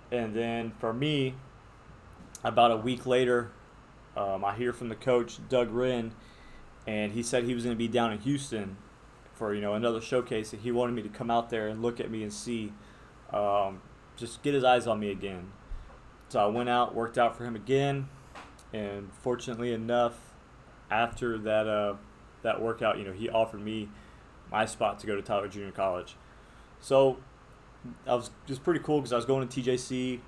And 0.10 0.34
then 0.34 0.72
for 0.80 0.94
me, 0.94 1.36
about 2.46 2.72
a 2.72 2.78
week 2.78 3.06
later, 3.06 3.52
um, 4.16 4.46
I 4.46 4.56
hear 4.56 4.72
from 4.72 4.88
the 4.88 4.96
coach, 4.96 5.38
Doug 5.50 5.70
Wren, 5.70 6.14
and 6.88 7.12
he 7.12 7.22
said 7.22 7.44
he 7.44 7.54
was 7.54 7.66
going 7.66 7.76
to 7.76 7.78
be 7.78 7.90
down 7.90 8.14
in 8.14 8.20
Houston 8.20 8.78
for, 9.34 9.54
you 9.54 9.62
know, 9.62 9.74
another 9.74 10.00
showcase. 10.00 10.54
And 10.54 10.62
he 10.62 10.72
wanted 10.72 10.94
me 10.94 11.02
to 11.02 11.10
come 11.10 11.30
out 11.30 11.50
there 11.50 11.68
and 11.68 11.82
look 11.82 12.00
at 12.00 12.10
me 12.10 12.24
and 12.24 12.32
see, 12.32 12.72
um, 13.34 13.82
just 14.16 14.42
get 14.44 14.54
his 14.54 14.64
eyes 14.64 14.88
on 14.88 15.00
me 15.02 15.12
again. 15.12 15.52
So 16.34 16.40
I 16.40 16.48
went 16.48 16.68
out, 16.68 16.96
worked 16.96 17.20
out 17.20 17.38
for 17.38 17.46
him 17.46 17.56
again, 17.56 18.10
and 18.74 19.14
fortunately 19.22 19.72
enough, 19.72 20.16
after 20.90 21.38
that 21.38 21.68
uh, 21.68 21.94
that 22.42 22.60
workout, 22.60 22.98
you 22.98 23.06
know, 23.06 23.12
he 23.12 23.30
offered 23.30 23.62
me 23.62 23.90
my 24.50 24.66
spot 24.66 24.98
to 25.02 25.06
go 25.06 25.16
to 25.16 25.22
Tyler 25.22 25.48
Junior 25.48 25.72
College. 25.72 26.16
So 26.82 27.18
I 28.08 28.16
was 28.16 28.32
just 28.48 28.64
pretty 28.64 28.80
cool 28.80 28.98
because 28.98 29.14
I 29.14 29.16
was 29.16 29.26
going 29.26 29.48
to 29.48 29.62
TJC 29.62 30.22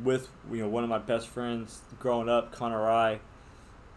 with 0.00 0.28
you 0.48 0.58
know 0.58 0.68
one 0.68 0.84
of 0.84 0.88
my 0.88 0.98
best 0.98 1.26
friends 1.26 1.80
growing 1.98 2.28
up, 2.28 2.52
Connor 2.52 2.80
Rye, 2.80 3.18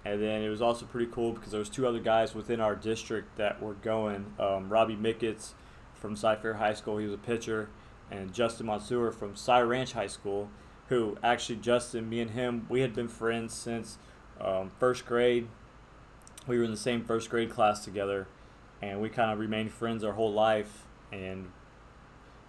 and 0.04 0.19
then 0.19 0.41
it 0.41 0.49
was 0.49 0.63
also 0.63 0.88
pretty 0.88 1.12
cool 1.12 1.34
because 1.34 1.52
there 1.52 1.60
was 1.60 1.69
two 1.69 1.86
other 1.86 1.99
guys 1.99 2.34
within 2.34 2.60
our 2.60 2.76
district 2.76 3.38
that 3.38 3.62
were 3.62 3.76
going. 3.76 4.34
Um, 4.39 4.67
Robbie 4.67 4.95
Micketts 4.95 5.52
from 5.93 6.15
Cy 6.15 6.38
Fair 6.38 6.56
High 6.56 6.73
School, 6.73 6.97
he 6.97 7.06
was 7.06 7.13
a 7.13 7.19
pitcher, 7.19 7.69
and 8.10 8.34
Justin 8.34 8.65
Mansour 8.65 9.12
from 9.12 9.36
Cy 9.36 9.62
Ranch 9.62 9.93
High 9.93 10.08
School 10.08 10.49
who 10.93 11.17
actually 11.23 11.56
Justin, 11.56 12.08
me 12.08 12.21
and 12.21 12.32
him, 12.32 12.67
we 12.69 12.82
had 12.82 12.93
been 12.93 13.08
friends 13.08 13.53
since 13.53 13.97
um, 14.39 14.71
first 14.79 15.06
grade. 15.06 15.47
We 16.45 16.58
were 16.58 16.63
in 16.63 16.71
the 16.71 16.77
same 16.77 17.03
first 17.03 17.29
grade 17.29 17.49
class 17.49 17.84
together, 17.84 18.27
and 18.82 19.01
we 19.01 19.10
kind 19.10 19.32
of 19.32 19.39
remained 19.39 19.71
friends 19.71 20.03
our 20.03 20.13
whole 20.13 20.32
life. 20.32 20.86
And 21.12 21.51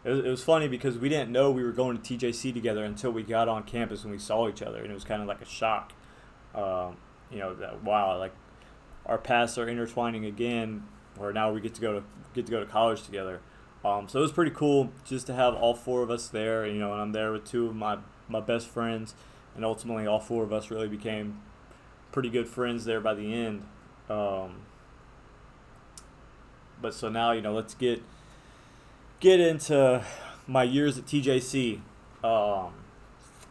it 0.05 0.11
was, 0.11 0.25
it 0.25 0.29
was 0.29 0.45
funny 0.45 0.69
because 0.69 0.99
we 0.99 1.09
didn't 1.09 1.31
know 1.31 1.51
we 1.51 1.63
were 1.63 1.73
going 1.73 1.99
to 1.99 2.19
TJC 2.19 2.53
together 2.53 2.85
until 2.85 3.11
we 3.11 3.23
got 3.23 3.49
on 3.49 3.63
campus 3.63 4.03
and 4.03 4.13
we 4.13 4.19
saw 4.19 4.49
each 4.49 4.61
other, 4.61 4.83
and 4.83 4.91
it 4.91 4.95
was 4.95 5.05
kind 5.05 5.23
of 5.23 5.29
like 5.29 5.41
a 5.41 5.47
shock. 5.47 5.93
Um, 6.55 6.99
you 7.31 7.39
know 7.39 7.55
that 7.55 7.83
wow, 7.83 8.19
like 8.19 8.33
our 9.07 9.19
paths 9.19 9.57
are 9.57 9.67
intertwining 9.67 10.27
again, 10.27 10.85
where 11.17 11.33
now 11.33 11.51
we 11.51 11.61
get 11.61 11.75
to 11.75 11.81
go 11.81 11.95
to 11.95 12.05
get 12.35 12.47
to 12.47 12.53
go 12.53 12.61
to 12.61 12.67
college 12.67 13.03
together. 13.05 13.41
Um, 13.85 14.09
so 14.09 14.19
it 14.19 14.23
was 14.23 14.33
pretty 14.33 14.53
cool 14.53 14.93
just 15.05 15.27
to 15.27 15.35
have 15.35 15.55
all 15.55 15.75
four 15.75 16.03
of 16.03 16.11
us 16.11 16.29
there. 16.29 16.67
You 16.67 16.79
know, 16.79 16.93
and 16.93 17.01
I'm 17.01 17.13
there 17.13 17.33
with 17.33 17.45
two 17.45 17.69
of 17.69 17.75
my 17.75 17.99
my 18.29 18.41
best 18.41 18.69
friends, 18.69 19.15
and 19.55 19.65
ultimately 19.65 20.07
all 20.07 20.21
four 20.21 20.43
of 20.43 20.53
us 20.53 20.71
really 20.71 20.89
became 20.89 21.41
pretty 22.13 22.31
good 22.31 22.49
friends 22.49 22.85
there 22.85 23.01
by 23.01 23.15
the 23.15 23.35
end. 23.35 23.65
Um, 24.09 24.61
but 26.81 26.95
so 26.95 27.09
now 27.09 27.33
you 27.33 27.41
know, 27.41 27.53
let's 27.53 27.75
get 27.75 28.03
get 29.21 29.41
into 29.41 30.05
my 30.47 30.63
years 30.63 30.99
at 30.99 31.07
TJC. 31.07 31.81
Um, 32.23 32.73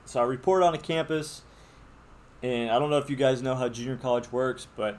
so 0.05 0.19
I 0.19 0.23
report 0.23 0.63
on 0.63 0.73
a 0.73 0.77
campus, 0.77 1.41
and 2.41 2.69
I 2.69 2.79
don't 2.79 2.89
know 2.89 2.97
if 2.97 3.09
you 3.09 3.15
guys 3.15 3.41
know 3.41 3.55
how 3.55 3.69
junior 3.69 3.97
college 3.97 4.31
works, 4.31 4.67
but 4.75 4.97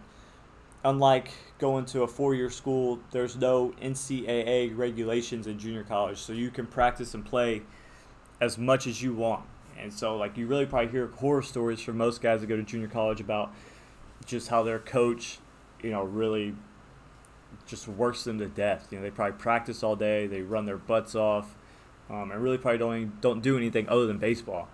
unlike 0.84 1.30
going 1.58 1.84
to 1.86 2.02
a 2.02 2.06
four-year 2.06 2.50
school, 2.50 3.00
there's 3.10 3.36
no 3.36 3.72
NCAA 3.80 4.76
regulations 4.76 5.46
in 5.46 5.58
junior 5.58 5.84
college, 5.84 6.18
so 6.18 6.32
you 6.32 6.50
can 6.50 6.66
practice 6.66 7.14
and 7.14 7.24
play 7.24 7.62
as 8.40 8.58
much 8.58 8.86
as 8.86 9.02
you 9.02 9.14
want 9.14 9.44
And 9.78 9.92
so, 9.92 10.16
like, 10.16 10.36
you 10.36 10.46
really 10.46 10.66
probably 10.66 10.90
hear 10.90 11.08
horror 11.08 11.42
stories 11.42 11.80
from 11.80 11.96
most 11.96 12.20
guys 12.20 12.40
that 12.40 12.46
go 12.46 12.56
to 12.56 12.62
junior 12.62 12.88
college 12.88 13.20
about 13.20 13.52
just 14.24 14.48
how 14.48 14.62
their 14.62 14.78
coach, 14.78 15.38
you 15.82 15.90
know, 15.90 16.04
really 16.04 16.54
just 17.66 17.88
works 17.88 18.24
them 18.24 18.38
to 18.38 18.46
death. 18.46 18.88
You 18.90 18.98
know, 18.98 19.04
they 19.04 19.10
probably 19.10 19.38
practice 19.38 19.82
all 19.82 19.96
day, 19.96 20.26
they 20.26 20.42
run 20.42 20.66
their 20.66 20.76
butts 20.76 21.14
off, 21.14 21.56
um, 22.10 22.30
and 22.30 22.42
really 22.42 22.58
probably 22.58 22.78
don't 22.78 23.20
don't 23.20 23.42
do 23.42 23.56
anything 23.56 23.88
other 23.88 24.06
than 24.06 24.18
baseball. 24.18 24.68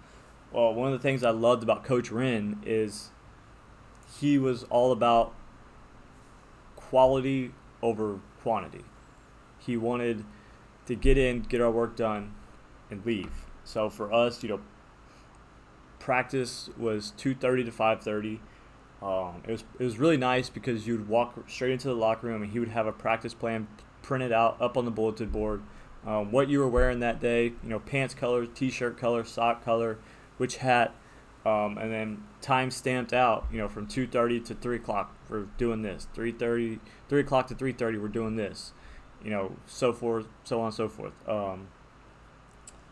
Well, 0.53 0.75
one 0.75 0.93
of 0.93 0.93
the 0.93 1.03
things 1.03 1.23
I 1.23 1.31
loved 1.31 1.63
about 1.63 1.85
Coach 1.85 2.11
Wren 2.11 2.61
is 2.65 3.11
he 4.19 4.39
was 4.39 4.65
all 4.65 4.93
about 4.93 5.33
quality 6.77 7.53
over 7.83 8.19
quantity. 8.43 8.85
He 9.59 9.77
wanted 9.77 10.25
to 10.87 10.95
get 10.95 11.17
in, 11.17 11.43
get 11.43 11.61
our 11.61 11.71
work 11.71 11.97
done, 11.97 12.35
and 12.91 13.05
leave. 13.07 13.47
So 13.63 13.89
for 13.89 14.13
us, 14.13 14.43
you 14.43 14.49
know, 14.49 14.61
practice 16.01 16.71
was 16.77 17.13
2:30 17.17 17.65
to 17.67 17.71
5:30. 17.71 18.41
Um, 19.01 19.43
it 19.47 19.53
was 19.53 19.65
it 19.79 19.85
was 19.85 19.99
really 19.99 20.17
nice 20.17 20.51
because 20.51 20.87
you'd 20.87 21.09
walk 21.09 21.35
straight 21.49 21.73
into 21.73 21.89
the 21.89 21.95
locker 21.95 22.27
room 22.27 22.43
and 22.43 22.51
he 22.51 22.59
would 22.59 22.71
have 22.71 22.87
a 22.87 22.93
practice 22.93 23.33
plan 23.33 23.69
printed 24.03 24.33
out 24.33 24.61
up 24.61 24.77
on 24.77 24.85
the 24.85 24.91
bulletin 24.91 25.29
board. 25.29 25.63
Um, 26.05 26.33
what 26.33 26.49
you 26.49 26.59
were 26.59 26.69
wearing 26.69 27.01
that 27.01 27.21
day, 27.21 27.45
you 27.45 27.69
know, 27.69 27.79
pants 27.79 28.15
color, 28.15 28.47
t-shirt 28.47 28.97
color, 28.97 29.23
sock 29.23 29.63
color, 29.63 29.99
which 30.39 30.57
hat, 30.57 30.95
um, 31.45 31.77
and 31.77 31.93
then 31.93 32.25
time 32.41 32.71
stamped 32.71 33.13
out. 33.13 33.47
You 33.53 33.59
know, 33.59 33.69
from 33.69 33.87
2:30 33.87 34.41
to 34.47 34.55
3 34.55 34.77
o'clock, 34.77 35.15
we're 35.29 35.47
doing 35.59 35.83
this. 35.83 36.09
3:30, 36.15 36.81
3 37.09 37.21
o'clock 37.21 37.47
to 37.49 37.55
3:30, 37.55 37.99
we're 37.99 38.09
doing 38.09 38.37
this. 38.37 38.73
You 39.23 39.31
know, 39.31 39.57
so 39.67 39.93
forth, 39.93 40.27
so 40.45 40.61
on 40.61 40.67
and 40.67 40.75
so 40.75 40.89
forth. 40.89 41.13
Um, 41.29 41.69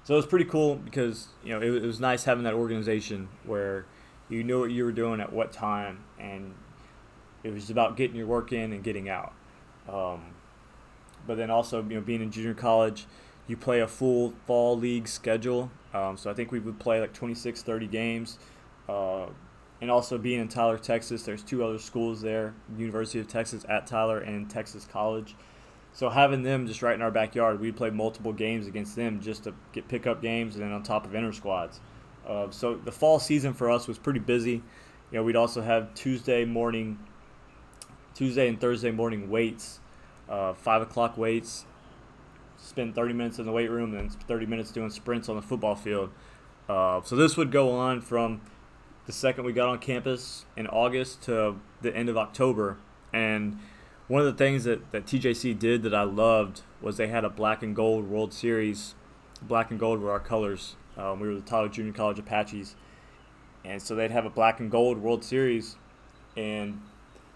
so 0.08 0.14
it 0.14 0.16
was 0.16 0.24
pretty 0.26 0.46
cool 0.46 0.76
because 0.76 1.28
you 1.44 1.50
know 1.50 1.60
it, 1.60 1.84
it 1.84 1.86
was 1.86 2.00
nice 2.00 2.24
having 2.24 2.44
that 2.44 2.54
organization 2.54 3.28
where 3.44 3.84
you 4.30 4.42
knew 4.42 4.58
what 4.58 4.70
you 4.70 4.82
were 4.86 4.92
doing 4.92 5.20
at 5.20 5.30
what 5.30 5.52
time, 5.52 6.02
and 6.18 6.54
it 7.44 7.52
was 7.52 7.68
about 7.68 7.94
getting 7.94 8.16
your 8.16 8.26
work 8.26 8.50
in 8.50 8.72
and 8.72 8.82
getting 8.82 9.10
out. 9.10 9.34
Um, 9.86 10.22
but 11.26 11.36
then 11.36 11.50
also, 11.50 11.82
you 11.82 11.96
know, 11.96 12.00
being 12.00 12.22
in 12.22 12.30
junior 12.30 12.54
college, 12.54 13.04
you 13.48 13.58
play 13.58 13.80
a 13.80 13.86
full 13.86 14.32
fall 14.46 14.78
league 14.78 15.06
schedule. 15.06 15.70
Um, 15.92 16.16
so 16.16 16.30
I 16.30 16.32
think 16.32 16.52
we 16.52 16.58
would 16.58 16.78
play 16.78 17.02
like 17.02 17.12
26, 17.12 17.60
30 17.60 17.86
games. 17.86 18.38
Uh, 18.88 19.26
and 19.82 19.90
also 19.90 20.16
being 20.16 20.40
in 20.40 20.48
Tyler, 20.48 20.78
Texas, 20.78 21.24
there's 21.24 21.42
two 21.42 21.62
other 21.62 21.78
schools 21.78 22.22
there 22.22 22.54
University 22.78 23.20
of 23.20 23.28
Texas 23.28 23.66
at 23.68 23.86
Tyler 23.86 24.20
and 24.20 24.48
Texas 24.48 24.86
College. 24.90 25.36
So 25.98 26.08
having 26.08 26.44
them 26.44 26.68
just 26.68 26.80
right 26.80 26.94
in 26.94 27.02
our 27.02 27.10
backyard, 27.10 27.58
we'd 27.58 27.76
play 27.76 27.90
multiple 27.90 28.32
games 28.32 28.68
against 28.68 28.94
them 28.94 29.20
just 29.20 29.42
to 29.42 29.54
get 29.72 29.88
pickup 29.88 30.22
games 30.22 30.54
and 30.54 30.62
then 30.62 30.70
on 30.70 30.84
top 30.84 31.04
of 31.04 31.12
inter 31.12 31.32
squads. 31.32 31.80
Uh, 32.24 32.48
so 32.52 32.76
the 32.76 32.92
fall 32.92 33.18
season 33.18 33.52
for 33.52 33.68
us 33.68 33.88
was 33.88 33.98
pretty 33.98 34.20
busy. 34.20 34.62
You 35.10 35.18
know, 35.18 35.24
we'd 35.24 35.34
also 35.34 35.60
have 35.60 35.92
Tuesday 35.94 36.44
morning, 36.44 37.00
Tuesday 38.14 38.46
and 38.46 38.60
Thursday 38.60 38.92
morning 38.92 39.28
weights, 39.28 39.80
uh, 40.28 40.54
five 40.54 40.82
o'clock 40.82 41.18
weights. 41.18 41.64
Spend 42.58 42.94
30 42.94 43.12
minutes 43.14 43.40
in 43.40 43.46
the 43.46 43.50
weight 43.50 43.68
room 43.68 43.92
and 43.96 44.12
30 44.12 44.46
minutes 44.46 44.70
doing 44.70 44.90
sprints 44.90 45.28
on 45.28 45.34
the 45.34 45.42
football 45.42 45.74
field. 45.74 46.10
Uh, 46.68 47.02
so 47.02 47.16
this 47.16 47.36
would 47.36 47.50
go 47.50 47.72
on 47.72 48.02
from 48.02 48.40
the 49.06 49.12
second 49.12 49.42
we 49.42 49.52
got 49.52 49.68
on 49.68 49.80
campus 49.80 50.44
in 50.56 50.68
August 50.68 51.22
to 51.22 51.56
the 51.82 51.92
end 51.92 52.08
of 52.08 52.16
October. 52.16 52.76
And 53.12 53.58
one 54.08 54.20
of 54.20 54.26
the 54.26 54.32
things 54.32 54.64
that, 54.64 54.90
that 54.92 55.06
TJC 55.06 55.58
did 55.58 55.82
that 55.82 55.94
I 55.94 56.02
loved 56.02 56.62
was 56.80 56.96
they 56.96 57.08
had 57.08 57.24
a 57.24 57.30
black 57.30 57.62
and 57.62 57.76
gold 57.76 58.08
World 58.08 58.32
Series. 58.32 58.94
Black 59.40 59.70
and 59.70 59.78
gold 59.78 60.00
were 60.00 60.10
our 60.10 60.20
colors 60.20 60.74
um, 60.98 61.20
we 61.20 61.28
were 61.28 61.36
the 61.36 61.40
Tyler 61.42 61.68
Junior 61.68 61.92
College 61.92 62.18
Apaches, 62.18 62.74
and 63.64 63.80
so 63.80 63.94
they'd 63.94 64.10
have 64.10 64.26
a 64.26 64.30
black 64.30 64.58
and 64.58 64.70
gold 64.70 64.98
World 64.98 65.22
Series, 65.24 65.76
and 66.36 66.80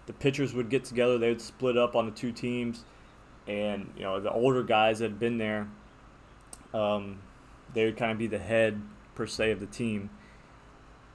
the 0.05 0.13
pitchers 0.13 0.53
would 0.53 0.69
get 0.69 0.83
together. 0.83 1.17
They 1.17 1.29
would 1.29 1.41
split 1.41 1.77
up 1.77 1.95
on 1.95 2.05
the 2.05 2.11
two 2.11 2.33
teams, 2.33 2.83
and 3.47 3.91
you 3.95 4.03
know 4.03 4.19
the 4.19 4.31
older 4.31 4.63
guys 4.63 4.99
that 4.99 5.11
had 5.11 5.19
been 5.19 5.37
there, 5.37 5.69
um, 6.73 7.21
they 7.73 7.85
would 7.85 7.95
kind 7.95 8.11
of 8.11 8.17
be 8.17 8.27
the 8.27 8.37
head 8.37 8.81
per 9.15 9.25
se 9.25 9.51
of 9.51 9.61
the 9.61 9.65
team, 9.65 10.09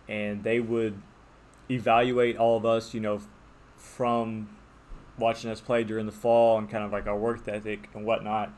and 0.09 0.43
they 0.43 0.59
would 0.59 1.03
evaluate 1.71 2.39
all 2.39 2.57
of 2.57 2.65
us, 2.65 2.95
you 2.95 3.01
know, 3.01 3.21
from 3.77 4.49
watching 5.19 5.51
us 5.51 5.61
play 5.61 5.85
during 5.85 6.07
the 6.07 6.13
fall 6.13 6.59
and 6.59 6.71
kind 6.71 6.85
of 6.85 6.93
like 6.93 7.07
our 7.07 7.17
work 7.17 7.47
ethic 7.49 7.89
and 7.95 8.05
whatnot, 8.05 8.53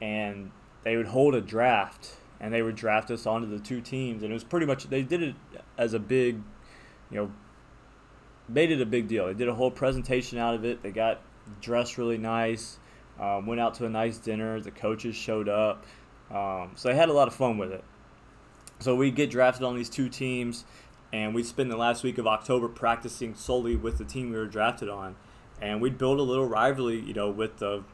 and 0.00 0.50
they 0.84 0.96
would 0.96 1.06
hold 1.06 1.34
a 1.34 1.40
draft 1.40 2.16
and 2.40 2.52
they 2.52 2.62
would 2.62 2.76
draft 2.76 3.10
us 3.10 3.26
onto 3.26 3.48
the 3.48 3.58
two 3.58 3.80
teams, 3.80 4.22
and 4.22 4.30
it 4.30 4.34
was 4.34 4.44
pretty 4.44 4.66
much 4.66 4.84
they 4.84 5.02
did 5.02 5.22
it 5.22 5.34
as 5.78 5.94
a 5.94 5.98
big, 5.98 6.36
you 7.10 7.16
know, 7.16 7.32
made 8.48 8.70
it 8.70 8.80
a 8.80 8.86
big 8.86 9.08
deal. 9.08 9.26
They 9.26 9.34
did 9.34 9.48
a 9.48 9.54
whole 9.54 9.70
presentation 9.70 10.38
out 10.38 10.54
of 10.54 10.64
it. 10.64 10.82
They 10.82 10.90
got 10.90 11.22
dressed 11.60 11.96
really 11.96 12.18
nice, 12.18 12.78
um, 13.18 13.46
went 13.46 13.60
out 13.60 13.74
to 13.74 13.86
a 13.86 13.88
nice 13.88 14.18
dinner. 14.18 14.60
The 14.60 14.70
coaches 14.70 15.16
showed 15.16 15.48
up, 15.48 15.86
um, 16.30 16.72
so 16.74 16.88
they 16.88 16.94
had 16.94 17.08
a 17.08 17.12
lot 17.12 17.26
of 17.26 17.34
fun 17.34 17.56
with 17.56 17.72
it. 17.72 17.84
So 18.80 18.94
we 18.94 19.10
get 19.10 19.30
drafted 19.30 19.64
on 19.64 19.74
these 19.74 19.88
two 19.88 20.10
teams, 20.10 20.66
and 21.12 21.34
we 21.34 21.42
spend 21.42 21.70
the 21.70 21.76
last 21.78 22.04
week 22.04 22.18
of 22.18 22.26
October 22.26 22.68
practicing 22.68 23.34
solely 23.34 23.76
with 23.76 23.96
the 23.96 24.04
team 24.04 24.30
we 24.30 24.36
were 24.36 24.46
drafted 24.46 24.90
on, 24.90 25.16
and 25.60 25.80
we'd 25.80 25.98
build 25.98 26.18
a 26.18 26.22
little 26.22 26.46
rivalry, 26.46 27.00
you 27.00 27.14
know, 27.14 27.30
with 27.30 27.58
the 27.58 27.84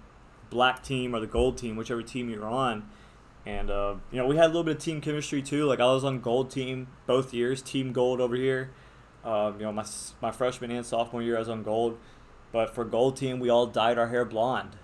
black 0.51 0.83
team 0.83 1.14
or 1.14 1.20
the 1.20 1.27
gold 1.27 1.57
team, 1.59 1.77
whichever 1.77 2.03
team 2.03 2.29
you're 2.29 2.46
on 2.46 2.88
and 3.44 3.70
uh, 3.70 3.94
you 4.11 4.18
know, 4.18 4.27
we 4.27 4.37
had 4.37 4.46
a 4.46 4.48
little 4.48 4.62
bit 4.62 4.77
of 4.77 4.83
team 4.83 5.01
chemistry 5.01 5.42
too. 5.42 5.64
Like 5.64 5.81
I 5.81 5.87
was 5.87 6.05
on 6.05 6.20
gold 6.20 6.51
team 6.51 6.88
both 7.07 7.35
years, 7.35 7.61
team 7.61 7.92
gold 7.92 8.20
over 8.20 8.37
here. 8.37 8.70
Uh, 9.25 9.53
you 9.59 9.64
know, 9.64 9.72
my 9.72 9.85
my 10.20 10.31
freshman 10.31 10.70
and 10.70 10.87
sophomore 10.87 11.22
year 11.22 11.37
I 11.37 11.40
was 11.40 11.48
on 11.48 11.62
gold, 11.62 11.98
but 12.53 12.75
for 12.75 12.85
gold 12.85 13.16
team 13.16 13.40
we 13.40 13.51
all 13.51 13.66
dyed 13.66 13.98
our 13.98 14.09
hair 14.09 14.25
blonde. 14.25 14.77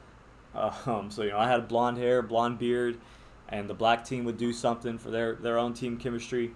Um, 0.54 1.10
so 1.10 1.22
you 1.22 1.30
know, 1.30 1.38
I 1.38 1.46
had 1.46 1.68
blonde 1.68 1.98
hair, 1.98 2.20
blonde 2.20 2.58
beard, 2.58 2.98
and 3.48 3.68
the 3.68 3.74
black 3.74 4.04
team 4.04 4.24
would 4.24 4.38
do 4.38 4.52
something 4.52 4.98
for 4.98 5.10
their 5.10 5.34
their 5.34 5.58
own 5.58 5.72
team 5.72 5.98
chemistry. 5.98 6.52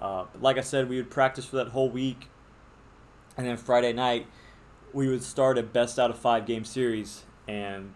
Uh, 0.00 0.24
like 0.40 0.58
I 0.58 0.62
said, 0.62 0.88
we 0.88 0.96
would 0.96 1.10
practice 1.10 1.44
for 1.44 1.56
that 1.56 1.68
whole 1.68 1.88
week, 1.88 2.28
and 3.36 3.46
then 3.46 3.56
Friday 3.56 3.92
night 3.92 4.26
we 4.94 5.08
would 5.08 5.22
start 5.22 5.58
a 5.58 5.62
best 5.62 5.98
out 5.98 6.08
of 6.08 6.18
five 6.18 6.46
game 6.46 6.64
series 6.64 7.24
and 7.46 7.92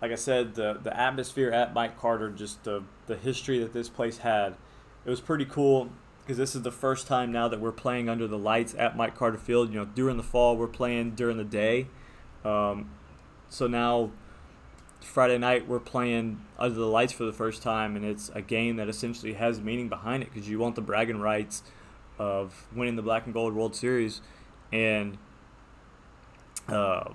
like 0.00 0.12
I 0.12 0.16
said, 0.16 0.54
the 0.54 0.78
the 0.82 0.98
atmosphere 0.98 1.50
at 1.50 1.74
Mike 1.74 1.98
Carter, 1.98 2.30
just 2.30 2.64
the 2.64 2.82
the 3.06 3.16
history 3.16 3.58
that 3.58 3.72
this 3.72 3.88
place 3.88 4.18
had, 4.18 4.54
it 5.04 5.10
was 5.10 5.20
pretty 5.20 5.44
cool 5.44 5.90
because 6.22 6.38
this 6.38 6.54
is 6.54 6.62
the 6.62 6.72
first 6.72 7.06
time 7.06 7.32
now 7.32 7.48
that 7.48 7.60
we're 7.60 7.72
playing 7.72 8.08
under 8.08 8.26
the 8.26 8.38
lights 8.38 8.74
at 8.78 8.96
Mike 8.96 9.14
Carter 9.14 9.38
Field. 9.38 9.70
You 9.70 9.80
know, 9.80 9.84
during 9.84 10.16
the 10.16 10.22
fall 10.22 10.56
we're 10.56 10.68
playing 10.68 11.12
during 11.12 11.36
the 11.36 11.44
day, 11.44 11.88
um, 12.44 12.90
so 13.50 13.66
now 13.66 14.10
Friday 15.02 15.38
night 15.38 15.68
we're 15.68 15.80
playing 15.80 16.40
under 16.58 16.76
the 16.76 16.86
lights 16.86 17.12
for 17.12 17.24
the 17.24 17.32
first 17.32 17.62
time, 17.62 17.94
and 17.94 18.04
it's 18.04 18.30
a 18.34 18.42
game 18.42 18.76
that 18.76 18.88
essentially 18.88 19.34
has 19.34 19.60
meaning 19.60 19.88
behind 19.88 20.22
it 20.22 20.30
because 20.32 20.48
you 20.48 20.58
want 20.58 20.76
the 20.76 20.82
bragging 20.82 21.20
rights 21.20 21.62
of 22.18 22.66
winning 22.74 22.96
the 22.96 23.02
Black 23.02 23.26
and 23.26 23.34
Gold 23.34 23.54
World 23.54 23.76
Series, 23.76 24.22
and. 24.72 25.18
Uh, 26.70 27.12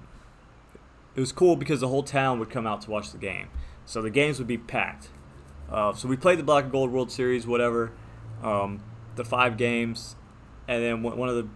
it 1.16 1.20
was 1.20 1.32
cool 1.32 1.56
because 1.56 1.80
the 1.80 1.88
whole 1.88 2.04
town 2.04 2.40
would 2.40 2.50
come 2.50 2.68
out 2.68 2.82
to 2.82 2.92
watch 2.92 3.12
the 3.12 3.18
game. 3.18 3.48
So 3.86 4.02
the 4.02 4.10
games 4.10 4.38
would 4.40 4.48
be 4.48 4.58
packed. 4.58 5.10
Uh, 5.70 5.94
so 5.94 6.08
we 6.08 6.18
played 6.18 6.40
the 6.40 6.44
Black 6.44 6.66
and 6.66 6.72
Gold 6.72 6.92
World 6.92 7.12
Series, 7.12 7.48
whatever, 7.48 7.92
um, 8.44 8.84
the 9.16 9.24
five 9.26 9.58
games, 9.58 10.16
and 10.68 10.84
then 10.84 11.04
one 11.04 11.30
of 11.30 11.36
the 11.36 11.48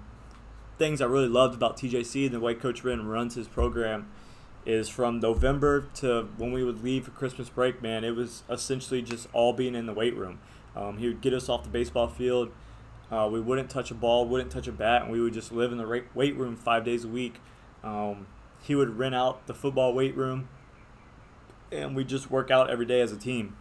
things 0.77 1.01
I 1.01 1.05
really 1.05 1.27
loved 1.27 1.55
about 1.55 1.77
TJC 1.77 2.25
and 2.25 2.33
the 2.33 2.39
way 2.39 2.55
Coach 2.55 2.83
Wren 2.83 3.05
runs 3.05 3.35
his 3.35 3.47
program 3.47 4.09
is 4.65 4.88
from 4.88 5.19
November 5.19 5.85
to 5.95 6.29
when 6.38 6.51
we 6.51 6.63
would 6.63 6.83
leave 6.83 7.05
for 7.05 7.12
Christmas 7.12 7.49
break. 7.49 7.81
Man, 7.81 8.03
it 8.03 8.15
was 8.15 8.43
essentially 8.49 9.01
just 9.01 9.27
all 9.33 9.53
being 9.53 9.75
in 9.75 9.85
the 9.85 9.93
weight 9.93 10.15
room. 10.15 10.39
Um, 10.75 10.97
he 10.97 11.08
would 11.08 11.21
get 11.21 11.33
us 11.33 11.50
off 11.50 11.63
the 11.63 11.69
baseball 11.69 12.08
field. 12.08 12.52
Uh, 13.12 13.27
we 13.31 13.41
wouldn't 13.41 13.69
touch 13.69 13.91
a 13.91 13.95
ball, 13.95 14.27
wouldn't 14.27 14.52
touch 14.52 14.67
a 14.67 14.71
bat, 14.71 15.04
and 15.04 15.12
we 15.12 15.19
would 15.19 15.33
just 15.33 15.52
live 15.52 15.71
in 15.71 15.77
the 15.77 16.04
weight 16.13 16.37
room 16.37 16.56
five 16.56 16.85
days 16.85 17.04
a 17.04 17.08
week. 17.08 17.41
Um, 17.84 18.27
he 18.62 18.75
would 18.75 18.98
rent 18.98 19.15
out 19.15 19.48
the 19.48 19.54
football 19.54 19.94
weight 19.94 20.15
room, 20.15 20.50
and 21.71 21.96
we 21.96 22.04
just 22.04 22.30
work 22.30 22.52
out 22.52 22.69
every 22.69 22.86
day 22.86 23.02
as 23.02 23.12
a 23.12 23.17
team, 23.17 23.56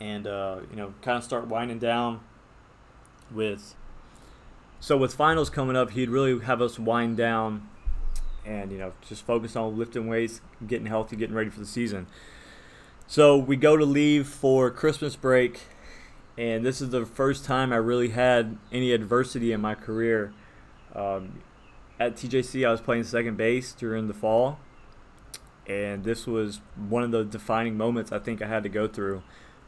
and 0.00 0.26
uh, 0.26 0.60
you 0.70 0.76
know, 0.76 0.94
kind 1.02 1.18
of 1.18 1.24
start 1.24 1.46
winding 1.46 1.78
down 1.78 2.20
with. 3.30 3.74
So 4.80 4.96
with 4.96 5.14
finals 5.14 5.50
coming 5.50 5.76
up, 5.76 5.90
he'd 5.90 6.08
really 6.08 6.38
have 6.44 6.62
us 6.62 6.78
wind 6.78 7.16
down, 7.16 7.68
and 8.46 8.70
you 8.70 8.78
know, 8.78 8.92
just 9.06 9.26
focus 9.26 9.56
on 9.56 9.76
lifting 9.76 10.06
weights, 10.06 10.40
getting 10.66 10.86
healthy, 10.86 11.16
getting 11.16 11.34
ready 11.34 11.50
for 11.50 11.60
the 11.60 11.66
season. 11.66 12.06
So 13.06 13.36
we 13.36 13.56
go 13.56 13.76
to 13.76 13.84
leave 13.84 14.28
for 14.28 14.70
Christmas 14.70 15.16
break, 15.16 15.62
and 16.36 16.64
this 16.64 16.80
is 16.80 16.90
the 16.90 17.04
first 17.04 17.44
time 17.44 17.72
I 17.72 17.76
really 17.76 18.10
had 18.10 18.58
any 18.70 18.92
adversity 18.92 19.50
in 19.50 19.60
my 19.60 19.74
career. 19.74 20.32
Um, 20.94 21.40
at 21.98 22.14
TJC, 22.16 22.66
I 22.66 22.70
was 22.70 22.80
playing 22.80 23.04
second 23.04 23.36
base 23.36 23.72
during 23.72 24.08
the 24.08 24.14
fall, 24.14 24.58
and 25.66 26.04
this 26.04 26.26
was 26.26 26.60
one 26.76 27.02
of 27.02 27.10
the 27.10 27.24
defining 27.24 27.76
moments 27.76 28.12
I 28.12 28.18
think 28.18 28.40
I 28.40 28.46
had 28.46 28.62
to 28.62 28.68
go 28.68 28.86
through 28.86 29.22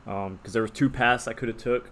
because 0.05 0.27
um, 0.27 0.39
there 0.45 0.63
was 0.63 0.71
two 0.71 0.89
paths 0.89 1.29
I 1.29 1.33
could 1.33 1.49
have 1.49 1.59
took 1.59 1.91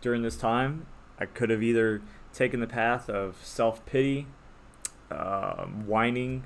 during 0.00 0.22
this 0.22 0.36
time. 0.36 0.86
I 1.18 1.26
could 1.26 1.50
have 1.50 1.62
either 1.62 2.02
taken 2.32 2.60
the 2.60 2.66
path 2.66 3.08
of 3.08 3.36
self 3.42 3.84
pity, 3.86 4.26
uh, 5.10 5.64
whining, 5.64 6.44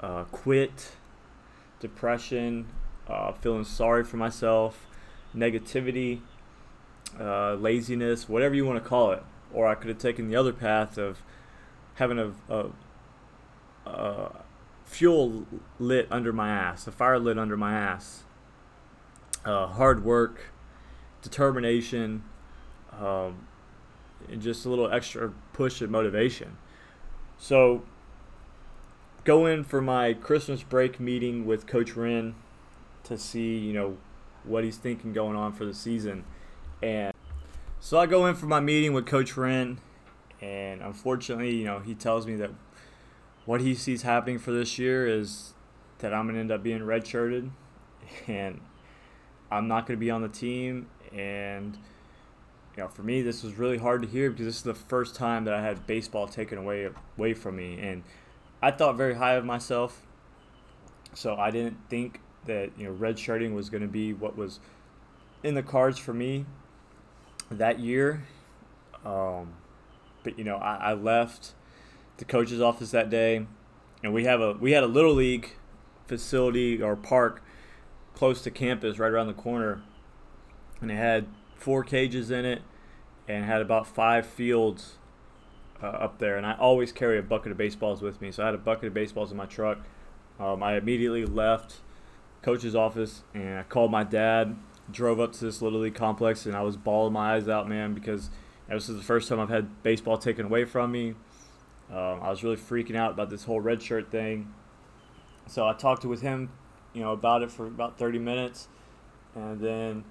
uh, 0.00 0.24
quit, 0.24 0.92
depression, 1.78 2.66
uh, 3.08 3.32
feeling 3.32 3.64
sorry 3.64 4.04
for 4.04 4.18
myself, 4.18 4.86
negativity, 5.34 6.20
uh, 7.18 7.54
laziness, 7.54 8.28
whatever 8.28 8.54
you 8.54 8.66
want 8.66 8.82
to 8.82 8.88
call 8.88 9.12
it. 9.12 9.22
Or 9.52 9.66
I 9.66 9.74
could 9.74 9.88
have 9.88 9.98
taken 9.98 10.28
the 10.28 10.36
other 10.36 10.52
path 10.52 10.98
of 10.98 11.22
having 12.00 12.18
a, 12.18 12.32
a, 12.48 12.66
a 13.88 14.30
fuel 14.84 15.46
lit 15.78 16.08
under 16.10 16.32
my 16.32 16.48
ass, 16.48 16.86
a 16.86 16.90
fire 16.90 17.18
lit 17.18 17.38
under 17.38 17.56
my 17.56 17.72
ass. 17.72 18.24
Uh, 19.44 19.66
hard 19.66 20.04
work, 20.04 20.52
determination, 21.22 22.24
um, 22.98 23.46
and 24.30 24.42
just 24.42 24.66
a 24.66 24.68
little 24.68 24.90
extra 24.90 25.32
push 25.52 25.80
and 25.80 25.90
motivation. 25.90 26.56
So, 27.38 27.82
go 29.24 29.46
in 29.46 29.64
for 29.64 29.80
my 29.80 30.14
Christmas 30.14 30.62
break 30.62 31.00
meeting 31.00 31.46
with 31.46 31.66
Coach 31.66 31.96
Wren 31.96 32.34
to 33.04 33.16
see, 33.18 33.56
you 33.56 33.72
know, 33.72 33.98
what 34.44 34.64
he's 34.64 34.76
thinking 34.78 35.12
going 35.12 35.36
on 35.36 35.52
for 35.52 35.64
the 35.64 35.74
season. 35.74 36.24
And 36.82 37.12
so 37.78 37.98
I 37.98 38.06
go 38.06 38.26
in 38.26 38.34
for 38.34 38.46
my 38.46 38.60
meeting 38.60 38.92
with 38.94 39.06
Coach 39.06 39.36
Wren, 39.36 39.80
and 40.40 40.80
unfortunately, 40.80 41.54
you 41.54 41.64
know, 41.64 41.80
he 41.80 41.94
tells 41.94 42.26
me 42.26 42.36
that 42.36 42.50
what 43.44 43.60
he 43.60 43.74
sees 43.74 44.02
happening 44.02 44.38
for 44.38 44.52
this 44.52 44.78
year 44.78 45.06
is 45.06 45.54
that 45.98 46.14
I'm 46.14 46.24
going 46.24 46.34
to 46.34 46.40
end 46.40 46.52
up 46.52 46.62
being 46.62 46.80
redshirted, 46.80 47.50
and 48.26 48.60
I'm 49.50 49.68
not 49.68 49.86
going 49.86 49.98
to 49.98 50.00
be 50.00 50.10
on 50.10 50.22
the 50.22 50.28
team. 50.28 50.88
And 51.12 51.76
you 52.76 52.82
know, 52.82 52.88
for 52.88 53.02
me, 53.02 53.22
this 53.22 53.42
was 53.42 53.54
really 53.54 53.78
hard 53.78 54.02
to 54.02 54.08
hear 54.08 54.30
because 54.30 54.46
this 54.46 54.56
is 54.56 54.62
the 54.62 54.74
first 54.74 55.14
time 55.14 55.44
that 55.44 55.54
I 55.54 55.60
had 55.60 55.86
baseball 55.86 56.26
taken 56.26 56.58
away 56.58 56.88
away 57.18 57.34
from 57.34 57.56
me, 57.56 57.78
and 57.80 58.02
I 58.62 58.70
thought 58.70 58.96
very 58.96 59.14
high 59.14 59.34
of 59.34 59.44
myself. 59.44 60.06
So 61.12 61.34
I 61.34 61.50
didn't 61.50 61.76
think 61.88 62.20
that 62.46 62.70
you 62.78 62.86
know 62.86 62.94
redshirting 62.94 63.54
was 63.54 63.68
going 63.68 63.82
to 63.82 63.88
be 63.88 64.12
what 64.12 64.36
was 64.36 64.60
in 65.42 65.54
the 65.54 65.62
cards 65.62 65.98
for 65.98 66.14
me 66.14 66.46
that 67.50 67.80
year. 67.80 68.22
Um, 69.04 69.54
but 70.22 70.38
you 70.38 70.44
know, 70.44 70.56
I, 70.56 70.76
I 70.76 70.92
left 70.92 71.52
the 72.16 72.24
coach's 72.24 72.60
office 72.60 72.90
that 72.90 73.10
day, 73.10 73.46
and 74.02 74.12
we 74.12 74.24
have 74.24 74.40
a 74.40 74.52
we 74.52 74.72
had 74.72 74.82
a 74.82 74.88
little 74.88 75.14
league 75.14 75.52
facility 76.06 76.82
or 76.82 76.96
park 76.96 77.42
close 78.14 78.42
to 78.42 78.50
campus, 78.50 78.98
right 78.98 79.10
around 79.10 79.28
the 79.28 79.32
corner, 79.32 79.82
and 80.80 80.90
it 80.90 80.96
had 80.96 81.26
four 81.56 81.84
cages 81.84 82.30
in 82.30 82.44
it, 82.44 82.62
and 83.28 83.44
had 83.44 83.62
about 83.62 83.86
five 83.86 84.26
fields 84.26 84.98
uh, 85.82 85.86
up 85.86 86.18
there. 86.18 86.36
And 86.36 86.46
I 86.46 86.54
always 86.54 86.92
carry 86.92 87.18
a 87.18 87.22
bucket 87.22 87.52
of 87.52 87.58
baseballs 87.58 88.02
with 88.02 88.20
me, 88.20 88.30
so 88.32 88.42
I 88.42 88.46
had 88.46 88.54
a 88.54 88.58
bucket 88.58 88.88
of 88.88 88.94
baseballs 88.94 89.30
in 89.30 89.36
my 89.36 89.46
truck. 89.46 89.78
Um, 90.38 90.62
I 90.62 90.76
immediately 90.76 91.26
left 91.26 91.76
coach's 92.42 92.74
office 92.74 93.22
and 93.34 93.58
I 93.58 93.62
called 93.62 93.90
my 93.90 94.04
dad. 94.04 94.56
Drove 94.90 95.20
up 95.20 95.32
to 95.34 95.44
this 95.44 95.62
little 95.62 95.80
league 95.80 95.94
complex, 95.94 96.46
and 96.46 96.56
I 96.56 96.62
was 96.62 96.76
bawling 96.76 97.12
my 97.12 97.36
eyes 97.36 97.48
out, 97.48 97.68
man, 97.68 97.94
because 97.94 98.28
this 98.76 98.88
is 98.88 98.96
the 98.96 99.02
first 99.02 99.28
time 99.28 99.40
I've 99.40 99.48
had 99.48 99.82
baseball 99.82 100.18
taken 100.18 100.46
away 100.46 100.64
from 100.64 100.92
me. 100.92 101.14
Um, 101.90 102.20
I 102.22 102.30
was 102.30 102.44
really 102.44 102.56
freaking 102.56 102.96
out 102.96 103.12
about 103.12 103.30
this 103.30 103.44
whole 103.44 103.60
red 103.60 103.82
shirt 103.82 104.10
thing. 104.10 104.52
So 105.46 105.66
I 105.66 105.72
talked 105.72 106.04
with 106.04 106.22
him, 106.22 106.50
you 106.92 107.02
know, 107.02 107.12
about 107.12 107.42
it 107.42 107.50
for 107.50 107.66
about 107.66 107.98
30 107.98 108.20
minutes, 108.20 108.68
and 109.34 109.60
then 109.60 110.04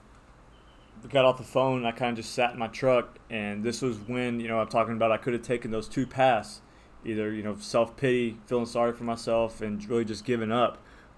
got 1.08 1.24
off 1.24 1.38
the 1.38 1.44
phone. 1.44 1.86
I 1.86 1.92
kind 1.92 2.12
of 2.12 2.18
just 2.18 2.34
sat 2.34 2.52
in 2.52 2.60
my 2.60 2.68
truck, 2.68 3.18
and 3.30 3.64
this 3.64 3.82
was 3.82 3.98
when 3.98 4.40
you 4.40 4.48
know 4.48 4.60
I'm 4.60 4.68
talking 4.68 4.96
about 4.96 5.12
I 5.12 5.18
could 5.18 5.34
have 5.34 5.42
taken 5.42 5.72
those 5.72 5.88
two 5.88 6.06
paths, 6.06 6.62
either 7.06 7.32
you 7.32 7.44
know 7.44 7.56
self 7.58 7.96
pity, 7.96 8.38
feeling 8.46 8.66
sorry 8.66 8.92
for 8.92 9.06
myself, 9.06 9.62
and 9.62 9.88
really 9.90 10.04
just 10.04 10.26
giving 10.26 10.52
up, 10.52 10.78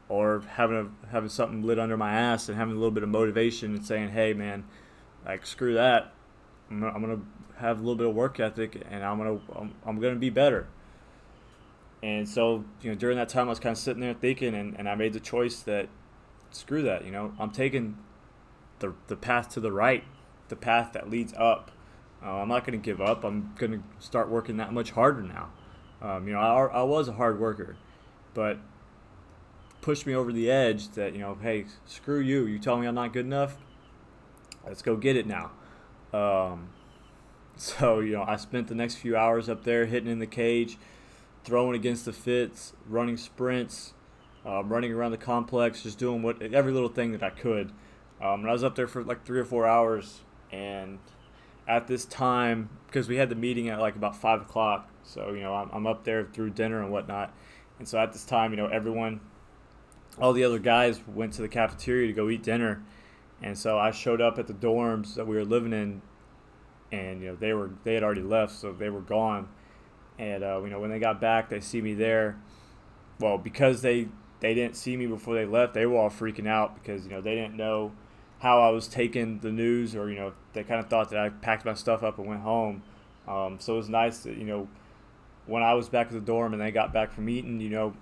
or 0.10 0.44
having 0.56 0.78
a, 0.78 1.10
having 1.12 1.30
something 1.30 1.64
lit 1.64 1.80
under 1.80 1.98
my 1.98 2.14
ass 2.14 2.48
and 2.48 2.58
having 2.58 2.76
a 2.76 2.78
little 2.78 2.92
bit 2.92 3.04
of 3.04 3.10
motivation 3.10 3.76
and 3.76 3.86
saying, 3.86 4.10
hey 4.10 4.34
man, 4.34 4.66
like 5.26 5.46
screw 5.46 5.74
that, 5.74 6.14
I'm 6.72 6.80
gonna, 6.80 6.94
I'm 6.94 7.02
gonna 7.02 7.22
have 7.58 7.78
a 7.78 7.82
little 7.82 7.96
bit 7.96 8.08
of 8.08 8.16
work 8.16 8.40
ethic 8.40 8.82
and 8.90 9.04
I'm 9.04 9.18
gonna 9.18 9.40
I'm, 9.56 9.76
I'm 9.86 10.00
gonna 10.00 10.16
be 10.16 10.30
better. 10.30 10.68
And 12.02 12.28
so 12.28 12.64
you 12.82 12.90
know 12.90 12.96
during 12.96 13.18
that 13.18 13.30
time 13.30 13.48
I 13.48 13.50
was 13.50 13.60
kind 13.60 13.74
of 13.74 13.78
sitting 13.78 14.02
there 14.02 14.14
thinking, 14.14 14.56
and, 14.56 14.76
and 14.78 14.90
I 14.90 14.96
made 14.96 15.14
the 15.14 15.20
choice 15.20 15.62
that 15.62 15.90
screw 16.52 16.82
that, 16.84 17.06
you 17.06 17.12
know 17.12 17.34
I'm 17.38 17.52
taking 17.52 17.98
the 18.80 18.94
the 19.08 19.18
path 19.18 19.50
to 19.50 19.60
the 19.60 19.72
right, 19.72 20.04
the 20.48 20.56
path 20.56 20.94
that 20.94 21.10
leads 21.10 21.34
up. 21.34 21.72
Uh, 22.24 22.38
I'm 22.38 22.48
not 22.48 22.66
gonna 22.66 22.78
give 22.78 23.02
up. 23.02 23.24
I'm 23.24 23.54
gonna 23.58 23.84
start 24.00 24.30
working 24.30 24.58
that 24.58 24.72
much 24.72 24.92
harder 24.92 25.22
now. 25.22 25.50
Um, 26.02 26.28
you 26.28 26.34
know 26.34 26.40
I, 26.40 26.66
I 26.68 26.84
was 26.84 27.08
a 27.08 27.14
hard 27.14 27.40
worker, 27.40 27.76
but 28.34 28.58
pushed 29.82 30.06
me 30.06 30.14
over 30.14 30.32
the 30.32 30.50
edge 30.50 30.90
that 30.90 31.14
you 31.14 31.20
know 31.20 31.36
hey 31.42 31.66
screw 31.88 32.20
you 32.20 32.46
you 32.46 32.60
tell 32.60 32.78
me 32.78 32.86
i'm 32.86 32.94
not 32.94 33.12
good 33.12 33.26
enough 33.26 33.58
let's 34.64 34.84
go 34.84 34.96
get 34.96 35.16
it 35.16 35.26
now 35.26 35.50
um, 36.14 36.70
so, 37.56 38.00
you 38.00 38.14
know, 38.14 38.24
I 38.24 38.36
spent 38.38 38.68
the 38.68 38.76
next 38.76 38.96
few 38.96 39.16
hours 39.16 39.50
up 39.50 39.64
there 39.64 39.86
hitting 39.86 40.10
in 40.10 40.20
the 40.20 40.28
cage, 40.28 40.78
throwing 41.44 41.76
against 41.76 42.06
the 42.06 42.14
fits, 42.14 42.74
running 42.88 43.18
sprints, 43.18 43.94
uh, 44.46 44.64
running 44.64 44.92
around 44.94 45.12
the 45.12 45.18
complex, 45.18 45.84
just 45.84 45.98
doing 45.98 46.24
what 46.24 46.42
every 46.42 46.72
little 46.72 46.90
thing 46.90 47.12
that 47.12 47.24
I 47.24 47.30
could. 47.30 47.72
Um, 48.22 48.42
and 48.42 48.50
I 48.50 48.54
was 48.54 48.64
up 48.64 48.76
there 48.76 48.88
for 48.88 49.04
like 49.04 49.26
three 49.26 49.40
or 49.40 49.46
four 49.46 49.68
hours. 49.68 50.22
And 50.52 51.00
at 51.68 51.88
this 51.88 52.06
time, 52.06 52.70
because 52.88 53.08
we 53.08 53.16
had 53.16 53.30
the 53.30 53.36
meeting 53.36 53.70
at 53.70 53.80
like 53.80 53.96
about 53.96 54.16
five 54.16 54.42
o'clock, 54.42 54.90
so 55.04 55.32
you 55.32 55.42
know 55.42 55.54
I'm, 55.54 55.70
I'm 55.72 55.88
up 55.88 56.04
there 56.04 56.26
through 56.26 56.52
dinner 56.52 56.82
and 56.82 56.92
whatnot. 56.92 57.34
And 57.80 57.88
so 57.88 57.98
at 57.98 58.14
this 58.14 58.26
time, 58.26 58.52
you 58.52 58.58
know, 58.58 58.68
everyone, 58.68 59.22
all 60.20 60.34
the 60.34 60.44
other 60.44 60.60
guys 60.60 61.00
went 61.08 61.34
to 61.34 61.42
the 61.42 61.48
cafeteria 61.48 62.08
to 62.08 62.14
go 62.14 62.30
eat 62.30 62.44
dinner. 62.44 62.84
And 63.44 63.58
so 63.58 63.78
I 63.78 63.92
showed 63.92 64.22
up 64.22 64.38
at 64.38 64.48
the 64.48 64.54
dorms 64.54 65.16
that 65.16 65.26
we 65.26 65.36
were 65.36 65.46
living 65.46 65.74
in, 65.74 66.02
and 66.92 67.22
you 67.22 67.30
know 67.30 67.36
they 67.36 67.54
were 67.54 67.72
they 67.84 67.94
had 67.94 68.04
already 68.04 68.22
left, 68.22 68.54
so 68.54 68.72
they 68.72 68.90
were 68.90 69.02
gone. 69.02 69.50
And 70.20 70.44
uh, 70.44 70.62
you 70.64 70.70
know 70.70 70.80
when 70.80 70.92
they 70.92 71.00
got 71.00 71.20
back, 71.20 71.50
they 71.50 71.60
see 71.60 71.82
me 71.82 71.94
there. 71.94 72.38
Well, 73.20 73.38
because 73.38 73.82
they 73.82 74.08
they 74.40 74.54
didn't 74.54 74.76
see 74.76 74.96
me 74.98 75.08
before 75.08 75.36
they 75.36 75.46
left, 75.46 75.74
they 75.74 75.86
were 75.86 75.98
all 75.98 76.10
freaking 76.10 76.48
out 76.48 76.76
because 76.76 77.06
you 77.06 77.12
know 77.12 77.22
they 77.22 77.36
didn't 77.36 77.56
know 77.56 77.92
how 78.40 78.60
I 78.62 78.70
was 78.70 78.88
taking 78.88 79.40
the 79.40 79.52
news, 79.52 79.96
or 79.96 80.10
you 80.10 80.16
know 80.16 80.34
they 80.54 80.64
kind 80.64 80.80
of 80.80 80.90
thought 80.90 81.10
that 81.10 81.20
I 81.20 81.30
packed 81.30 81.66
my 81.66 81.74
stuff 81.74 82.04
up 82.04 82.20
and 82.20 82.28
went 82.28 82.42
home. 82.42 82.84
Um, 83.28 83.58
so 83.60 83.74
it 83.74 83.78
was 83.78 83.90
nice 83.90 84.20
that 84.20 84.38
you 84.38 84.46
know 84.46 84.68
when 85.46 85.64
I 85.64 85.74
was 85.74 85.90
back 85.90 86.08
at 86.08 86.14
the 86.14 86.20
dorm 86.20 86.54
and 86.54 86.62
they 86.62 86.72
got 86.72 86.94
back 86.94 87.12
from 87.12 87.28
eating, 87.28 87.60
you 87.60 87.70
know, 87.70 87.94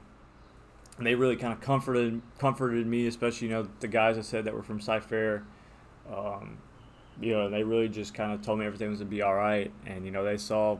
and 0.99 1.07
they 1.07 1.15
really 1.15 1.37
kind 1.37 1.53
of 1.53 1.61
comforted 1.61 2.21
comforted 2.37 2.85
me, 2.85 3.07
especially 3.07 3.47
you 3.47 3.53
know 3.53 3.67
the 3.79 3.87
guys 3.87 4.17
I 4.17 4.21
said 4.21 4.45
that 4.45 4.53
were 4.53 4.61
from 4.61 4.81
Cy-Fair. 4.81 5.43
Um, 6.13 6.57
you 7.21 7.33
know, 7.33 7.49
they 7.49 7.63
really 7.63 7.87
just 7.87 8.13
kind 8.13 8.33
of 8.33 8.41
told 8.41 8.59
me 8.59 8.65
everything 8.65 8.89
was 8.89 8.99
gonna 8.99 9.09
be 9.09 9.21
all 9.21 9.33
right, 9.33 9.71
and 9.85 10.05
you 10.05 10.11
know 10.11 10.25
they 10.25 10.37
saw 10.37 10.77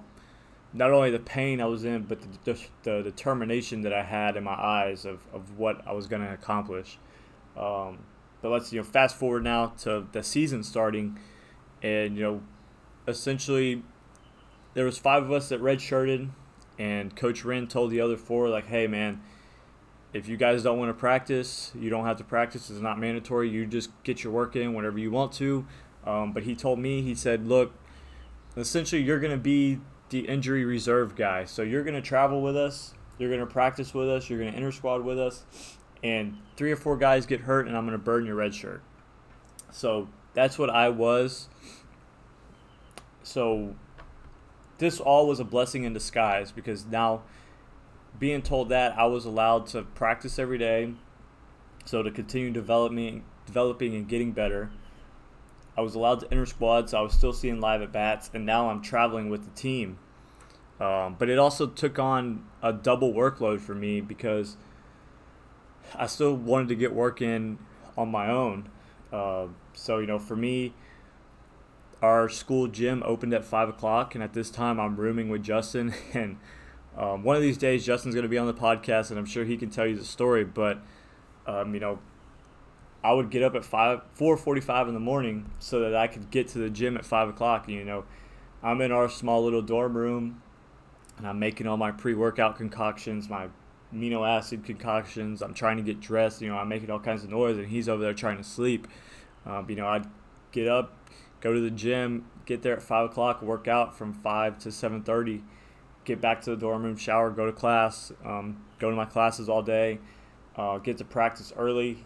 not 0.73 0.91
only 0.91 1.09
the 1.09 1.19
pain 1.19 1.61
I 1.61 1.65
was 1.65 1.83
in, 1.85 2.03
but 2.03 2.19
the, 2.21 2.53
the, 2.53 2.59
the 2.83 3.01
determination 3.01 3.81
that 3.81 3.93
I 3.93 4.03
had 4.03 4.37
in 4.37 4.43
my 4.43 4.53
eyes 4.53 5.05
of, 5.05 5.21
of 5.33 5.57
what 5.57 5.87
I 5.87 5.93
was 5.93 6.05
gonna 6.05 6.33
accomplish. 6.33 6.99
Um, 7.57 7.99
but 8.41 8.49
let's 8.49 8.73
you 8.73 8.79
know 8.79 8.85
fast 8.85 9.15
forward 9.15 9.45
now 9.45 9.67
to 9.79 10.05
the 10.11 10.21
season 10.21 10.63
starting, 10.63 11.17
and 11.81 12.17
you 12.17 12.23
know, 12.23 12.41
essentially, 13.07 13.83
there 14.73 14.83
was 14.83 14.97
five 14.97 15.23
of 15.23 15.31
us 15.31 15.47
that 15.47 15.61
redshirted, 15.61 16.29
and 16.77 17.15
Coach 17.15 17.45
Wren 17.45 17.67
told 17.67 17.91
the 17.91 18.01
other 18.01 18.17
four 18.17 18.49
like, 18.49 18.67
"Hey 18.67 18.85
man." 18.85 19.21
If 20.13 20.27
you 20.27 20.37
guys 20.37 20.63
don't 20.63 20.79
want 20.79 20.89
to 20.89 20.99
practice, 20.99 21.71
you 21.77 21.89
don't 21.89 22.05
have 22.05 22.17
to 22.17 22.23
practice. 22.23 22.69
It's 22.69 22.81
not 22.81 22.99
mandatory. 22.99 23.49
You 23.49 23.65
just 23.65 23.91
get 24.03 24.23
your 24.23 24.33
work 24.33 24.55
in 24.55 24.73
whenever 24.73 24.97
you 24.97 25.11
want 25.11 25.31
to. 25.33 25.65
Um, 26.05 26.33
but 26.33 26.43
he 26.43 26.55
told 26.55 26.79
me, 26.79 27.01
he 27.01 27.13
said, 27.13 27.47
look, 27.47 27.73
essentially, 28.57 29.01
you're 29.01 29.19
going 29.19 29.31
to 29.31 29.37
be 29.37 29.79
the 30.09 30.21
injury 30.21 30.65
reserve 30.65 31.15
guy. 31.15 31.45
So 31.45 31.61
you're 31.61 31.83
going 31.83 31.95
to 31.95 32.01
travel 32.01 32.41
with 32.41 32.57
us. 32.57 32.93
You're 33.19 33.29
going 33.29 33.41
to 33.41 33.45
practice 33.45 33.93
with 33.93 34.09
us. 34.09 34.29
You're 34.29 34.39
going 34.39 34.51
to 34.51 34.57
inter 34.57 34.71
squad 34.71 35.03
with 35.03 35.19
us. 35.19 35.45
And 36.01 36.37
three 36.55 36.71
or 36.71 36.77
four 36.77 36.97
guys 36.97 37.25
get 37.25 37.41
hurt, 37.41 37.67
and 37.67 37.77
I'm 37.77 37.85
going 37.85 37.97
to 37.97 38.03
burn 38.03 38.25
your 38.25 38.35
red 38.35 38.55
shirt. 38.55 38.81
So 39.71 40.07
that's 40.33 40.57
what 40.57 40.69
I 40.69 40.89
was. 40.89 41.49
So 43.21 43.75
this 44.79 44.99
all 44.99 45.27
was 45.27 45.39
a 45.39 45.43
blessing 45.43 45.83
in 45.83 45.93
disguise 45.93 46.51
because 46.51 46.85
now 46.85 47.21
being 48.19 48.41
told 48.41 48.69
that 48.69 48.97
I 48.97 49.05
was 49.05 49.25
allowed 49.25 49.67
to 49.67 49.83
practice 49.83 50.37
every 50.37 50.57
day, 50.57 50.93
so 51.85 52.03
to 52.03 52.11
continue 52.11 52.51
developing, 52.51 53.23
developing 53.45 53.95
and 53.95 54.07
getting 54.07 54.33
better. 54.33 54.69
I 55.77 55.81
was 55.81 55.95
allowed 55.95 56.19
to 56.19 56.31
enter 56.31 56.45
squads, 56.45 56.91
so 56.91 56.99
I 56.99 57.01
was 57.01 57.13
still 57.13 57.31
seeing 57.31 57.61
live 57.61 57.81
at 57.81 57.93
bats, 57.93 58.29
and 58.33 58.45
now 58.45 58.69
I'm 58.69 58.81
traveling 58.81 59.29
with 59.29 59.45
the 59.45 59.51
team. 59.51 59.97
Um, 60.79 61.15
but 61.17 61.29
it 61.29 61.39
also 61.39 61.67
took 61.67 61.99
on 61.99 62.45
a 62.61 62.73
double 62.73 63.13
workload 63.13 63.61
for 63.61 63.75
me 63.75 64.01
because 64.01 64.57
I 65.95 66.07
still 66.07 66.35
wanted 66.35 66.69
to 66.69 66.75
get 66.75 66.93
work 66.93 67.21
in 67.21 67.57
on 67.97 68.09
my 68.09 68.29
own. 68.29 68.69
Uh, 69.11 69.47
so 69.73 69.99
you 69.99 70.07
know, 70.07 70.19
for 70.19 70.35
me, 70.35 70.73
our 72.01 72.29
school 72.29 72.67
gym 72.67 73.03
opened 73.05 73.33
at 73.33 73.43
five 73.43 73.69
o'clock, 73.69 74.15
and 74.15 74.23
at 74.23 74.33
this 74.33 74.49
time 74.49 74.79
I'm 74.79 74.95
rooming 74.97 75.29
with 75.29 75.43
Justin. 75.43 75.93
And 76.13 76.37
um, 76.99 77.23
one 77.23 77.35
of 77.37 77.41
these 77.41 77.57
days, 77.57 77.85
Justin's 77.85 78.13
going 78.13 78.23
to 78.23 78.29
be 78.29 78.37
on 78.37 78.47
the 78.47 78.53
podcast, 78.53 79.09
and 79.09 79.17
I'm 79.17 79.25
sure 79.25 79.45
he 79.45 79.55
can 79.55 79.69
tell 79.69 79.87
you 79.87 79.95
the 79.95 80.03
story. 80.03 80.43
But 80.43 80.79
um, 81.47 81.73
you 81.73 81.79
know, 81.79 81.99
I 83.03 83.13
would 83.13 83.29
get 83.29 83.41
up 83.41 83.55
at 83.55 83.63
five, 83.63 84.01
four 84.11 84.35
forty-five 84.35 84.87
in 84.89 84.93
the 84.93 84.99
morning 84.99 85.49
so 85.59 85.79
that 85.79 85.95
I 85.95 86.07
could 86.07 86.29
get 86.29 86.49
to 86.49 86.59
the 86.59 86.69
gym 86.69 86.97
at 86.97 87.05
five 87.05 87.29
o'clock. 87.29 87.69
You 87.69 87.85
know, 87.85 88.03
I'm 88.61 88.81
in 88.81 88.91
our 88.91 89.07
small 89.07 89.43
little 89.43 89.61
dorm 89.61 89.95
room, 89.95 90.41
and 91.17 91.25
I'm 91.25 91.39
making 91.39 91.65
all 91.67 91.77
my 91.77 91.91
pre-workout 91.91 92.57
concoctions, 92.57 93.29
my 93.29 93.47
amino 93.95 94.27
acid 94.27 94.65
concoctions. 94.65 95.41
I'm 95.41 95.53
trying 95.53 95.77
to 95.77 95.83
get 95.83 96.01
dressed. 96.01 96.41
You 96.41 96.49
know, 96.49 96.57
I'm 96.57 96.67
making 96.67 96.91
all 96.91 96.99
kinds 96.99 97.23
of 97.23 97.29
noise, 97.29 97.57
and 97.57 97.67
he's 97.67 97.87
over 97.87 98.03
there 98.03 98.13
trying 98.13 98.37
to 98.37 98.43
sleep. 98.43 98.87
Um, 99.45 99.69
you 99.69 99.77
know, 99.77 99.87
I'd 99.87 100.05
get 100.51 100.67
up, 100.67 100.93
go 101.39 101.53
to 101.53 101.61
the 101.61 101.71
gym, 101.71 102.25
get 102.45 102.61
there 102.61 102.73
at 102.73 102.81
five 102.81 103.09
o'clock, 103.09 103.41
work 103.41 103.69
out 103.69 103.97
from 103.97 104.11
five 104.11 104.59
to 104.59 104.71
seven 104.71 105.01
thirty, 105.01 105.43
get 106.05 106.21
back 106.21 106.41
to 106.41 106.51
the 106.51 106.55
dorm 106.57 106.83
room, 106.83 106.97
shower, 106.97 107.29
go 107.29 107.45
to 107.45 107.51
class, 107.51 108.11
um, 108.25 108.63
go 108.79 108.89
to 108.89 108.95
my 108.95 109.05
classes 109.05 109.49
all 109.49 109.61
day, 109.61 109.99
uh, 110.55 110.77
get 110.77 110.97
to 110.97 111.05
practice 111.05 111.53
early, 111.57 112.05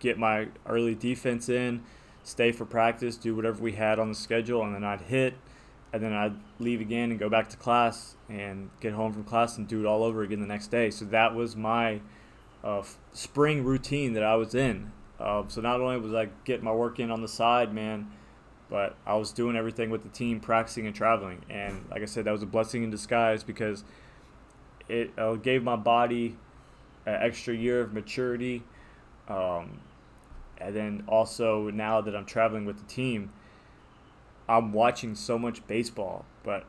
get 0.00 0.18
my 0.18 0.48
early 0.66 0.94
defense 0.94 1.48
in, 1.48 1.82
stay 2.22 2.52
for 2.52 2.64
practice, 2.64 3.16
do 3.16 3.34
whatever 3.34 3.62
we 3.62 3.72
had 3.72 3.98
on 3.98 4.08
the 4.08 4.14
schedule, 4.14 4.62
and 4.62 4.74
then 4.74 4.84
I'd 4.84 5.02
hit, 5.02 5.34
and 5.92 6.02
then 6.02 6.12
I'd 6.12 6.36
leave 6.58 6.80
again 6.80 7.10
and 7.10 7.18
go 7.18 7.28
back 7.28 7.48
to 7.50 7.56
class 7.56 8.16
and 8.28 8.70
get 8.80 8.92
home 8.92 9.12
from 9.12 9.24
class 9.24 9.56
and 9.56 9.66
do 9.66 9.80
it 9.80 9.86
all 9.86 10.04
over 10.04 10.22
again 10.22 10.40
the 10.40 10.46
next 10.46 10.68
day. 10.68 10.90
So 10.90 11.06
that 11.06 11.34
was 11.34 11.56
my 11.56 12.00
uh, 12.62 12.82
spring 13.12 13.64
routine 13.64 14.12
that 14.12 14.22
I 14.22 14.36
was 14.36 14.54
in. 14.54 14.92
Uh, 15.18 15.44
so 15.48 15.60
not 15.60 15.80
only 15.80 15.98
was 15.98 16.14
I 16.14 16.28
getting 16.44 16.64
my 16.64 16.72
work 16.72 17.00
in 17.00 17.10
on 17.10 17.22
the 17.22 17.28
side, 17.28 17.72
man, 17.72 18.10
but 18.70 18.96
I 19.06 19.14
was 19.16 19.32
doing 19.32 19.56
everything 19.56 19.90
with 19.90 20.02
the 20.02 20.08
team, 20.08 20.40
practicing 20.40 20.86
and 20.86 20.94
traveling. 20.94 21.44
And 21.48 21.84
like 21.90 22.02
I 22.02 22.06
said, 22.06 22.24
that 22.26 22.32
was 22.32 22.42
a 22.42 22.46
blessing 22.46 22.82
in 22.82 22.90
disguise 22.90 23.42
because 23.42 23.84
it 24.88 25.10
uh, 25.18 25.34
gave 25.34 25.62
my 25.62 25.76
body 25.76 26.36
an 27.06 27.14
extra 27.20 27.54
year 27.54 27.80
of 27.80 27.92
maturity. 27.92 28.62
Um, 29.28 29.80
and 30.58 30.74
then 30.74 31.04
also 31.06 31.70
now 31.70 32.00
that 32.00 32.14
I'm 32.14 32.26
traveling 32.26 32.64
with 32.64 32.78
the 32.78 32.86
team, 32.86 33.32
I'm 34.48 34.72
watching 34.72 35.14
so 35.14 35.38
much 35.38 35.66
baseball, 35.66 36.24
but 36.42 36.64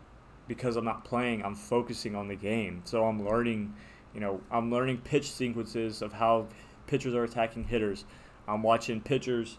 because 0.47 0.75
I'm 0.75 0.85
not 0.85 1.05
playing, 1.05 1.43
I'm 1.43 1.55
focusing 1.55 2.15
on 2.15 2.27
the 2.27 2.35
game. 2.35 2.81
So 2.85 3.05
I'm 3.05 3.25
learning, 3.25 3.73
you 4.13 4.19
know, 4.19 4.41
I'm 4.51 4.71
learning 4.71 4.97
pitch 4.99 5.31
sequences 5.31 6.01
of 6.01 6.13
how 6.13 6.47
pitchers 6.87 7.13
are 7.13 7.23
attacking 7.23 7.65
hitters. 7.65 8.05
I'm 8.47 8.63
watching 8.63 8.99
pitchers, 8.99 9.57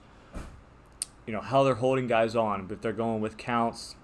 you 1.30 1.36
know, 1.36 1.40
how 1.40 1.62
they're 1.62 1.76
holding 1.76 2.08
guys 2.08 2.34
on, 2.34 2.66
if 2.72 2.80
they're 2.80 2.92
going 2.92 3.20
with 3.20 3.36
counts, 3.36 3.94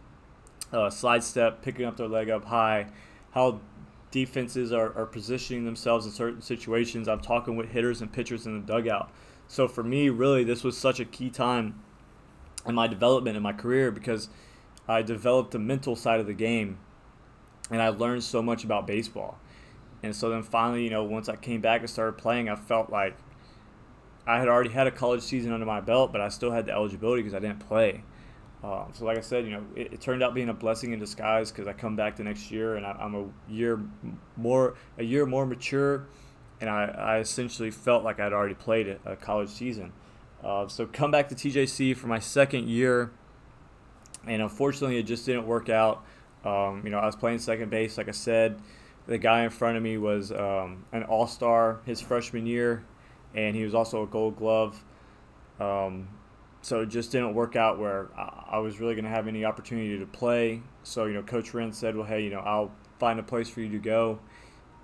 uh, 0.72 0.88
slide 0.88 1.24
step, 1.24 1.60
picking 1.60 1.84
up 1.84 1.96
their 1.96 2.06
leg 2.06 2.30
up 2.30 2.44
high, 2.44 2.86
how 3.32 3.60
defenses 4.12 4.72
are, 4.72 4.96
are 4.96 5.06
positioning 5.06 5.64
themselves 5.64 6.06
in 6.06 6.12
certain 6.12 6.40
situations. 6.40 7.08
I'm 7.08 7.18
talking 7.18 7.56
with 7.56 7.70
hitters 7.70 8.00
and 8.00 8.12
pitchers 8.12 8.46
in 8.46 8.60
the 8.60 8.64
dugout. 8.64 9.10
So 9.48 9.66
for 9.66 9.82
me, 9.82 10.08
really, 10.08 10.44
this 10.44 10.62
was 10.62 10.78
such 10.78 11.00
a 11.00 11.04
key 11.04 11.28
time 11.28 11.82
in 12.64 12.76
my 12.76 12.86
development 12.86 13.36
in 13.36 13.42
my 13.42 13.52
career 13.52 13.90
because 13.90 14.28
I 14.86 15.02
developed 15.02 15.50
the 15.50 15.58
mental 15.58 15.96
side 15.96 16.20
of 16.20 16.28
the 16.28 16.32
game 16.32 16.78
and 17.72 17.82
I 17.82 17.88
learned 17.88 18.22
so 18.22 18.40
much 18.40 18.62
about 18.62 18.86
baseball. 18.86 19.36
And 20.04 20.14
so 20.14 20.30
then 20.30 20.44
finally, 20.44 20.84
you 20.84 20.90
know, 20.90 21.02
once 21.02 21.28
I 21.28 21.34
came 21.34 21.60
back 21.60 21.80
and 21.80 21.90
started 21.90 22.18
playing, 22.18 22.48
I 22.48 22.54
felt 22.54 22.88
like 22.88 23.16
I 24.26 24.38
had 24.38 24.48
already 24.48 24.70
had 24.70 24.86
a 24.86 24.90
college 24.90 25.22
season 25.22 25.52
under 25.52 25.66
my 25.66 25.80
belt, 25.80 26.12
but 26.12 26.20
I 26.20 26.28
still 26.28 26.50
had 26.50 26.66
the 26.66 26.72
eligibility 26.72 27.22
because 27.22 27.34
I 27.34 27.38
didn't 27.38 27.60
play. 27.60 28.02
Um, 28.64 28.88
so, 28.92 29.04
like 29.04 29.18
I 29.18 29.20
said, 29.20 29.44
you 29.44 29.52
know, 29.52 29.64
it, 29.76 29.92
it, 29.92 30.00
turned 30.00 30.22
out 30.22 30.34
being 30.34 30.48
a 30.48 30.54
blessing 30.54 30.92
in 30.92 30.98
disguise 30.98 31.52
because 31.52 31.68
I 31.68 31.72
come 31.72 31.94
back 31.94 32.16
the 32.16 32.24
next 32.24 32.50
year 32.50 32.74
and 32.74 32.84
I, 32.84 32.96
am 32.98 33.14
a 33.14 33.52
year 33.52 33.80
more 34.36 34.74
a 34.98 35.04
year 35.04 35.26
more 35.26 35.46
mature, 35.46 36.06
and 36.60 36.68
I, 36.68 36.86
I 36.86 37.18
essentially 37.18 37.70
felt 37.70 38.02
like 38.02 38.18
I'd 38.18 38.32
already 38.32 38.54
played 38.54 38.88
a, 38.88 38.98
a 39.12 39.16
college 39.16 39.50
season. 39.50 39.92
Uh, 40.42 40.66
so, 40.66 40.86
come 40.86 41.12
back 41.12 41.28
to 41.28 41.34
TJC 41.36 41.96
for 41.96 42.08
my 42.08 42.18
second 42.18 42.68
year, 42.68 43.12
and 44.26 44.42
unfortunately, 44.42 44.98
it 44.98 45.04
just 45.04 45.26
didn't 45.26 45.46
work 45.46 45.68
out. 45.68 46.04
Um, 46.44 46.80
you 46.82 46.90
know, 46.90 46.98
I 46.98 47.06
was 47.06 47.14
playing 47.14 47.38
second 47.38 47.70
base, 47.70 47.98
like 47.98 48.08
I 48.08 48.12
said. 48.12 48.60
The 49.06 49.18
guy 49.18 49.44
in 49.44 49.50
front 49.50 49.76
of 49.76 49.82
me 49.84 49.98
was 49.98 50.32
um, 50.32 50.86
an 50.92 51.04
all 51.04 51.28
star 51.28 51.80
his 51.84 52.00
freshman 52.00 52.46
year 52.46 52.84
and 53.36 53.54
he 53.54 53.62
was 53.62 53.74
also 53.74 54.02
a 54.02 54.06
Gold 54.06 54.36
Glove. 54.36 54.82
Um, 55.60 56.08
so 56.62 56.80
it 56.80 56.86
just 56.86 57.12
didn't 57.12 57.34
work 57.34 57.54
out 57.54 57.78
where 57.78 58.08
I 58.16 58.58
was 58.58 58.80
really 58.80 58.94
going 58.94 59.04
to 59.04 59.10
have 59.10 59.28
any 59.28 59.44
opportunity 59.44 59.96
to 59.98 60.06
play. 60.06 60.62
So 60.82 61.04
you 61.04 61.14
know, 61.14 61.22
Coach 61.22 61.54
Wren 61.54 61.72
said, 61.72 61.94
"Well, 61.94 62.06
hey, 62.06 62.24
you 62.24 62.30
know, 62.30 62.40
I'll 62.40 62.72
find 62.98 63.20
a 63.20 63.22
place 63.22 63.48
for 63.48 63.60
you 63.60 63.70
to 63.70 63.78
go." 63.78 64.18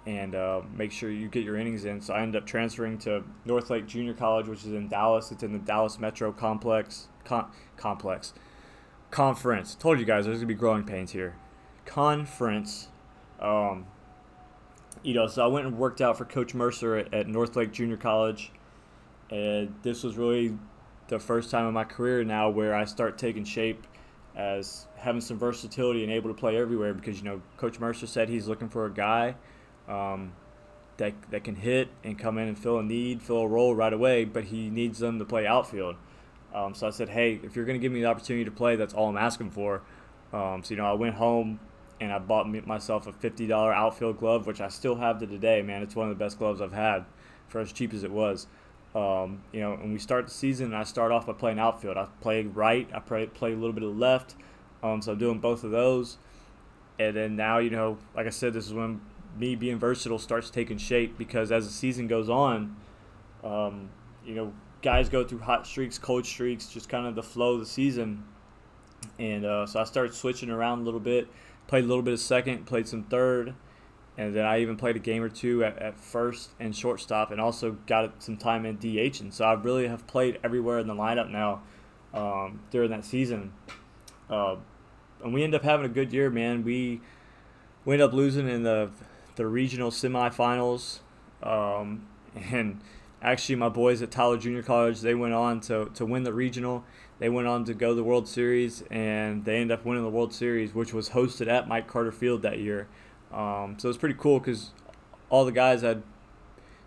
and 0.07 0.35
uh, 0.35 0.63
make 0.75 0.91
sure 0.91 1.11
you 1.11 1.29
get 1.29 1.45
your 1.45 1.57
innings 1.57 1.85
in. 1.85 2.01
So 2.01 2.15
I 2.15 2.23
ended 2.23 2.43
up 2.43 2.47
transferring 2.47 2.99
to 2.99 3.23
Northlake 3.45 3.87
Junior 3.87 4.15
College, 4.15 4.49
which 4.49 4.65
is 4.65 4.73
in 4.73 4.89
Dallas. 4.89 5.31
It's 5.31 5.43
in 5.43 5.53
the 5.53 5.59
Dallas 5.59 5.99
Metro 5.99 6.33
complex. 6.33 7.09
complex. 7.77 8.33
Conference. 9.11 9.75
Told 9.75 10.01
you 10.01 10.05
guys 10.05 10.25
there's 10.25 10.39
gonna 10.39 10.47
be 10.47 10.55
growing 10.55 10.85
pains 10.85 11.13
here. 11.13 11.37
Conference. 11.85 12.89
Um, 13.39 13.87
you 15.03 15.15
know, 15.15 15.27
so 15.27 15.45
I 15.45 15.47
went 15.47 15.67
and 15.67 15.79
worked 15.79 16.01
out 16.01 16.17
for 16.17 16.25
Coach 16.25 16.55
Mercer 16.55 16.97
at, 16.97 17.13
at 17.13 17.29
Northlake 17.29 17.73
Junior 17.73 17.97
College, 17.97 18.53
and 19.31 19.75
this 19.83 20.03
was 20.03 20.17
really 20.17 20.57
the 21.09 21.19
first 21.19 21.51
time 21.51 21.67
in 21.67 21.75
my 21.75 21.85
career 21.85 22.25
now 22.25 22.49
where 22.49 22.75
I 22.75 22.85
start 22.85 23.19
taking 23.19 23.45
shape 23.45 23.87
as 24.37 24.87
having 24.97 25.21
some 25.21 25.39
versatility 25.39 26.03
and 26.05 26.13
able 26.13 26.31
to 26.31 26.35
play 26.35 26.57
everywhere 26.57 26.95
because 26.95 27.19
you 27.19 27.25
know 27.25 27.43
Coach 27.59 27.79
Mercer 27.79 28.07
said 28.07 28.29
he's 28.29 28.49
looking 28.49 28.69
for 28.69 28.87
a 28.87 28.91
guy 28.91 29.35
um, 29.89 30.33
that 30.97 31.13
that 31.31 31.45
can 31.45 31.57
hit 31.57 31.89
and 32.05 32.19
come 32.19 32.39
in 32.39 32.49
and 32.49 32.59
fill 32.59 32.79
a 32.79 32.83
need, 32.83 33.23
fill 33.23 33.41
a 33.41 33.49
role 33.49 33.75
right 33.75 33.93
away, 33.93 34.25
but 34.25 34.45
he 34.45 34.71
needs 34.71 35.01
them 35.01 35.19
to 35.19 35.25
play 35.25 35.47
outfield. 35.47 35.97
Um, 36.55 36.75
so 36.75 36.87
I 36.87 36.91
said, 36.91 37.09
hey, 37.09 37.41
if 37.43 37.57
you're 37.57 37.65
going 37.65 37.79
to 37.79 37.83
give 37.83 37.93
me 37.93 38.03
the 38.03 38.07
opportunity 38.07 38.45
to 38.45 38.51
play, 38.51 38.77
that's 38.77 38.93
all 38.93 39.09
I'm 39.09 39.17
asking 39.17 39.51
for. 39.51 39.83
Um, 40.33 40.63
so 40.63 40.71
you 40.71 40.77
know, 40.77 40.87
I 40.87 40.93
went 40.93 41.15
home 41.15 41.61
and 42.03 42.13
I 42.13 42.19
bought 42.19 42.49
myself 42.67 43.07
a 43.07 43.13
fifty 43.13 43.47
dollar 43.47 43.73
outfield 43.73 44.19
glove, 44.19 44.47
which 44.47 44.61
I 44.61 44.69
still 44.69 44.97
have 44.97 45.21
to 45.21 45.27
today. 45.27 45.63
Man, 45.63 45.83
it's 45.83 45.95
one 45.95 46.11
of 46.11 46.19
the 46.19 46.23
best 46.23 46.37
gloves 46.37 46.61
I've 46.61 46.73
had 46.73 47.05
for 47.47 47.61
as 47.61 47.73
cheap 47.73 47.95
as 47.95 48.03
it 48.03 48.11
was. 48.11 48.49
Um, 48.93 49.43
you 49.53 49.61
know, 49.61 49.75
and 49.75 49.93
we 49.93 50.01
start 50.01 50.27
the 50.27 50.33
season, 50.33 50.67
and 50.67 50.77
I 50.77 50.83
start 50.83 51.13
off 51.13 51.27
by 51.27 51.33
playing 51.33 51.61
outfield. 51.61 51.97
I 51.97 52.09
play 52.21 52.43
right, 52.43 52.91
I 52.93 52.99
play 52.99 53.27
play 53.27 53.53
a 53.53 53.57
little 53.57 53.73
bit 53.73 53.85
of 53.85 53.97
left, 53.97 54.35
um, 54.83 55.01
so 55.01 55.13
I'm 55.13 55.19
doing 55.19 55.39
both 55.39 55.63
of 55.63 55.71
those. 55.71 56.19
And 56.99 57.17
then 57.17 57.37
now, 57.37 57.59
you 57.59 57.71
know, 57.71 57.99
like 58.17 58.27
I 58.27 58.31
said, 58.31 58.53
this 58.53 58.67
is 58.67 58.75
when 58.75 59.01
me 59.39 59.55
being 59.55 59.79
versatile 59.79 60.19
starts 60.19 60.51
taking 60.51 60.79
shape 60.79 61.17
because 61.17 61.53
as 61.53 61.67
the 61.67 61.73
season 61.73 62.09
goes 62.09 62.29
on, 62.29 62.77
um, 63.45 63.89
you 64.27 64.35
know, 64.35 64.53
guys 64.83 65.09
go 65.09 65.25
through 65.25 65.39
hot 65.39 65.69
streaks, 65.69 65.99
cold 65.99 66.27
streaks, 66.27 66.67
just 66.67 66.89
kind 66.89 67.07
of 67.07 67.15
the 67.15 67.23
flow 67.23 67.55
of 67.55 67.61
the 67.61 67.67
season. 67.67 68.25
And 69.19 69.45
uh, 69.45 69.67
so 69.67 69.81
I 69.81 69.85
started 69.85 70.15
switching 70.15 70.51
around 70.51 70.81
a 70.81 70.83
little 70.83 71.01
bit 71.01 71.29
played 71.67 71.85
a 71.85 71.87
little 71.87 72.03
bit 72.03 72.13
of 72.13 72.21
second, 72.21 72.67
played 72.67 72.89
some 72.89 73.05
third, 73.05 73.55
and 74.19 74.35
then 74.35 74.45
I 74.45 74.61
even 74.61 74.77
played 74.77 74.97
a 74.97 74.99
game 74.99 75.23
or 75.23 75.29
two 75.29 75.65
at, 75.65 75.79
at 75.79 75.99
first 75.99 76.51
and 76.61 76.77
shortstop, 76.77 77.31
and 77.31 77.41
also 77.41 77.73
got 77.87 78.23
some 78.23 78.37
time 78.37 78.67
in 78.67 78.77
DH. 78.77 79.21
And 79.21 79.33
so 79.33 79.45
I 79.45 79.55
really 79.55 79.89
have 79.89 80.07
played 80.07 80.39
everywhere 80.45 80.79
in 80.79 80.87
the 80.87 80.95
lineup 80.95 81.31
now 81.31 81.63
um, 82.13 82.61
during 82.71 82.91
that 82.91 83.05
season. 83.05 83.53
Uh, 84.29 84.57
and 85.23 85.33
we 85.33 85.43
end 85.43 85.55
up 85.55 85.63
having 85.63 85.87
a 85.87 85.89
good 85.89 86.13
year, 86.13 86.31
man. 86.31 86.65
We 86.65 87.01
we 87.85 87.95
end 87.95 88.03
up 88.03 88.13
losing 88.13 88.49
in 88.49 88.63
the 88.63 88.91
the 89.37 89.47
regional 89.47 89.91
semifinals, 89.91 91.01
um, 91.43 92.07
and 92.35 92.81
actually 93.23 93.55
my 93.55 93.69
boys 93.69 94.03
at 94.03 94.11
Tyler 94.11 94.37
Junior 94.37 94.63
College 94.63 95.01
they 95.01 95.15
went 95.15 95.33
on 95.33 95.61
to, 95.61 95.91
to 95.95 96.05
win 96.05 96.25
the 96.25 96.33
regional 96.33 96.85
they 97.23 97.29
went 97.29 97.47
on 97.47 97.65
to 97.67 97.73
go 97.73 97.91
to 97.91 97.95
the 97.95 98.03
World 98.03 98.27
Series, 98.27 98.83
and 98.91 99.45
they 99.45 99.61
ended 99.61 99.79
up 99.79 99.85
winning 99.85 100.03
the 100.03 100.11
World 100.11 100.35
Series, 100.35 100.75
which 100.75 100.93
was 100.93 101.11
hosted 101.11 101.47
at 101.47 101.69
Mike 101.69 101.87
Carter 101.87 102.11
Field 102.11 102.43
that 102.43 102.59
year. 102.59 102.89
Um, 103.33 103.77
so 103.79 103.87
it 103.87 103.91
was 103.91 103.97
pretty 103.97 104.17
cool 104.19 104.41
because 104.41 104.71
all 105.31 105.45
the 105.45 105.53
guys 105.53 105.85
I'd 105.85 106.03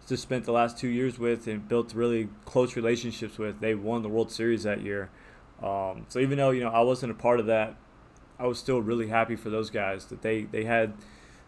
just 0.10 0.22
spent 0.24 0.44
the 0.44 0.52
last 0.52 0.78
two 0.78 0.90
years 0.90 1.18
with 1.18 1.48
and 1.48 1.66
built 1.66 1.94
really 1.94 2.28
close 2.44 2.76
relationships 2.76 3.38
with, 3.38 3.62
they 3.62 3.76
won 3.76 4.02
the 4.02 4.10
World 4.10 4.30
Series 4.30 4.64
that 4.64 4.82
year. 4.82 5.10
Um, 5.64 6.06
so 6.10 6.20
even 6.20 6.38
though 6.38 6.52
you 6.52 6.60
know 6.60 6.70
I 6.70 6.82
wasn't 6.82 7.14
a 7.14 7.16
part 7.16 7.40
of 7.40 7.46
that, 7.46 7.78
I 8.38 8.46
was 8.46 8.60
still 8.60 8.82
really 8.82 9.08
happy 9.08 9.38
for 9.38 9.50
those 9.50 9.70
guys 9.70 10.04
that 10.08 10.22
they 10.22 10.42
they 10.44 10.66
had 10.66 10.96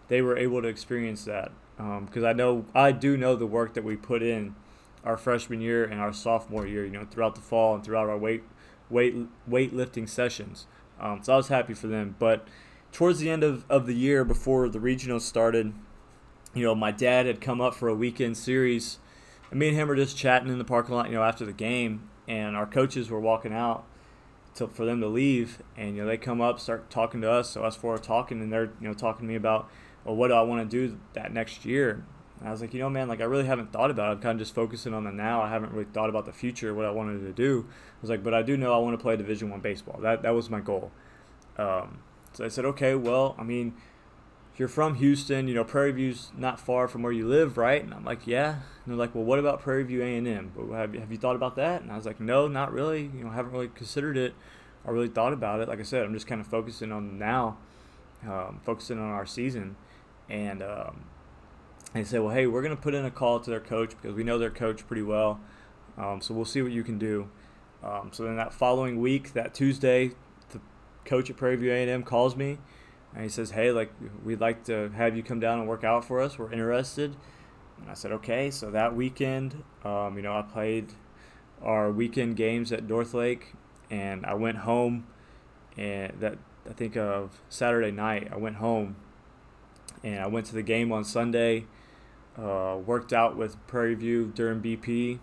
they 0.08 0.22
were 0.22 0.38
able 0.38 0.62
to 0.62 0.70
experience 0.70 1.26
that 1.26 1.52
because 1.76 2.24
um, 2.24 2.26
I 2.26 2.32
know 2.32 2.64
I 2.74 2.94
do 2.94 3.18
know 3.18 3.36
the 3.36 3.46
work 3.46 3.74
that 3.74 3.84
we 3.84 3.98
put 3.98 4.24
in 4.24 4.56
our 5.04 5.18
freshman 5.18 5.60
year 5.60 5.84
and 5.84 6.00
our 6.00 6.14
sophomore 6.14 6.66
year. 6.66 6.86
You 6.86 6.92
know 6.92 7.06
throughout 7.12 7.36
the 7.36 7.42
fall 7.42 7.76
and 7.76 7.84
throughout 7.84 8.08
our 8.08 8.18
weight 8.18 8.44
weight 8.90 9.16
weightlifting 9.50 10.08
sessions. 10.08 10.68
Um, 11.00 11.22
so 11.24 11.34
I 11.34 11.38
was 11.38 11.50
happy 11.50 11.74
for 11.74 11.88
them. 11.88 12.16
But 12.18 12.48
towards 12.92 13.20
the 13.20 13.30
end 13.30 13.44
of, 13.44 13.66
of 13.70 13.86
the 13.86 13.94
year, 13.94 14.24
before 14.24 14.70
the 14.70 14.80
regionals 14.80 15.22
started, 15.22 15.74
you 16.54 16.64
know, 16.64 16.76
my 16.76 16.92
dad 16.92 17.26
had 17.26 17.42
come 17.42 17.62
up 17.62 17.76
for 17.76 17.88
a 17.88 17.96
weekend 17.96 18.38
series, 18.38 19.00
and 19.52 19.60
me 19.60 19.70
and 19.70 19.78
him 19.78 19.88
were 19.88 19.96
just 19.96 20.18
chatting 20.18 20.50
in 20.50 20.58
the 20.58 20.66
parking 20.66 20.96
lot, 20.96 21.08
you 21.08 21.16
know, 21.16 21.24
after 21.24 21.46
the 21.46 21.54
game, 21.54 22.10
and 22.28 22.56
our 22.56 22.66
coaches 22.66 23.10
were 23.10 23.20
walking 23.20 23.54
out 23.54 23.86
to, 24.56 24.68
for 24.68 24.86
them 24.86 25.00
to 25.02 25.08
leave, 25.08 25.62
and 25.76 25.96
you 25.96 26.02
know 26.02 26.08
they 26.08 26.18
come 26.18 26.42
up, 26.42 26.60
start 26.60 26.90
talking 26.90 27.22
to 27.22 27.32
us. 27.32 27.52
So 27.52 27.64
us 27.64 27.76
four 27.76 27.96
are 27.96 28.00
talking, 28.00 28.42
and 28.42 28.52
they're 28.52 28.72
you 28.82 28.88
know 28.88 28.94
talking 28.94 29.28
to 29.28 29.32
me 29.32 29.36
about, 29.36 29.70
well, 30.04 30.16
what 30.16 30.30
do 30.30 30.34
I 30.34 30.42
want 30.42 30.70
to 30.70 30.88
do 30.88 31.00
that 31.14 31.32
next 31.32 31.66
year? 31.66 32.04
And 32.40 32.48
I 32.48 32.52
was 32.52 32.62
like, 32.62 32.74
you 32.74 32.80
know, 32.80 32.90
man, 32.90 33.08
like 33.08 33.22
I 33.22 33.24
really 33.24 33.46
haven't 33.46 33.72
thought 33.72 33.90
about 33.90 34.10
it. 34.10 34.16
I'm 34.16 34.22
kind 34.22 34.40
of 34.40 34.40
just 34.40 34.54
focusing 34.54 34.94
on 34.94 35.04
the 35.04 35.12
now. 35.12 35.42
I 35.42 35.50
haven't 35.50 35.72
really 35.72 35.88
thought 35.92 36.10
about 36.10 36.26
the 36.26 36.34
future, 36.34 36.74
what 36.74 36.86
I 36.86 36.92
wanted 36.92 37.22
to 37.22 37.34
do. 37.34 37.66
I 37.68 38.02
was 38.02 38.10
like, 38.10 38.24
but 38.24 38.34
I 38.34 38.44
do 38.44 38.58
know 38.58 38.74
I 38.74 38.78
want 38.78 38.98
to 38.98 39.02
play 39.02 39.16
Division 39.18 39.50
One 39.50 39.60
baseball. 39.60 40.00
That 40.02 40.22
that 40.22 40.36
was 40.36 40.50
my 40.50 40.60
goal. 40.60 40.92
Um, 41.58 42.00
so 42.34 42.46
I 42.46 42.50
said, 42.50 42.66
okay, 42.66 42.94
well, 42.94 43.36
I 43.40 43.44
mean, 43.44 43.74
if 44.54 44.60
you're 44.60 44.70
from 44.70 44.96
Houston, 44.96 45.48
you 45.48 45.54
know, 45.54 45.64
Prairie 45.64 45.92
View's 45.92 46.32
not 46.38 46.60
far 46.60 46.88
from 46.88 47.04
where 47.04 47.12
you 47.12 47.28
live, 47.28 47.58
right? 47.58 47.84
And 47.84 47.94
I'm 47.94 48.06
like, 48.06 48.28
yeah. 48.28 48.54
And 48.54 48.62
they're 48.88 48.96
like, 48.96 49.16
well, 49.16 49.24
what 49.24 49.40
about 49.40 49.62
Prairie 49.62 49.84
View 49.84 50.02
A&M? 50.02 50.52
Have, 50.72 50.94
have 50.94 51.12
you 51.12 51.18
thought 51.18 51.36
about 51.36 51.56
that? 51.56 51.82
And 51.82 51.92
I 51.92 51.96
was 51.96 52.06
like, 52.06 52.20
no, 52.20 52.48
not 52.48 52.72
really. 52.72 53.04
You 53.04 53.24
know, 53.24 53.30
haven't 53.30 53.52
really 53.52 53.70
considered 53.70 54.18
it. 54.18 54.36
I 54.86 54.92
really 54.92 55.10
thought 55.10 55.34
about 55.34 55.60
it. 55.60 55.68
Like 55.68 55.80
I 55.80 55.84
said, 55.84 56.04
I'm 56.04 56.14
just 56.14 56.28
kind 56.28 56.42
of 56.42 56.48
focusing 56.48 56.92
on 56.92 57.20
now, 57.20 57.58
um, 58.24 58.60
focusing 58.64 58.98
on 58.98 59.12
our 59.12 59.26
season. 59.26 59.76
And 60.30 60.64
um, 60.64 61.06
they 61.98 62.04
said, 62.04 62.22
well, 62.22 62.34
hey, 62.34 62.48
we're 62.48 62.62
going 62.62 62.76
to 62.76 62.82
put 62.82 62.94
in 62.94 63.06
a 63.06 63.12
call 63.12 63.40
to 63.40 63.50
their 63.50 63.60
coach 63.60 63.92
because 63.92 64.16
we 64.16 64.24
know 64.24 64.38
their 64.38 64.50
coach 64.50 64.86
pretty 64.88 65.04
well. 65.04 65.40
Um, 65.98 66.22
so 66.22 66.34
we'll 66.34 66.46
see 66.46 66.62
what 66.62 66.72
you 66.72 66.84
can 66.84 66.98
do. 66.98 67.30
Um, 67.84 68.10
so 68.12 68.24
then 68.24 68.36
that 68.38 68.54
following 68.54 69.00
week, 69.00 69.34
that 69.34 69.54
Tuesday, 69.54 70.12
the 70.50 70.60
coach 71.06 71.30
at 71.30 71.38
Prairie 71.38 71.56
View 71.56 71.72
A&M 71.72 72.04
calls 72.04 72.36
me 72.36 72.58
and 73.14 73.24
he 73.24 73.30
says, 73.30 73.52
"Hey, 73.52 73.72
like 73.72 73.92
we'd 74.24 74.40
like 74.40 74.64
to 74.66 74.90
have 74.90 75.16
you 75.16 75.24
come 75.24 75.40
down 75.40 75.60
and 75.60 75.68
work 75.68 75.84
out 75.84 76.06
for 76.06 76.22
us. 76.22 76.38
We're 76.38 76.52
interested." 76.52 77.16
And 77.82 77.90
I 77.90 77.94
said, 77.94 78.12
"Okay." 78.12 78.52
So 78.52 78.70
that 78.72 78.96
weekend, 78.96 79.64
um, 79.84 80.18
you 80.18 80.22
know, 80.22 80.34
I 80.38 80.44
played 80.44 80.94
our 81.62 81.92
weekend 81.92 82.36
games 82.36 82.72
at 82.72 82.84
North 82.84 83.14
Lake, 83.14 83.54
and 83.90 84.26
I 84.26 84.36
went 84.36 84.60
home, 84.60 85.08
and 85.76 86.14
that 86.20 86.38
I 86.70 86.74
think 86.74 86.96
of 86.96 87.42
Saturday 87.50 87.92
night, 87.92 88.30
I 88.32 88.38
went 88.38 88.58
home, 88.58 88.98
and 90.04 90.20
I 90.20 90.28
went 90.28 90.46
to 90.48 90.54
the 90.54 90.64
game 90.64 90.92
on 90.92 91.04
Sunday. 91.04 91.66
Uh, 92.38 92.78
worked 92.86 93.14
out 93.14 93.36
with 93.36 93.56
Prairie 93.68 93.96
View 93.96 94.32
during 94.34 94.62
BP. 94.62 95.20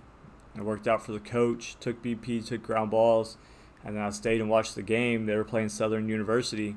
I 0.57 0.63
worked 0.63 0.89
out 0.89 1.05
for 1.05 1.13
the 1.13 1.21
coach, 1.21 1.77
took 1.81 2.03
BP, 2.03 2.47
took 2.47 2.63
ground 2.63 2.91
balls 2.91 3.37
and 3.85 3.97
then 3.97 4.03
I 4.03 4.11
stayed 4.11 4.41
and 4.41 4.49
watched 4.49 4.75
the 4.75 4.83
game. 4.83 5.27
They 5.27 5.37
were 5.37 5.45
playing 5.45 5.69
Southern 5.69 6.09
University, 6.09 6.75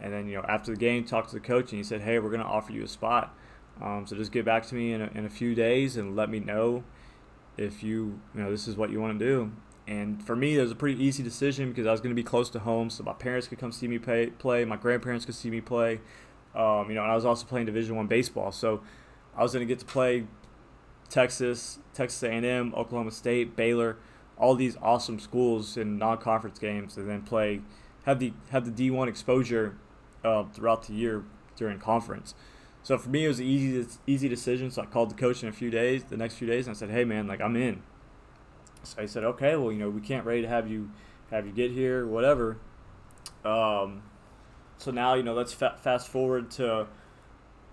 and 0.00 0.12
then 0.12 0.26
you 0.26 0.36
know 0.36 0.44
after 0.48 0.72
the 0.72 0.78
game, 0.78 1.04
talked 1.04 1.28
to 1.30 1.34
the 1.34 1.40
coach, 1.40 1.70
and 1.70 1.78
he 1.78 1.84
said, 1.84 2.00
"Hey, 2.00 2.18
we're 2.18 2.30
going 2.30 2.40
to 2.40 2.46
offer 2.46 2.72
you 2.72 2.82
a 2.82 2.88
spot. 2.88 3.36
Um, 3.80 4.06
so 4.06 4.16
just 4.16 4.32
get 4.32 4.44
back 4.44 4.66
to 4.66 4.74
me 4.74 4.92
in 4.92 5.02
a, 5.02 5.10
in 5.14 5.24
a 5.24 5.30
few 5.30 5.54
days 5.54 5.96
and 5.96 6.14
let 6.14 6.28
me 6.28 6.38
know 6.38 6.84
if 7.56 7.82
you 7.82 8.20
you 8.34 8.42
know 8.42 8.50
this 8.50 8.66
is 8.66 8.76
what 8.76 8.90
you 8.90 9.00
want 9.00 9.18
to 9.18 9.24
do." 9.24 9.52
And 9.86 10.24
for 10.24 10.36
me, 10.36 10.56
it 10.56 10.62
was 10.62 10.70
a 10.70 10.76
pretty 10.76 11.02
easy 11.02 11.22
decision 11.22 11.70
because 11.70 11.86
I 11.86 11.90
was 11.90 12.00
going 12.00 12.14
to 12.14 12.20
be 12.20 12.22
close 12.22 12.48
to 12.50 12.60
home, 12.60 12.90
so 12.90 13.04
my 13.04 13.12
parents 13.12 13.48
could 13.48 13.58
come 13.58 13.72
see 13.72 13.88
me 13.88 13.98
play. 13.98 14.26
play 14.26 14.64
my 14.64 14.76
grandparents 14.76 15.26
could 15.26 15.34
see 15.34 15.50
me 15.50 15.60
play. 15.60 16.00
Um, 16.54 16.88
you 16.88 16.94
know, 16.94 17.02
and 17.02 17.12
I 17.12 17.14
was 17.14 17.24
also 17.24 17.46
playing 17.46 17.66
Division 17.66 17.96
One 17.96 18.06
baseball, 18.06 18.50
so 18.50 18.80
I 19.40 19.42
was 19.42 19.52
going 19.52 19.66
to 19.66 19.74
get 19.74 19.80
to 19.80 19.86
play 19.86 20.26
Texas, 21.08 21.80
Texas 21.94 22.22
A&M, 22.22 22.74
Oklahoma 22.76 23.10
State, 23.10 23.56
Baylor 23.56 23.96
all 24.40 24.54
these 24.54 24.76
awesome 24.80 25.20
schools 25.20 25.76
in 25.76 25.98
non-conference 25.98 26.58
games, 26.58 26.96
and 26.96 27.08
then 27.08 27.22
play 27.22 27.60
have 28.04 28.18
the 28.18 28.32
have 28.50 28.64
the 28.64 28.90
D1 28.90 29.06
exposure 29.06 29.76
uh, 30.24 30.44
throughout 30.44 30.86
the 30.86 30.94
year 30.94 31.22
during 31.56 31.78
conference. 31.78 32.34
So 32.82 32.96
for 32.96 33.10
me, 33.10 33.26
it 33.26 33.28
was 33.28 33.38
an 33.38 33.46
easy 33.46 33.86
easy 34.06 34.28
decision. 34.28 34.70
So 34.70 34.82
I 34.82 34.86
called 34.86 35.10
the 35.10 35.14
coach 35.14 35.42
in 35.42 35.48
a 35.50 35.52
few 35.52 35.70
days, 35.70 36.04
the 36.04 36.16
next 36.16 36.36
few 36.36 36.46
days, 36.46 36.66
and 36.66 36.74
I 36.74 36.78
said, 36.78 36.90
"Hey, 36.90 37.04
man, 37.04 37.28
like 37.28 37.42
I'm 37.42 37.54
in." 37.54 37.82
So 38.82 39.02
he 39.02 39.06
said, 39.06 39.22
"Okay, 39.22 39.54
well, 39.56 39.70
you 39.70 39.78
know, 39.78 39.90
we 39.90 40.00
can't 40.00 40.24
ready 40.24 40.40
to 40.40 40.48
have 40.48 40.68
you 40.68 40.90
have 41.30 41.46
you 41.46 41.52
get 41.52 41.70
here, 41.70 42.06
whatever." 42.06 42.56
Um, 43.44 44.02
so 44.78 44.90
now, 44.90 45.14
you 45.14 45.22
know, 45.22 45.34
let's 45.34 45.52
fa- 45.52 45.76
fast 45.82 46.08
forward 46.08 46.50
to 46.52 46.86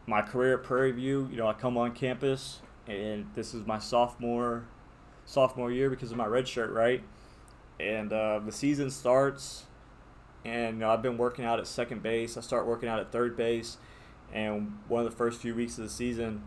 my 0.08 0.22
career 0.22 0.55
at 0.55 0.64
Prairie 0.64 0.93
View. 0.93 1.28
You 1.30 1.38
know, 1.38 1.47
I 1.47 1.53
come 1.53 1.78
on 1.78 1.91
campus, 1.91 2.62
and 2.88 3.28
this 3.36 3.53
is 3.53 3.68
my 3.68 3.78
sophomore 3.78 4.66
sophomore 5.26 5.70
year 5.70 5.89
because 5.89 6.10
of 6.10 6.18
my 6.18 6.26
red 6.26 6.47
shirt, 6.47 6.72
right? 6.72 7.03
And 7.80 8.12
uh, 8.12 8.39
the 8.39 8.51
season 8.51 8.89
starts, 8.89 9.66
and 10.45 10.78
you 10.78 10.80
know, 10.80 10.89
I've 10.89 11.01
been 11.01 11.18
working 11.18 11.45
out 11.45 11.60
at 11.60 11.68
second 11.68 12.01
base. 12.01 12.38
I 12.38 12.41
start 12.41 12.66
working 12.66 12.89
out 12.89 12.99
at 12.99 13.12
third 13.12 13.36
base, 13.36 13.78
and 14.34 14.80
one 14.88 15.05
of 15.05 15.12
the 15.12 15.16
first 15.16 15.41
few 15.41 15.53
weeks 15.53 15.78
of 15.78 15.84
the 15.84 15.89
season, 15.89 16.43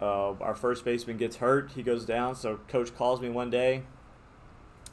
uh, 0.00 0.32
our 0.34 0.54
first 0.54 0.84
baseman 0.84 1.16
gets 1.16 1.36
hurt. 1.36 1.72
He 1.74 1.82
goes 1.82 2.04
down. 2.04 2.36
So 2.36 2.60
coach 2.68 2.94
calls 2.94 3.20
me 3.20 3.30
one 3.30 3.48
day, 3.48 3.84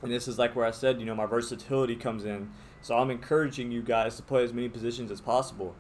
and 0.02 0.10
this 0.10 0.28
is 0.28 0.40
like 0.40 0.56
where 0.56 0.66
I 0.66 0.72
said, 0.72 1.00
you 1.00 1.06
know, 1.06 1.16
my 1.16 1.26
versatility 1.26 1.98
comes 1.98 2.24
in. 2.24 2.50
So 2.82 2.98
I'm 2.98 3.12
encouraging 3.12 3.72
you 3.74 3.82
guys 3.82 4.16
to 4.16 4.24
play 4.24 4.44
as 4.46 4.54
many 4.54 4.70
positions 4.70 5.12
as 5.12 5.20
possible. 5.20 5.76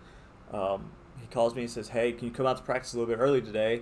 Um, 0.51 0.91
he 1.21 1.27
calls 1.27 1.55
me 1.55 1.63
and 1.63 1.71
says, 1.71 1.89
"Hey, 1.89 2.11
can 2.11 2.27
you 2.27 2.33
come 2.33 2.45
out 2.45 2.57
to 2.57 2.63
practice 2.63 2.93
a 2.93 2.99
little 2.99 3.13
bit 3.13 3.21
early 3.21 3.41
today? 3.41 3.81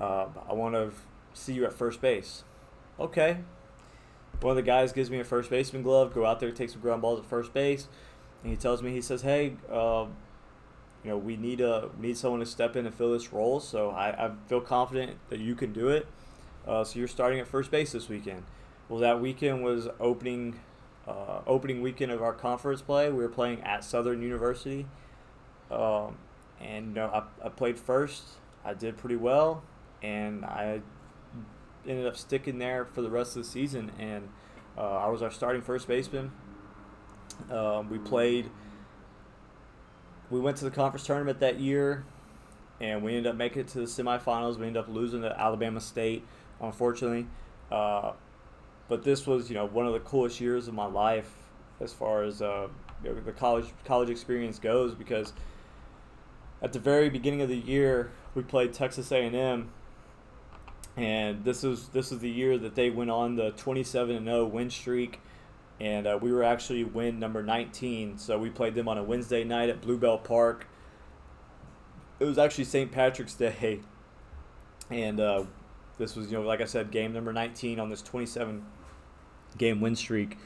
Uh, 0.00 0.26
I 0.48 0.52
want 0.54 0.74
to 0.74 0.92
see 1.34 1.52
you 1.54 1.64
at 1.64 1.72
first 1.72 2.00
base." 2.00 2.44
okay. 2.98 3.38
One 4.40 4.50
of 4.50 4.56
the 4.56 4.62
guys 4.62 4.92
gives 4.92 5.10
me 5.10 5.20
a 5.20 5.24
first 5.24 5.50
baseman 5.50 5.82
glove. 5.82 6.12
Go 6.12 6.26
out 6.26 6.40
there, 6.40 6.50
take 6.50 6.70
some 6.70 6.80
ground 6.80 7.00
balls 7.00 7.20
at 7.20 7.26
first 7.26 7.54
base, 7.54 7.86
and 8.42 8.50
he 8.50 8.56
tells 8.56 8.82
me 8.82 8.92
he 8.92 9.00
says, 9.00 9.22
"Hey, 9.22 9.54
uh, 9.70 10.06
you 11.04 11.10
know, 11.10 11.18
we 11.18 11.36
need 11.36 11.60
a 11.60 11.90
need 11.98 12.16
someone 12.16 12.40
to 12.40 12.46
step 12.46 12.76
in 12.76 12.86
and 12.86 12.94
fill 12.94 13.12
this 13.12 13.32
role. 13.32 13.60
So 13.60 13.90
I, 13.90 14.26
I 14.26 14.30
feel 14.48 14.60
confident 14.60 15.18
that 15.30 15.40
you 15.40 15.54
can 15.54 15.72
do 15.72 15.88
it. 15.88 16.06
Uh, 16.66 16.84
so 16.84 16.98
you're 16.98 17.08
starting 17.08 17.40
at 17.40 17.46
first 17.46 17.70
base 17.70 17.92
this 17.92 18.08
weekend. 18.08 18.44
Well, 18.88 19.00
that 19.00 19.20
weekend 19.20 19.64
was 19.64 19.88
opening 19.98 20.60
uh, 21.06 21.40
opening 21.46 21.82
weekend 21.82 22.12
of 22.12 22.22
our 22.22 22.32
conference 22.32 22.82
play. 22.82 23.10
We 23.10 23.22
were 23.22 23.28
playing 23.28 23.60
at 23.62 23.84
Southern 23.84 24.22
University, 24.22 24.86
um, 25.70 26.16
and 26.62 26.88
you 26.88 26.94
know, 26.94 27.06
I, 27.06 27.46
I 27.46 27.48
played 27.48 27.78
first. 27.78 28.22
I 28.64 28.74
did 28.74 28.96
pretty 28.96 29.16
well, 29.16 29.62
and 30.02 30.44
I 30.44 30.80
ended 31.86 32.06
up 32.06 32.16
sticking 32.16 32.58
there 32.58 32.84
for 32.84 33.02
the 33.02 33.10
rest 33.10 33.36
of 33.36 33.42
the 33.42 33.48
season, 33.48 33.90
and 33.98 34.28
uh, 34.78 34.98
I 34.98 35.08
was 35.08 35.22
our 35.22 35.30
starting 35.30 35.62
first 35.62 35.88
baseman. 35.88 36.30
Um, 37.50 37.90
we 37.90 37.98
played. 37.98 38.50
We 40.30 40.40
went 40.40 40.56
to 40.58 40.64
the 40.64 40.70
conference 40.70 41.06
tournament 41.06 41.40
that 41.40 41.60
year, 41.60 42.04
and 42.80 43.02
we 43.02 43.16
ended 43.16 43.26
up 43.26 43.36
making 43.36 43.62
it 43.62 43.68
to 43.68 43.78
the 43.78 43.86
semifinals. 43.86 44.56
We 44.56 44.66
ended 44.66 44.82
up 44.82 44.88
losing 44.88 45.22
to 45.22 45.40
Alabama 45.40 45.80
State, 45.80 46.24
unfortunately. 46.60 47.26
Uh, 47.70 48.12
but 48.88 49.02
this 49.02 49.26
was, 49.26 49.50
you 49.50 49.56
know, 49.56 49.66
one 49.66 49.86
of 49.86 49.92
the 49.92 50.00
coolest 50.00 50.40
years 50.40 50.68
of 50.68 50.74
my 50.74 50.86
life 50.86 51.32
as 51.80 51.92
far 51.92 52.22
as 52.22 52.40
uh, 52.40 52.68
the 53.02 53.32
college 53.32 53.66
college 53.84 54.08
experience 54.10 54.58
goes 54.58 54.94
because 54.94 55.32
at 56.62 56.72
the 56.72 56.78
very 56.78 57.10
beginning 57.10 57.42
of 57.42 57.48
the 57.48 57.56
year 57.56 58.10
we 58.34 58.42
played 58.42 58.72
Texas 58.72 59.10
A&M 59.10 59.70
and 60.96 61.44
this 61.44 61.64
is 61.64 61.88
this 61.88 62.12
is 62.12 62.18
the 62.20 62.30
year 62.30 62.58
that 62.58 62.74
they 62.74 62.90
went 62.90 63.10
on 63.10 63.36
the 63.36 63.50
27 63.52 64.14
and 64.14 64.26
0 64.26 64.46
win 64.46 64.70
streak 64.70 65.20
and 65.80 66.06
uh, 66.06 66.18
we 66.20 66.30
were 66.30 66.44
actually 66.44 66.84
win 66.84 67.18
number 67.18 67.42
19 67.42 68.18
so 68.18 68.38
we 68.38 68.50
played 68.50 68.74
them 68.74 68.88
on 68.88 68.98
a 68.98 69.02
wednesday 69.02 69.42
night 69.42 69.68
at 69.68 69.80
bluebell 69.80 70.18
park. 70.18 70.66
It 72.20 72.24
was 72.24 72.38
actually 72.38 72.64
st 72.64 72.92
patrick's 72.92 73.34
day 73.34 73.80
and 74.90 75.18
uh, 75.18 75.44
this 75.98 76.14
was 76.14 76.30
you 76.30 76.38
know 76.38 76.44
like 76.44 76.60
i 76.60 76.66
said 76.66 76.90
game 76.90 77.12
number 77.12 77.32
19 77.32 77.80
on 77.80 77.88
this 77.88 78.02
27 78.02 78.64
game 79.56 79.80
win 79.80 79.96
streak 79.96 80.36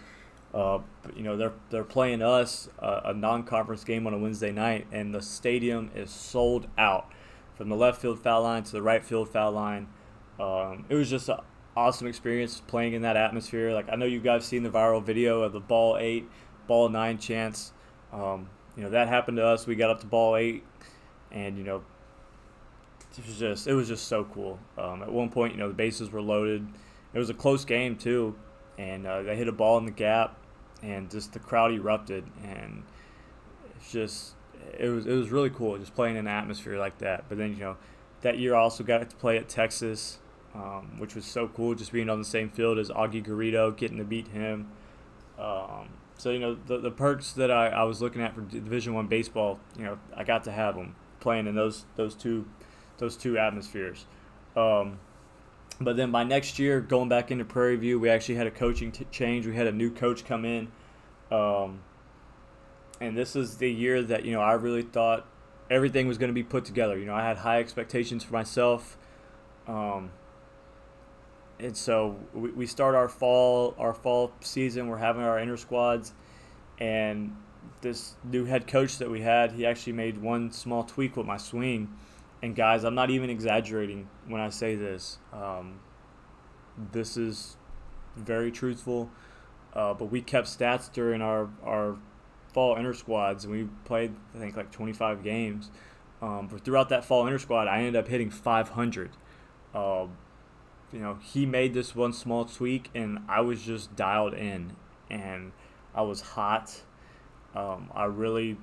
uh, 0.57 0.81
you 1.15 1.23
know 1.23 1.37
they're 1.37 1.53
they're 1.71 1.85
playing 1.85 2.23
us 2.23 2.69
uh, 2.79 3.01
a 3.05 3.15
non-conference 3.15 3.85
game 3.85 4.07
on 4.07 4.15
a 4.15 4.19
wednesday 4.19 4.53
night 4.53 4.87
and 4.91 5.15
the 5.15 5.21
stadium 5.21 5.91
is 5.95 6.11
sold 6.11 6.67
out 6.79 7.11
from 7.55 7.69
the 7.69 7.77
left 7.77 8.01
field 8.01 8.19
foul 8.19 8.43
line 8.43 8.63
to 8.63 8.73
the 8.73 8.83
right 8.83 9.05
field 9.05 9.29
foul 9.29 9.53
line 9.53 9.87
um, 10.39 10.85
it 10.89 10.95
was 10.95 11.09
just 11.09 11.29
an 11.29 11.39
awesome 11.77 12.07
experience 12.07 12.63
playing 12.67 12.95
in 12.95 13.03
that 13.03 13.17
atmosphere. 13.17 13.73
Like 13.73 13.89
I 13.91 13.97
know 13.97 14.07
you 14.07 14.21
guys 14.21 14.45
seen 14.45 14.63
the 14.63 14.71
viral 14.71 15.03
video 15.03 15.43
of 15.43 15.53
the 15.53 15.61
ball 15.61 15.97
eight, 15.99 16.29
ball 16.67 16.89
nine 16.89 17.19
chance. 17.19 17.73
Um, 18.13 18.49
you 18.77 18.83
know 18.83 18.91
that 18.91 19.09
happened 19.09 19.37
to 19.39 19.47
us. 19.47 19.67
We 19.67 19.77
got 19.77 19.91
up 19.91 20.01
to 20.01 20.07
ball 20.07 20.37
eight, 20.37 20.65
and 21.31 21.57
you 21.57 21.65
know 21.65 21.83
it 23.17 23.27
was 23.27 23.39
just 23.39 23.67
it 23.67 23.75
was 23.75 23.89
just 23.89 24.09
so 24.09 24.25
cool. 24.25 24.59
Um, 24.77 25.03
at 25.03 25.13
one 25.13 25.31
point, 25.31 25.53
you 25.53 25.59
know 25.59 25.69
the 25.69 25.75
bases 25.75 26.11
were 26.11 26.23
loaded. 26.23 26.67
It 27.15 27.19
was 27.19 27.31
a 27.31 27.35
close 27.35 27.65
game 27.65 27.97
too, 27.97 28.37
and 28.79 29.07
uh, 29.07 29.23
they 29.23 29.37
hit 29.37 29.49
a 29.49 29.53
ball 29.53 29.79
in 29.79 29.87
the 29.87 29.91
gap, 29.91 30.37
and 30.87 31.11
just 31.11 31.33
the 31.33 31.39
crowd 31.39 31.73
erupted, 31.73 32.25
and 32.45 32.85
it's 33.77 33.91
just 33.91 34.35
it 34.79 34.89
was 34.89 35.07
it 35.07 35.13
was 35.13 35.31
really 35.31 35.51
cool 35.51 35.77
just 35.79 35.95
playing 35.95 36.17
in 36.17 36.27
an 36.27 36.29
atmosphere 36.29 36.79
like 36.79 36.99
that. 36.99 37.25
But 37.29 37.39
then 37.39 37.53
you 37.53 37.61
know 37.61 37.77
that 38.23 38.39
year 38.39 38.55
I 38.55 38.61
also 38.61 38.85
got 38.85 39.09
to 39.09 39.17
play 39.17 39.37
at 39.37 39.49
Texas, 39.49 40.19
um, 40.55 40.99
which 40.99 41.15
was 41.15 41.25
so 41.25 41.49
cool 41.49 41.75
just 41.75 41.93
being 41.93 42.09
on 42.09 42.19
the 42.19 42.25
same 42.25 42.51
field 42.51 42.79
as 42.79 42.91
Augie 42.91 43.25
Garrido, 43.25 43.77
getting 43.77 43.99
to 43.99 44.05
beat 44.05 44.29
him. 44.29 44.71
Um, 45.39 45.89
so 46.17 46.31
you 46.31 46.39
know 46.39 46.57
the, 46.67 46.79
the 46.79 46.91
perks 46.91 47.33
that 47.33 47.51
I, 47.51 47.69
I 47.69 47.83
was 47.83 48.01
looking 48.01 48.23
at 48.23 48.35
for 48.35 48.41
Division 48.43 48.95
One 48.95 49.07
baseball, 49.07 49.59
you 49.77 49.85
know 49.85 49.99
I 50.15 50.25
got 50.25 50.45
to 50.45 50.53
have 50.53 50.77
them 50.77 50.95
playing 51.21 51.47
in 51.47 51.55
those 51.55 51.85
those 51.97 52.15
two 52.15 52.47
those 52.99 53.17
two 53.17 53.39
atmospheres. 53.39 54.07
Um, 54.57 54.99
but 55.81 55.97
then 55.97 56.11
by 56.11 56.25
next 56.25 56.59
year, 56.59 56.81
going 56.81 57.09
back 57.09 57.31
into 57.31 57.45
Prairie 57.45 57.77
View, 57.77 57.99
we 58.01 58.09
actually 58.09 58.37
had 58.37 58.47
a 58.47 58.51
coaching 58.51 58.93
t- 58.93 59.07
change. 59.11 59.47
We 59.47 59.55
had 59.57 59.67
a 59.67 59.73
new 59.73 59.91
coach 59.91 60.25
come 60.25 60.45
in, 60.45 60.69
Um, 61.31 61.81
and 63.01 63.17
this 63.17 63.37
is 63.37 63.57
the 63.59 63.71
year 63.71 64.03
that 64.03 64.25
you 64.25 64.33
know 64.33 64.41
I 64.41 64.53
really 64.53 64.83
thought 64.83 65.27
everything 65.71 66.07
was 66.09 66.19
going 66.19 66.29
to 66.29 66.35
be 66.35 66.43
put 66.43 66.65
together. 66.65 66.99
You 66.99 67.07
know, 67.07 67.15
I 67.15 67.23
had 67.23 67.39
high 67.39 67.59
expectations 67.59 68.25
for 68.25 68.33
myself. 68.33 68.97
Um, 69.67 70.11
and 71.59 71.77
so 71.77 72.17
we, 72.33 72.51
we 72.53 72.67
start 72.67 72.95
our 72.95 73.09
fall 73.09 73.75
our 73.79 73.93
fall 73.95 74.33
season. 74.41 74.89
We're 74.89 74.99
having 74.99 75.23
our 75.23 75.39
inner 75.39 75.57
squads, 75.57 76.13
and 76.79 77.37
this 77.81 78.15
new 78.25 78.45
head 78.45 78.67
coach 78.67 78.99
that 78.99 79.11
we 79.11 79.21
had, 79.21 79.53
he 79.53 79.67
actually 79.67 79.93
made 79.93 80.19
one 80.19 80.53
small 80.53 80.85
tweak 80.85 81.17
with 81.17 81.27
my 81.27 81.37
swing. 81.37 81.91
And 82.43 82.55
guys, 82.55 82.85
I'm 82.85 82.95
not 82.95 83.11
even 83.11 83.31
exaggerating 83.31 84.09
when 84.29 84.41
I 84.41 84.51
say 84.51 84.75
this. 84.75 85.19
Um, 85.33 85.81
this 86.93 87.17
is 87.17 87.57
very 88.17 88.51
truthful. 88.51 89.11
Uh, 89.73 89.93
but 89.93 90.07
we 90.07 90.23
kept 90.23 90.47
stats 90.47 90.91
during 90.91 91.21
our 91.21 91.51
our 91.63 91.97
fall 92.55 92.77
inter 92.77 92.95
squads, 92.95 93.45
and 93.45 93.53
we 93.53 93.69
played 93.85 94.15
I 94.35 94.39
think 94.39 94.57
like 94.57 94.71
25 94.71 95.23
games. 95.23 95.71
Um, 96.23 96.49
but 96.51 96.65
throughout 96.65 96.89
that 96.89 97.05
fall 97.05 97.27
inter 97.27 97.39
squad, 97.39 97.69
I 97.69 97.79
ended 97.79 97.97
up 97.97 98.09
hitting 98.09 98.31
500. 98.31 99.11
Uh, 99.75 100.07
you 100.93 101.01
know, 101.01 101.19
he 101.23 101.45
made 101.45 101.75
this 101.75 101.95
one 101.95 102.15
small 102.15 102.47
tweak, 102.47 102.89
and 102.95 103.19
I 103.29 103.43
was 103.43 103.63
just 103.63 103.95
dialed 103.97 104.33
in, 104.33 104.77
and 105.11 105.53
I 105.95 106.01
was 106.03 106.23
hot. 106.23 106.83
Um, 107.55 107.91
I 107.95 108.05
really 108.05 108.57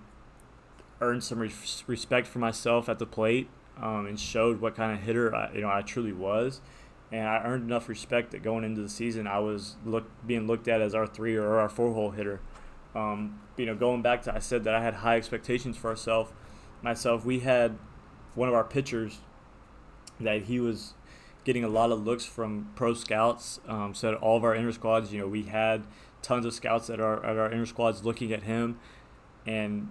earned 1.00 1.24
some 1.24 1.38
res- 1.38 1.84
respect 1.86 2.26
for 2.26 2.40
myself 2.40 2.90
at 2.90 2.98
the 2.98 3.06
plate, 3.06 3.50
um, 3.82 4.06
and 4.06 4.20
showed 4.20 4.62
what 4.62 4.76
kind 4.76 4.98
of 4.98 5.04
hitter 5.04 5.34
I, 5.36 5.54
you 5.54 5.62
know 5.62 5.70
I 5.70 5.82
truly 5.82 6.14
was, 6.14 6.62
and 7.12 7.28
I 7.28 7.44
earned 7.44 7.64
enough 7.64 7.90
respect 7.90 8.32
that 8.32 8.44
going 8.44 8.64
into 8.64 8.82
the 8.82 8.90
season, 8.90 9.28
I 9.28 9.40
was 9.40 9.76
look 9.86 10.06
being 10.26 10.48
looked 10.48 10.68
at 10.68 10.82
as 10.82 10.96
our 10.96 11.08
three 11.08 11.36
or 11.36 11.60
our 11.60 11.70
four 11.70 11.94
hole 11.94 12.12
hitter. 12.12 12.42
Um, 12.96 13.40
you 13.58 13.66
know, 13.66 13.76
going 13.76 14.02
back 14.02 14.24
to 14.24 14.36
I 14.36 14.40
said 14.40 14.64
that 14.66 14.74
I 14.74 14.84
had 14.84 14.96
high 14.96 15.18
expectations 15.18 15.78
for 15.78 15.90
ourselves. 15.90 16.32
Myself, 16.82 17.26
we 17.26 17.40
had 17.40 17.78
one 18.36 18.50
of 18.50 18.56
our 18.56 18.64
pitchers 18.64 19.20
that 20.20 20.44
he 20.44 20.60
was 20.60 20.94
getting 21.44 21.64
a 21.64 21.68
lot 21.68 21.92
of 21.92 22.04
looks 22.06 22.26
from 22.26 22.72
pro 22.76 22.94
scouts. 22.94 23.60
Um, 23.68 23.94
so 23.94 24.16
all 24.16 24.38
of 24.38 24.44
our 24.44 24.56
inner 24.56 24.72
squads, 24.72 25.14
you 25.14 25.20
know, 25.20 25.28
we 25.28 25.44
had 25.44 25.84
tons 26.22 26.46
of 26.46 26.54
scouts 26.54 26.90
at 26.90 27.00
our 27.00 27.24
at 27.26 27.38
our 27.38 27.52
inner 27.52 27.66
squads 27.66 28.04
looking 28.04 28.32
at 28.32 28.44
him, 28.44 28.80
and 29.46 29.90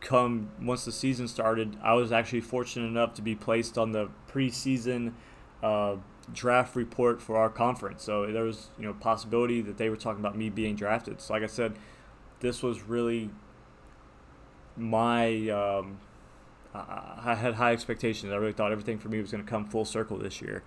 come 0.00 0.50
once 0.60 0.84
the 0.84 0.92
season 0.92 1.28
started, 1.28 1.76
I 1.82 1.94
was 1.94 2.12
actually 2.12 2.40
fortunate 2.40 2.86
enough 2.86 3.14
to 3.14 3.22
be 3.22 3.34
placed 3.34 3.76
on 3.76 3.92
the 3.92 4.10
preseason 4.30 5.12
uh, 5.62 5.96
draft 6.32 6.76
report 6.76 7.20
for 7.20 7.36
our 7.36 7.48
conference. 7.48 8.02
So 8.02 8.30
there 8.30 8.44
was 8.44 8.68
you 8.78 8.86
know 8.86 8.94
possibility 8.94 9.60
that 9.62 9.76
they 9.76 9.88
were 9.88 9.96
talking 9.96 10.20
about 10.20 10.36
me 10.36 10.50
being 10.50 10.76
drafted. 10.76 11.20
So 11.20 11.34
like 11.34 11.42
I 11.42 11.46
said, 11.46 11.74
this 12.40 12.62
was 12.62 12.82
really 12.82 13.30
my 14.76 15.48
um, 15.48 15.98
I 16.74 17.34
had 17.34 17.54
high 17.54 17.72
expectations. 17.72 18.32
I 18.32 18.36
really 18.36 18.52
thought 18.52 18.72
everything 18.72 18.98
for 18.98 19.08
me 19.08 19.20
was 19.20 19.30
going 19.30 19.44
to 19.44 19.50
come 19.50 19.64
full 19.64 19.84
circle 19.84 20.18
this 20.18 20.40
year. 20.40 20.62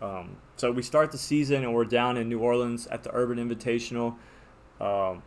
Um, 0.00 0.36
so 0.56 0.72
we 0.72 0.82
start 0.82 1.12
the 1.12 1.18
season 1.18 1.62
and 1.62 1.72
we're 1.72 1.84
down 1.84 2.16
in 2.16 2.28
New 2.28 2.40
Orleans 2.40 2.86
at 2.88 3.04
the 3.04 3.14
Urban 3.14 3.38
Invitational, 3.38 4.16
um, 4.80 5.22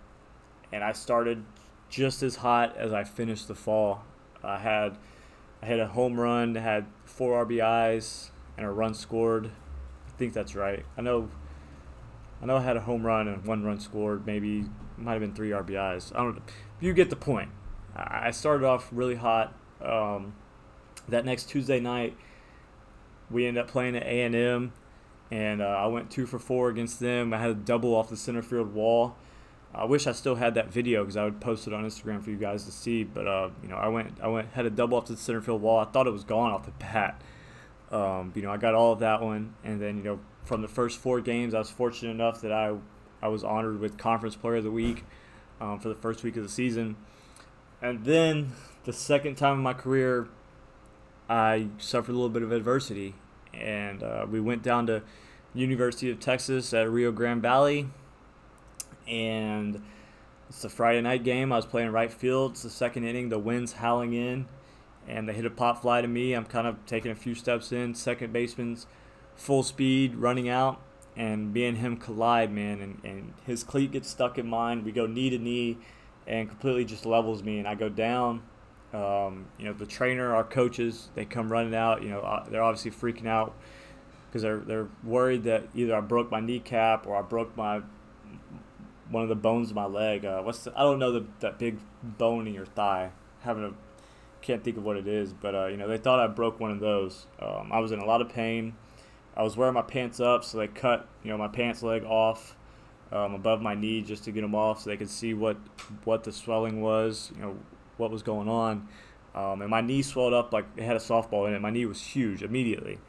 and 0.74 0.84
I 0.84 0.92
started 0.92 1.46
just 1.90 2.24
as 2.24 2.38
hot 2.38 2.76
as 2.78 2.94
I 2.94 3.04
finished 3.04 3.48
the 3.48 3.56
fall. 3.56 4.04
I 4.44 4.60
had 4.60 4.98
I 5.62 5.66
had 5.66 5.80
a 5.80 5.88
home 5.88 6.20
run, 6.20 6.56
had 6.56 6.86
four 7.06 7.46
RBIs 7.46 8.30
and 8.58 8.66
a 8.66 8.70
run 8.70 8.94
scored. 8.94 9.48
I 10.08 10.18
think 10.18 10.34
that's 10.34 10.56
right. 10.56 10.86
I 10.98 11.02
know 11.02 11.30
I 12.42 12.46
know 12.46 12.58
I 12.58 12.62
had 12.62 12.78
a 12.78 12.82
home 12.82 13.06
run 13.06 13.28
and 13.28 13.46
one 13.46 13.64
run 13.64 13.80
scored. 13.80 14.26
Maybe 14.26 14.66
might 14.98 15.14
have 15.14 15.22
been 15.22 15.34
three 15.34 15.50
RBIs. 15.50 16.14
I 16.16 16.20
don't. 16.20 16.42
You 16.80 16.94
get 16.94 17.10
the 17.10 17.16
point. 17.16 17.50
I 17.96 18.32
started 18.32 18.66
off 18.66 18.90
really 18.92 19.16
hot. 19.16 19.54
Um, 19.82 20.36
that 21.08 21.24
next 21.24 21.50
Tuesday 21.50 21.80
night, 21.80 22.18
we 23.30 23.46
ended 23.46 23.64
up 23.64 23.70
playing 23.70 23.96
at 23.96 24.04
A 24.04 24.24
and 24.24 24.36
M, 24.36 24.74
and 25.32 25.62
uh, 25.62 25.66
I 25.66 25.88
went 25.88 26.12
two 26.12 26.26
for 26.26 26.40
four 26.40 26.70
against 26.70 27.00
them. 27.00 27.34
I 27.34 27.38
had 27.38 27.50
a 27.50 27.56
double 27.56 27.96
off 27.96 28.10
the 28.10 28.18
center 28.18 28.42
field 28.42 28.74
wall. 28.74 29.16
I 29.76 29.84
wish 29.84 30.08
I 30.08 30.14
still 30.14 30.36
had 30.36 30.56
that 30.56 30.72
video 30.72 31.04
because 31.04 31.18
I 31.18 31.26
would 31.26 31.42
post 31.42 31.68
it 31.68 31.74
on 31.74 31.84
Instagram 31.84 32.24
for 32.24 32.30
you 32.30 32.38
guys 32.38 32.64
to 32.64 32.72
see. 32.72 33.04
But 33.04 33.28
uh, 33.28 33.50
you 33.62 33.68
know, 33.68 33.76
I 33.76 33.90
went, 33.90 34.18
I 34.22 34.28
went, 34.28 34.52
had 34.54 34.66
a 34.66 34.70
double 34.70 34.98
off 34.98 35.06
to 35.06 35.14
the 35.14 35.20
center 35.20 35.42
field 35.42 35.62
wall. 35.62 35.80
I 35.80 35.86
thought 35.86 36.08
it 36.08 36.12
was 36.12 36.24
gone 36.24 36.52
off 36.52 36.66
the 36.66 36.72
bat. 36.72 37.22
Um, 37.92 38.32
you 38.36 38.42
know, 38.42 38.52
I 38.52 38.58
got 38.58 38.74
all 38.74 38.94
of 38.94 39.00
that 39.00 39.22
one, 39.22 39.54
and 39.64 39.82
then 39.82 39.98
you 39.98 40.04
know, 40.04 40.20
from 40.44 40.62
the 40.62 40.68
first 40.68 40.98
four 40.98 41.22
games, 41.22 41.54
I 41.54 41.60
was 41.60 41.70
fortunate 41.70 42.12
enough 42.12 42.42
that 42.42 42.52
I, 42.52 42.76
I 43.22 43.28
was 43.28 43.44
honored 43.44 43.80
with 43.80 43.98
Conference 43.98 44.36
Player 44.36 44.56
of 44.56 44.64
the 44.64 44.72
Week, 44.72 45.04
um, 45.62 45.80
for 45.80 45.90
the 45.90 45.96
first 45.96 46.24
week 46.24 46.36
of 46.36 46.44
the 46.44 46.50
season, 46.50 46.96
and 47.82 48.04
then 48.04 48.54
the 48.86 48.94
second 48.94 49.36
time 49.36 49.58
in 49.58 49.64
my 49.64 49.74
career, 49.74 50.28
I 51.30 51.68
suffered 51.78 52.12
a 52.12 52.16
little 52.16 52.30
bit 52.30 52.42
of 52.42 52.52
adversity, 52.52 53.16
and 53.54 54.02
uh, 54.02 54.26
we 54.30 54.40
went 54.40 54.64
down 54.64 54.88
to 54.88 55.04
University 55.54 56.10
of 56.10 56.20
Texas 56.20 56.74
at 56.74 56.90
Rio 56.90 57.12
Grande 57.12 57.42
Valley, 57.42 57.88
and 59.08 59.82
it's 60.50 60.64
a 60.64 60.70
Friday 60.70 61.02
night 61.02 61.24
game. 61.24 61.52
I 61.52 61.58
was 61.58 61.66
playing 61.66 61.92
right 61.92 62.12
field. 62.12 62.52
It's 62.52 62.64
the 62.64 62.70
second 62.70 63.06
inning. 63.06 63.30
The 63.30 63.40
wind's 63.40 63.74
howling 63.74 64.14
in, 64.14 64.48
and 65.08 65.28
they 65.28 65.34
hit 65.34 65.46
a 65.46 65.50
pop 65.50 65.82
fly 65.82 66.02
to 66.02 66.08
me. 66.08 66.34
I'm 66.34 66.46
kind 66.46 66.68
of 66.68 66.86
taking 66.86 67.12
a 67.12 67.16
few 67.16 67.36
steps 67.36 67.72
in. 67.72 67.96
Second 67.96 68.34
baseman's 68.34 68.88
full 69.36 69.64
speed 69.64 70.16
running 70.16 70.50
out, 70.50 70.82
and 71.16 71.54
me 71.54 71.66
and 71.66 71.78
him 71.78 71.98
collide, 71.98 72.52
man. 72.52 72.82
And, 72.82 73.02
and 73.04 73.34
his 73.46 73.64
cleat 73.64 73.92
gets 73.92 74.10
stuck 74.10 74.38
in 74.38 74.48
mine. 74.48 74.84
We 74.84 74.92
go 74.92 75.06
knee 75.06 75.30
to 75.30 75.38
knee, 75.38 75.78
and 76.28 76.50
completely 76.50 76.86
just 76.86 77.06
levels 77.06 77.44
me, 77.44 77.60
and 77.60 77.68
I 77.68 77.76
go 77.76 77.90
down 77.90 78.44
um, 78.96 79.48
you 79.58 79.66
know, 79.66 79.74
the 79.74 79.86
trainer, 79.86 80.34
our 80.34 80.44
coaches, 80.44 81.10
they 81.16 81.26
come 81.26 81.52
running 81.52 81.76
out. 81.76 82.02
You 82.02 82.10
know, 82.10 82.22
uh, 82.22 82.46
they're 82.50 82.64
obviously 82.64 82.92
freaking 82.92 83.28
out 83.28 83.54
because 84.28 84.42
they're 84.42 84.60
they're 84.60 84.88
worried 85.04 85.44
that 85.44 85.68
either 85.76 85.96
I 85.96 86.02
broke 86.02 86.32
my 86.32 86.40
kneecap 86.40 87.06
or 87.06 87.18
I 87.18 87.22
broke 87.22 87.56
my 87.58 87.82
one 89.10 89.24
of 89.24 89.30
the 89.30 89.36
bones 89.36 89.70
of 89.70 89.76
my 89.76 89.86
leg. 89.86 90.26
Uh, 90.26 90.42
what's 90.42 90.64
the, 90.64 90.74
I 90.78 90.84
don't 90.84 91.00
know 91.00 91.12
the, 91.12 91.26
that 91.40 91.60
big 91.60 91.80
bone 92.04 92.48
in 92.48 92.54
your 92.54 92.66
thigh. 92.66 93.12
Having 93.42 93.64
a 93.66 93.74
can't 94.42 94.64
think 94.64 94.78
of 94.78 94.84
what 94.84 94.96
it 94.96 95.08
is, 95.08 95.34
but 95.34 95.56
uh, 95.56 95.66
you 95.68 95.78
know 95.78 95.88
they 95.88 95.98
thought 95.98 96.20
I 96.20 96.28
broke 96.28 96.60
one 96.60 96.72
of 96.72 96.80
those. 96.80 97.26
Um, 97.40 97.72
I 97.72 97.80
was 97.80 97.92
in 97.92 98.00
a 98.00 98.06
lot 98.06 98.22
of 98.22 98.30
pain. 98.30 98.76
I 99.36 99.44
was 99.44 99.58
wearing 99.58 99.74
my 99.74 99.82
pants 99.82 100.20
up, 100.20 100.44
so 100.44 100.58
they 100.58 100.68
cut 100.68 101.08
you 101.24 101.32
know 101.32 101.38
my 101.38 101.48
pants 101.48 101.82
leg 101.82 102.04
off 102.04 102.56
um, 103.12 103.34
above 103.34 103.62
my 103.62 103.74
knee 103.76 104.02
just 104.02 104.24
to 104.26 104.32
get 104.32 104.42
them 104.42 104.56
off, 104.56 104.82
so 104.82 104.90
they 104.90 104.98
could 104.98 105.10
see 105.10 105.34
what 105.34 105.58
what 106.04 106.24
the 106.24 106.32
swelling 106.32 106.82
was. 106.82 107.32
You 107.36 107.42
know 107.42 107.58
what 107.98 108.12
was 108.12 108.24
going 108.24 108.48
on. 108.48 108.88
Um, 109.34 109.62
and 109.62 109.70
my 109.70 109.82
knee 109.82 110.02
swelled 110.02 110.34
up 110.34 110.54
like 110.54 110.66
it 110.78 110.84
had 110.84 110.96
a 110.96 111.00
softball 111.00 111.48
in 111.48 111.54
it. 111.54 111.62
My 111.62 111.72
knee 111.72 111.86
was 111.86 112.02
huge 112.02 112.42
immediately. 112.42 113.00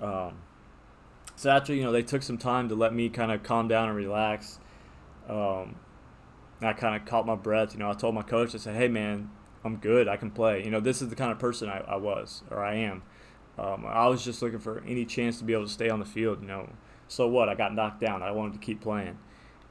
Um, 0.00 0.38
so 1.36 1.50
after 1.50 1.72
you 1.72 1.84
know 1.84 1.92
they 1.92 2.02
took 2.02 2.22
some 2.22 2.36
time 2.36 2.68
to 2.68 2.74
let 2.74 2.92
me 2.92 3.08
kind 3.08 3.30
of 3.32 3.42
calm 3.42 3.68
down 3.68 3.88
and 3.88 3.96
relax. 3.96 4.58
Um, 5.28 5.76
I 6.62 6.72
kind 6.72 7.00
of 7.00 7.06
caught 7.06 7.26
my 7.26 7.36
breath. 7.36 7.72
You 7.72 7.78
know, 7.78 7.90
I 7.90 7.94
told 7.94 8.14
my 8.14 8.22
coach, 8.22 8.54
I 8.54 8.58
said, 8.58 8.76
"Hey 8.76 8.88
man, 8.88 9.30
I'm 9.64 9.76
good. 9.76 10.08
I 10.08 10.16
can 10.16 10.30
play." 10.30 10.64
You 10.64 10.70
know, 10.70 10.80
this 10.80 11.00
is 11.00 11.08
the 11.08 11.16
kind 11.16 11.32
of 11.32 11.38
person 11.38 11.68
I, 11.68 11.78
I 11.86 11.96
was 11.96 12.42
or 12.50 12.62
I 12.62 12.74
am. 12.74 13.02
Um, 13.58 13.84
I 13.86 14.06
was 14.08 14.24
just 14.24 14.42
looking 14.42 14.58
for 14.58 14.82
any 14.86 15.04
chance 15.04 15.38
to 15.38 15.44
be 15.44 15.52
able 15.52 15.66
to 15.66 15.72
stay 15.72 15.90
on 15.90 15.98
the 15.98 16.04
field. 16.06 16.42
You 16.42 16.48
know, 16.48 16.70
so 17.08 17.26
what? 17.28 17.48
I 17.48 17.54
got 17.54 17.74
knocked 17.74 18.00
down. 18.00 18.22
I 18.22 18.30
wanted 18.30 18.54
to 18.54 18.58
keep 18.58 18.80
playing. 18.80 19.18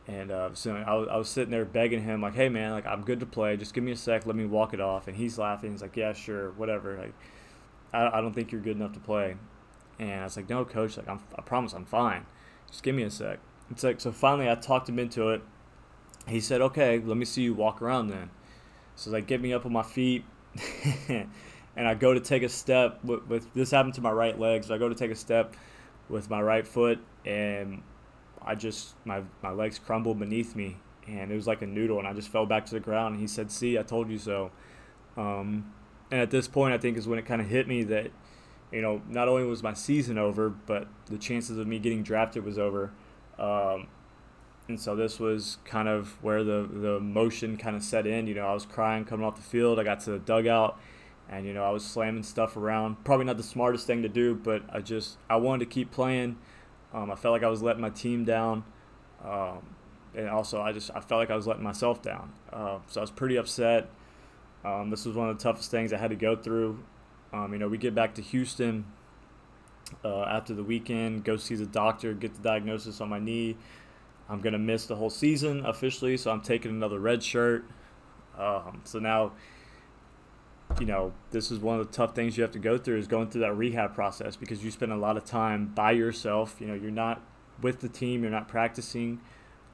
And 0.08 0.32
uh, 0.32 0.50
so 0.54 0.76
I 0.76 0.96
was, 0.96 1.08
I 1.08 1.18
was 1.18 1.30
sitting 1.30 1.52
there 1.52 1.66
begging 1.66 2.02
him, 2.04 2.22
like, 2.22 2.34
"Hey 2.34 2.50
man, 2.50 2.72
like 2.72 2.88
I'm 2.88 3.04
good 3.04 3.20
to 3.20 3.28
play. 3.28 3.56
Just 3.58 3.74
give 3.76 3.84
me 3.84 3.92
a 3.92 3.96
sec. 3.96 4.26
Let 4.26 4.36
me 4.36 4.46
walk 4.46 4.74
it 4.74 4.82
off." 4.82 5.08
And 5.08 5.16
he's 5.16 5.38
laughing. 5.38 5.72
He's 5.72 5.84
like, 5.84 5.96
"Yeah, 5.96 6.14
sure, 6.14 6.52
whatever. 6.52 6.98
Like, 6.98 7.14
I, 7.94 8.18
I 8.18 8.22
don't 8.22 8.34
think 8.34 8.52
you're 8.52 8.62
good 8.62 8.76
enough 8.76 8.94
to 8.94 9.00
play." 9.00 9.36
And 10.00 10.22
I 10.22 10.24
was 10.24 10.36
like, 10.36 10.50
"No, 10.50 10.66
coach. 10.66 10.98
Like, 10.98 11.08
I'm, 11.08 11.20
I 11.38 11.42
promise, 11.42 11.74
I'm 11.74 11.86
fine. 11.86 12.26
Just 12.72 12.82
give 12.82 12.96
me 12.96 13.04
a 13.04 13.12
sec." 13.12 13.40
It's 13.72 13.84
like 13.84 14.02
so. 14.02 14.12
Finally, 14.12 14.50
I 14.50 14.56
talked 14.56 14.90
him 14.90 15.00
into 15.00 15.30
it. 15.30 15.42
He 16.28 16.40
said, 16.40 16.62
"Okay, 16.62 17.00
let 17.00 17.18
me 17.18 17.26
see 17.26 17.44
you 17.44 17.54
walk 17.54 17.82
around 17.82 18.08
then." 18.08 18.30
So 18.96 19.12
like, 19.12 19.28
get 19.28 19.42
me 19.42 19.54
up 19.54 19.66
on 19.66 19.72
my 19.72 19.84
feet, 19.84 20.26
and 21.08 21.88
I 21.88 21.94
go 21.94 22.14
to 22.14 22.20
take 22.20 22.44
a 22.44 22.50
step 22.50 23.04
with, 23.04 23.26
with 23.28 23.54
this 23.54 23.72
happened 23.72 23.94
to 23.96 24.02
my 24.02 24.12
right 24.12 24.38
leg. 24.38 24.64
So 24.64 24.76
I 24.76 24.78
go 24.78 24.90
to 24.90 24.96
take 24.96 25.12
a 25.12 25.16
step 25.16 25.56
with 26.10 26.30
my 26.30 26.42
right 26.42 26.68
foot, 26.68 27.00
and 27.26 27.82
I 28.42 28.56
just 28.56 28.96
my 29.06 29.24
my 29.42 29.52
legs 29.52 29.80
crumbled 29.80 30.20
beneath 30.20 30.56
me, 30.56 30.78
and 31.08 31.32
it 31.32 31.36
was 31.36 31.48
like 31.48 31.62
a 31.62 31.68
noodle, 31.68 32.00
and 32.00 32.08
I 32.08 32.14
just 32.14 32.30
fell 32.30 32.46
back 32.46 32.66
to 32.68 32.74
the 32.74 32.80
ground. 32.80 33.14
And 33.14 33.22
he 33.22 33.28
said, 33.28 33.52
"See, 33.52 33.78
I 33.78 33.84
told 33.84 34.10
you 34.10 34.18
so." 34.18 34.52
Um, 35.18 35.74
and 36.12 36.22
at 36.22 36.32
this 36.32 36.48
point, 36.48 36.74
I 36.74 36.78
think 36.78 36.98
is 36.98 37.08
when 37.08 37.20
it 37.20 37.26
kind 37.26 37.42
of 37.42 37.48
hit 37.48 37.68
me 37.68 37.84
that, 37.84 38.12
you 38.72 38.82
know, 38.82 39.02
not 39.08 39.28
only 39.28 39.44
was 39.44 39.62
my 39.62 39.74
season 39.74 40.18
over, 40.18 40.50
but 40.50 40.88
the 41.06 41.18
chances 41.18 41.58
of 41.58 41.68
me 41.68 41.78
getting 41.80 42.04
drafted 42.04 42.44
was 42.44 42.58
over. 42.58 42.92
Um, 43.40 43.88
and 44.68 44.80
so 44.80 44.96
this 44.96 45.20
was 45.20 45.58
kind 45.66 45.88
of 45.88 46.22
where 46.24 46.44
the 46.44 46.70
the 46.72 47.00
motion 47.00 47.58
kind 47.58 47.76
of 47.76 47.84
set 47.84 48.06
in. 48.06 48.28
You 48.28 48.36
know, 48.36 48.46
I 48.46 48.54
was 48.54 48.66
crying 48.66 49.06
coming 49.06 49.26
off 49.26 49.36
the 49.36 49.42
field. 49.42 49.80
I 49.80 49.84
got 49.84 50.02
to 50.02 50.12
the 50.12 50.20
dugout, 50.20 50.80
and 51.30 51.46
you 51.46 51.54
know, 51.54 51.64
I 51.64 51.72
was 51.72 51.84
slamming 51.84 52.24
stuff 52.24 52.56
around. 52.56 53.04
Probably 53.04 53.26
not 53.26 53.38
the 53.38 53.44
smartest 53.44 53.88
thing 53.88 54.04
to 54.04 54.10
do, 54.10 54.36
but 54.36 54.64
I 54.72 54.82
just 54.82 55.18
I 55.30 55.38
wanted 55.38 55.66
to 55.66 55.72
keep 55.72 55.92
playing. 55.92 56.38
Um, 56.94 57.12
I 57.12 57.16
felt 57.16 57.34
like 57.34 57.44
I 57.44 57.50
was 57.50 57.62
letting 57.62 57.82
my 57.82 57.90
team 57.90 58.26
down. 58.26 58.64
Um, 59.24 59.76
and 60.16 60.30
also 60.30 60.62
I 60.62 60.72
just 60.72 60.92
I 60.96 61.00
felt 61.00 61.20
like 61.20 61.32
I 61.32 61.36
was 61.36 61.48
letting 61.48 61.64
myself 61.64 62.02
down. 62.02 62.34
Uh, 62.52 62.80
so 62.88 63.02
I 63.02 63.04
was 63.04 63.12
pretty 63.12 63.38
upset. 63.38 63.90
Um, 64.64 64.90
this 64.90 65.06
was 65.06 65.16
one 65.16 65.30
of 65.30 65.38
the 65.38 65.44
toughest 65.44 65.72
things 65.72 65.94
I 65.94 65.98
had 65.98 66.10
to 66.10 66.16
go 66.16 66.36
through. 66.36 66.84
Um, 67.32 67.54
you 67.54 67.60
know, 67.60 67.68
we 67.68 67.78
get 67.78 67.96
back 67.96 68.16
to 68.16 68.22
Houston 68.22 68.86
uh, 70.04 70.24
after 70.24 70.54
the 70.54 70.64
weekend, 70.64 71.24
go 71.24 71.38
see 71.38 71.56
the 71.56 71.66
doctor, 71.66 72.14
get 72.14 72.34
the 72.34 72.42
diagnosis 72.42 73.02
on 73.02 73.10
my 73.10 73.20
knee. 73.20 73.58
I'm 74.30 74.42
gonna 74.42 74.60
miss 74.60 74.86
the 74.86 74.96
whole 74.96 75.10
season 75.10 75.66
officially, 75.66 76.16
so 76.18 76.32
I'm 76.32 76.42
taking 76.42 76.72
another 76.72 77.00
red 77.00 77.24
shirt. 77.24 77.66
Um, 78.38 78.82
so 78.84 79.00
now, 79.00 79.34
you 80.80 80.86
know, 80.86 81.14
this 81.32 81.52
is 81.52 81.60
one 81.60 81.80
of 81.80 81.88
the 81.88 81.94
tough 81.94 82.16
things 82.16 82.38
you 82.38 82.44
have 82.44 82.52
to 82.52 82.60
go 82.60 82.78
through 82.78 82.98
is 82.98 83.08
going 83.08 83.30
through 83.30 83.42
that 83.42 83.54
rehab 83.54 83.96
process 83.96 84.36
because 84.36 84.64
you 84.64 84.72
spend 84.72 84.92
a 84.92 84.98
lot 84.98 85.18
of 85.18 85.26
time 85.26 85.68
by 85.68 85.92
yourself. 85.92 86.58
You 86.60 86.68
know, 86.68 86.76
you're 86.76 86.92
not 86.92 87.22
with 87.62 87.80
the 87.82 87.90
team, 87.90 88.22
you're 88.22 88.32
not 88.32 88.48
practicing, 88.48 89.20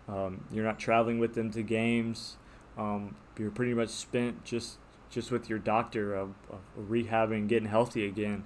um, 0.07 0.45
you're 0.51 0.63
not 0.63 0.80
traveling 0.80 1.20
with 1.20 1.36
them 1.36 1.51
to 1.51 1.61
games. 1.61 2.38
Um, 2.78 3.16
you're 3.38 3.51
pretty 3.51 3.74
much 3.74 3.89
spent 3.89 4.43
just 4.43 4.78
just 5.09 5.32
with 5.32 5.49
your 5.49 5.59
doctor 5.59 6.13
of, 6.13 6.34
of 6.49 6.59
rehabbing, 6.89 7.47
getting 7.47 7.70
healthy 7.70 8.05
again. 8.05 8.43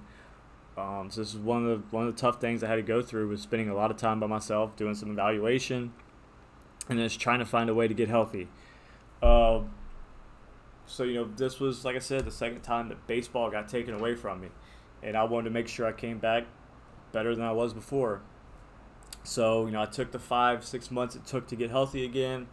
Um, 0.79 1.09
so 1.11 1.21
this 1.21 1.33
is 1.33 1.39
one 1.39 1.65
of 1.65 1.69
the 1.69 1.95
one 1.95 2.07
of 2.07 2.15
the 2.15 2.19
tough 2.19 2.39
things 2.39 2.63
I 2.63 2.67
had 2.67 2.77
to 2.77 2.81
go 2.81 3.01
through 3.01 3.27
was 3.27 3.41
spending 3.41 3.69
a 3.69 3.75
lot 3.75 3.91
of 3.91 3.97
time 3.97 4.19
by 4.19 4.27
myself, 4.27 4.75
doing 4.75 4.95
some 4.95 5.11
evaluation, 5.11 5.91
and 6.87 6.99
just 6.99 7.19
trying 7.19 7.39
to 7.39 7.45
find 7.45 7.69
a 7.69 7.73
way 7.73 7.87
to 7.87 7.93
get 7.93 8.07
healthy. 8.07 8.47
Uh, 9.21 9.61
so 10.85 11.03
you 11.03 11.15
know, 11.15 11.29
this 11.35 11.59
was 11.59 11.83
like 11.83 11.95
I 11.95 11.99
said, 11.99 12.25
the 12.25 12.31
second 12.31 12.61
time 12.61 12.87
that 12.89 13.05
baseball 13.07 13.51
got 13.51 13.67
taken 13.67 13.93
away 13.93 14.15
from 14.15 14.39
me, 14.41 14.47
and 15.03 15.17
I 15.17 15.23
wanted 15.23 15.45
to 15.45 15.53
make 15.53 15.67
sure 15.67 15.85
I 15.85 15.91
came 15.91 16.17
back 16.17 16.45
better 17.11 17.35
than 17.35 17.43
I 17.43 17.51
was 17.51 17.73
before. 17.73 18.21
So 19.23 19.65
you 19.65 19.71
know, 19.71 19.81
I 19.81 19.85
took 19.85 20.11
the 20.11 20.19
five, 20.19 20.63
six 20.63 20.89
months 20.89 21.15
it 21.15 21.25
took 21.25 21.47
to 21.47 21.57
get 21.57 21.71
healthy 21.71 22.05
again, 22.05 22.47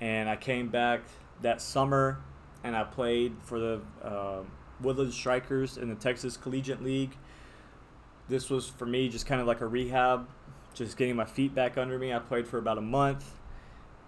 and 0.00 0.28
I 0.28 0.36
came 0.36 0.68
back 0.68 1.00
that 1.40 1.62
summer, 1.62 2.18
and 2.62 2.76
I 2.76 2.84
played 2.84 3.36
for 3.40 3.58
the 3.58 3.80
uh, 4.02 4.42
Woodland 4.82 5.14
Strikers 5.14 5.78
in 5.78 5.88
the 5.88 5.94
Texas 5.94 6.36
Collegiate 6.36 6.82
League. 6.82 7.16
This 8.28 8.50
was 8.50 8.68
for 8.68 8.86
me 8.86 9.08
just 9.08 9.26
kind 9.26 9.40
of 9.40 9.46
like 9.46 9.60
a 9.60 9.66
rehab, 9.66 10.28
just 10.74 10.96
getting 10.96 11.16
my 11.16 11.24
feet 11.24 11.54
back 11.54 11.78
under 11.78 11.98
me. 11.98 12.12
I 12.12 12.18
played 12.18 12.46
for 12.46 12.58
about 12.58 12.78
a 12.78 12.82
month 12.82 13.38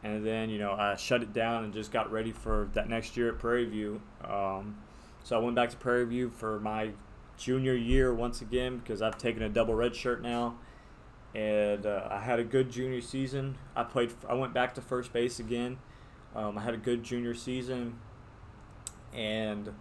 and 0.03 0.25
then 0.25 0.51
you 0.51 0.59
know 0.59 0.73
I 0.73 0.97
shut 0.97 1.23
it 1.23 1.33
down 1.33 1.65
and 1.65 1.73
just 1.73 1.93
got 1.93 2.11
ready 2.11 2.33
for 2.33 2.69
that 2.73 2.89
next 2.89 3.17
year 3.17 3.29
at 3.31 3.39
Prairie 3.39 3.67
View. 3.67 4.01
Um, 4.25 4.77
so 5.23 5.37
I 5.37 5.43
went 5.43 5.57
back 5.57 5.71
to 5.71 5.77
Prairie 5.77 6.07
View 6.07 6.31
for 6.31 6.59
my 6.61 6.91
junior 7.37 7.75
year 7.75 8.15
once 8.15 8.41
again 8.41 8.79
because 8.79 9.03
I've 9.03 9.19
taken 9.19 9.43
a 9.43 9.49
double 9.49 9.75
red 9.75 9.95
shirt 9.95 10.23
now, 10.23 10.57
and 11.35 11.85
uh, 11.85 12.09
I 12.11 12.21
had 12.21 12.39
a 12.39 12.45
good 12.45 12.71
junior 12.71 13.01
season. 13.01 13.57
I 13.77 13.85
played. 13.85 14.13
I 14.29 14.35
went 14.35 14.55
back 14.55 14.75
to 14.75 14.81
first 14.81 15.13
base 15.13 15.39
again. 15.39 15.79
Um, 16.35 16.57
I 16.57 16.63
had 16.63 16.75
a 16.75 16.79
good 16.79 17.03
junior 17.03 17.35
season, 17.35 17.99
and 19.13 19.75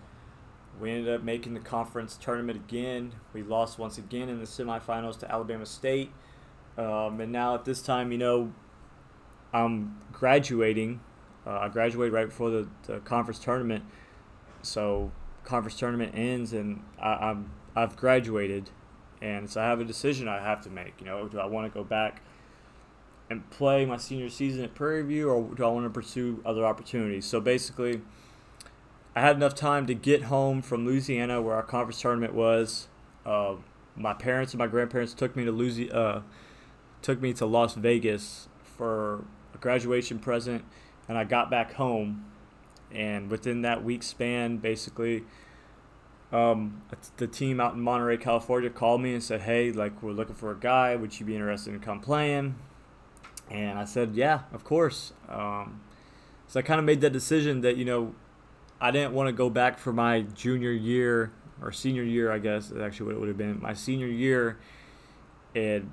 we 0.79 0.91
ended 0.91 1.13
up 1.13 1.23
making 1.23 1.53
the 1.53 1.59
conference 1.59 2.17
tournament 2.17 2.57
again. 2.57 3.13
We 3.33 3.43
lost 3.43 3.77
once 3.77 3.97
again 3.97 4.29
in 4.29 4.39
the 4.39 4.45
semifinals 4.45 5.19
to 5.19 5.31
Alabama 5.31 5.65
State. 5.65 6.11
Um, 6.77 7.19
and 7.19 7.31
now 7.31 7.55
at 7.55 7.65
this 7.65 7.81
time, 7.81 8.11
you 8.11 8.17
know, 8.17 8.53
I'm 9.53 9.97
graduating. 10.13 11.01
Uh, 11.45 11.59
I 11.59 11.67
graduated 11.69 12.13
right 12.13 12.27
before 12.27 12.49
the, 12.49 12.67
the 12.83 12.99
conference 12.99 13.39
tournament, 13.39 13.83
so 14.61 15.11
conference 15.43 15.77
tournament 15.77 16.13
ends, 16.15 16.53
and 16.53 16.83
I, 17.01 17.13
I'm 17.13 17.51
I've 17.75 17.95
graduated, 17.95 18.69
and 19.21 19.49
so 19.49 19.61
I 19.61 19.65
have 19.65 19.79
a 19.79 19.85
decision 19.85 20.27
I 20.27 20.41
have 20.41 20.61
to 20.61 20.69
make. 20.69 20.93
You 20.99 21.05
know, 21.07 21.27
do 21.27 21.39
I 21.39 21.45
want 21.45 21.71
to 21.71 21.77
go 21.77 21.83
back 21.83 22.21
and 23.29 23.49
play 23.49 23.85
my 23.85 23.97
senior 23.97 24.29
season 24.29 24.63
at 24.63 24.75
Prairie 24.75 25.03
View, 25.03 25.29
or 25.29 25.55
do 25.55 25.63
I 25.63 25.69
want 25.69 25.85
to 25.85 25.89
pursue 25.89 26.41
other 26.45 26.65
opportunities? 26.65 27.25
So 27.25 27.39
basically, 27.39 28.01
I 29.19 29.21
had 29.21 29.35
enough 29.35 29.53
time 29.53 29.85
to 29.87 29.93
get 29.93 30.23
home 30.23 30.61
from 30.61 30.85
Louisiana, 30.85 31.41
where 31.41 31.53
our 31.53 31.61
conference 31.61 31.99
tournament 31.99 32.33
was. 32.33 32.87
Uh, 33.25 33.55
my 33.97 34.13
parents 34.13 34.53
and 34.53 34.59
my 34.59 34.67
grandparents 34.67 35.13
took 35.13 35.35
me 35.35 35.43
to 35.43 35.91
uh, 35.91 36.21
took 37.01 37.21
me 37.21 37.33
to 37.33 37.45
Las 37.45 37.75
Vegas 37.75 38.47
for 38.63 39.25
a 39.53 39.57
graduation 39.57 40.19
present, 40.19 40.63
and 41.09 41.17
I 41.17 41.25
got 41.25 41.51
back 41.51 41.73
home. 41.73 42.27
And 42.93 43.29
within 43.29 43.61
that 43.63 43.83
week 43.83 44.03
span, 44.03 44.55
basically, 44.55 45.25
um, 46.31 46.81
the 47.17 47.27
team 47.27 47.59
out 47.59 47.73
in 47.73 47.81
Monterey, 47.81 48.15
California, 48.15 48.69
called 48.69 49.01
me 49.01 49.13
and 49.13 49.21
said, 49.21 49.41
"Hey, 49.41 49.73
like 49.73 50.01
we're 50.01 50.13
looking 50.13 50.35
for 50.35 50.49
a 50.49 50.57
guy. 50.57 50.95
Would 50.95 51.19
you 51.19 51.25
be 51.25 51.35
interested 51.35 51.73
in 51.73 51.81
come 51.81 51.99
playing?" 51.99 52.55
And 53.51 53.79
I 53.79 53.83
said, 53.83 54.15
"Yeah, 54.15 54.43
of 54.53 54.63
course." 54.63 55.11
Um, 55.27 55.81
so 56.47 56.61
I 56.61 56.63
kind 56.63 56.79
of 56.79 56.85
made 56.85 57.01
that 57.01 57.11
decision 57.11 57.59
that 57.61 57.75
you 57.75 57.83
know, 57.83 58.15
I 58.81 58.91
didn't 58.91 59.13
want 59.13 59.27
to 59.27 59.33
go 59.33 59.49
back 59.49 59.77
for 59.77 59.91
my 59.91 60.21
junior 60.21 60.71
year 60.71 61.31
or 61.61 61.71
senior 61.71 62.03
year, 62.03 62.31
I 62.31 62.39
guess. 62.39 62.71
Is 62.71 62.81
actually, 62.81 63.07
what 63.07 63.15
it 63.15 63.19
would 63.19 63.27
have 63.27 63.37
been 63.37 63.61
my 63.61 63.73
senior 63.73 64.07
year, 64.07 64.59
and 65.55 65.91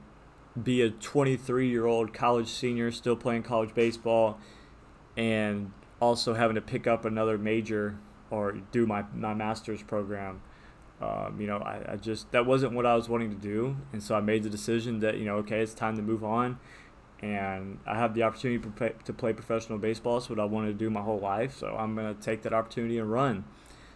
be 0.63 0.83
a 0.83 0.91
23 0.91 1.69
year 1.69 1.87
old 1.87 2.15
college 2.15 2.49
senior 2.49 2.91
still 2.91 3.17
playing 3.17 3.43
college 3.43 3.75
baseball 3.75 4.39
and 5.17 5.73
also 6.01 6.35
having 6.35 6.55
to 6.55 6.61
pick 6.61 6.87
up 6.87 7.05
another 7.05 7.39
major 7.39 7.99
or 8.31 8.53
do 8.73 8.87
my, 8.87 9.05
my 9.15 9.35
master's 9.35 9.83
program. 9.83 10.41
Um, 11.01 11.39
you 11.39 11.47
know, 11.47 11.59
I, 11.59 11.93
I 11.93 11.97
just, 11.97 12.31
that 12.33 12.47
wasn't 12.47 12.73
what 12.73 12.87
I 12.87 12.95
was 12.95 13.09
wanting 13.09 13.31
to 13.31 13.37
do. 13.37 13.77
And 13.93 14.03
so 14.03 14.15
I 14.15 14.21
made 14.21 14.43
the 14.43 14.51
decision 14.51 15.01
that, 15.01 15.19
you 15.19 15.25
know, 15.25 15.37
okay, 15.37 15.61
it's 15.61 15.75
time 15.75 15.97
to 15.97 16.03
move 16.03 16.25
on. 16.25 16.59
And 17.21 17.79
I 17.87 17.97
have 17.97 18.15
the 18.15 18.25
opportunity 18.25 18.63
to 19.05 19.13
play, 19.13 19.33
professional 19.33 19.79
baseball. 19.79 20.19
It's 20.19 20.29
what 20.29 20.39
I 20.39 20.45
wanted 20.45 20.69
to 20.69 20.75
do 20.75 20.91
my 20.91 21.01
whole 21.01 21.19
life. 21.19 21.57
So 21.57 21.69
I'm 21.69 21.97
to 21.97 22.15
take 22.21 22.43
that 22.43 22.53
opportunity 22.53 22.99
and 22.99 23.11
run. 23.11 23.45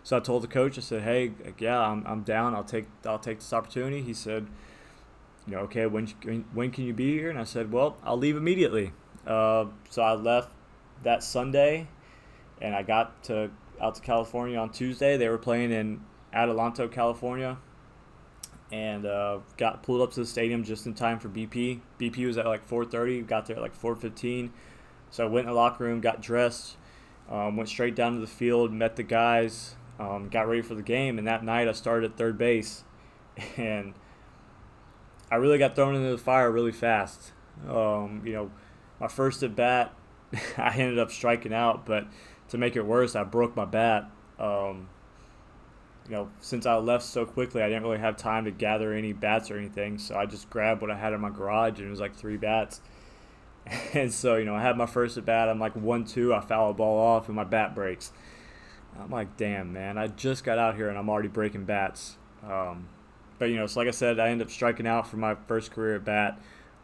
So 0.03 0.17
I 0.17 0.21
told 0.21 0.43
the 0.43 0.49
coach, 0.49 0.79
I 0.79 0.81
said, 0.81 1.03
hey, 1.03 1.33
yeah, 1.59 1.79
I'm, 1.79 2.03
I'm 2.07 2.23
down. 2.23 2.55
I'll 2.55 2.65
take, 2.65 2.87
I'll 3.05 3.19
take 3.19 3.41
this 3.41 3.53
opportunity. 3.53 4.01
He 4.01 4.15
said, 4.15 4.47
you 5.47 5.57
know, 5.57 5.63
okay, 5.63 5.87
when 5.87 6.07
when 6.55 6.71
can 6.71 6.85
you 6.85 6.93
be 6.95 7.13
here? 7.13 7.29
And 7.29 7.39
I 7.39 7.45
said, 7.45 7.73
well, 7.73 7.97
I'll 8.05 8.17
leave 8.17 8.37
immediately. 8.37 8.93
Uh, 9.27 9.67
so 9.89 10.03
I 10.03 10.15
left 10.15 10.53
that 11.03 11.23
Sunday, 11.23 11.89
and 12.61 12.75
I 12.75 12.83
got 12.83 13.23
to 13.25 13.51
out 13.81 13.95
to 13.97 14.01
California 14.01 14.59
on 14.59 14.71
Tuesday. 14.71 15.17
They 15.17 15.29
were 15.29 15.39
playing 15.39 15.73
in 15.73 16.03
Adelanto, 16.35 16.91
California, 16.91 17.59
and 18.73 19.07
uh, 19.07 19.39
got 19.57 19.83
pulled 19.83 20.01
up 20.01 20.13
to 20.13 20.21
the 20.21 20.27
stadium 20.27 20.65
just 20.65 20.87
in 20.87 20.95
time 20.95 21.19
for 21.19 21.29
BP. 21.29 21.81
BP 21.99 22.27
was 22.27 22.39
at 22.39 22.47
like 22.47 22.69
4:30. 22.69 23.27
Got 23.27 23.47
there 23.47 23.57
at 23.57 23.63
like 23.63 23.75
4:15. 23.75 24.51
So 25.11 25.25
I 25.25 25.29
went 25.29 25.47
in 25.47 25.53
the 25.53 25.57
locker 25.57 25.85
room, 25.85 26.01
got 26.01 26.23
dressed, 26.23 26.77
um, 27.29 27.57
went 27.57 27.69
straight 27.69 27.97
down 27.97 28.15
to 28.15 28.21
the 28.21 28.29
field, 28.29 28.73
met 28.73 28.95
the 28.95 29.03
guys, 29.03 29.75
um, 29.99 30.29
got 30.29 30.47
ready 30.47 30.63
for 30.63 30.75
the 30.75 30.83
game, 30.83 31.19
and 31.19 31.27
that 31.27 31.45
night 31.45 31.67
I 31.67 31.73
started 31.73 32.13
at 32.13 32.17
third 32.17 32.39
base, 32.39 32.85
and 33.57 33.95
I 35.31 35.37
really 35.37 35.59
got 35.59 35.75
thrown 35.75 35.97
into 35.97 36.11
the 36.11 36.19
fire 36.19 36.51
really 36.51 36.73
fast. 36.73 37.33
Um, 37.69 38.23
you 38.25 38.33
know, 38.33 38.51
my 39.01 39.09
first 39.09 39.43
at 39.43 39.57
bat, 39.57 39.95
I 40.57 40.75
ended 40.77 40.99
up 40.99 41.11
striking 41.11 41.53
out, 41.53 41.87
but 41.87 42.07
to 42.49 42.59
make 42.59 42.77
it 42.77 42.83
worse, 42.83 43.17
I 43.17 43.25
broke 43.25 43.57
my 43.57 43.65
bat. 43.65 44.11
Um, 44.39 44.89
you 46.11 46.17
know, 46.17 46.29
since 46.41 46.67
I 46.67 46.75
left 46.75 47.05
so 47.05 47.25
quickly, 47.25 47.63
I 47.63 47.69
didn't 47.69 47.85
really 47.85 47.99
have 47.99 48.17
time 48.17 48.45
to 48.47 48.51
gather 48.51 48.93
any 48.93 49.13
bats 49.13 49.49
or 49.49 49.57
anything. 49.57 49.97
So 49.97 50.17
I 50.17 50.27
just 50.27 50.51
grabbed 50.51 50.83
what 50.83 50.91
I 50.91 50.97
had 50.97 51.13
in 51.13 51.21
my 51.21 51.31
garage, 51.31 51.79
and 51.79 51.87
it 51.87 51.91
was 51.91 52.01
like 52.01 52.17
three 52.17 52.37
bats. 52.37 52.81
And 53.95 54.13
so, 54.13 54.37
you 54.37 54.45
know, 54.45 54.55
I 54.57 54.63
had 54.63 54.77
my 54.77 54.87
first 54.87 55.17
at 55.17 55.25
bat. 55.25 55.49
I'm 55.49 55.61
like 55.61 55.77
one 55.77 56.05
two. 56.05 56.35
I 56.35 56.41
foul 56.41 56.71
a 56.71 56.75
ball 56.75 56.99
off, 56.99 57.29
and 57.29 57.37
my 57.37 57.45
bat 57.45 57.75
breaks. 57.75 58.11
I'm 58.99 59.11
like, 59.11 59.37
damn, 59.37 59.73
man! 59.73 59.97
I 59.97 60.09
just 60.09 60.43
got 60.43 60.59
out 60.59 60.75
here, 60.75 60.89
and 60.89 60.99
I'm 60.99 61.09
already 61.09 61.29
breaking 61.29 61.67
bats. 61.67 62.17
Um, 62.43 62.89
but 63.39 63.51
you 63.51 63.57
know, 63.57 63.67
so 63.67 63.79
like 63.79 63.87
I 63.87 63.93
said, 63.93 64.19
I 64.19 64.31
end 64.31 64.43
up 64.43 64.51
striking 64.51 64.89
out 64.89 65.07
for 65.07 65.19
my 65.19 65.37
first 65.47 65.71
career 65.71 65.97
at 65.97 66.05
bat, 66.05 66.41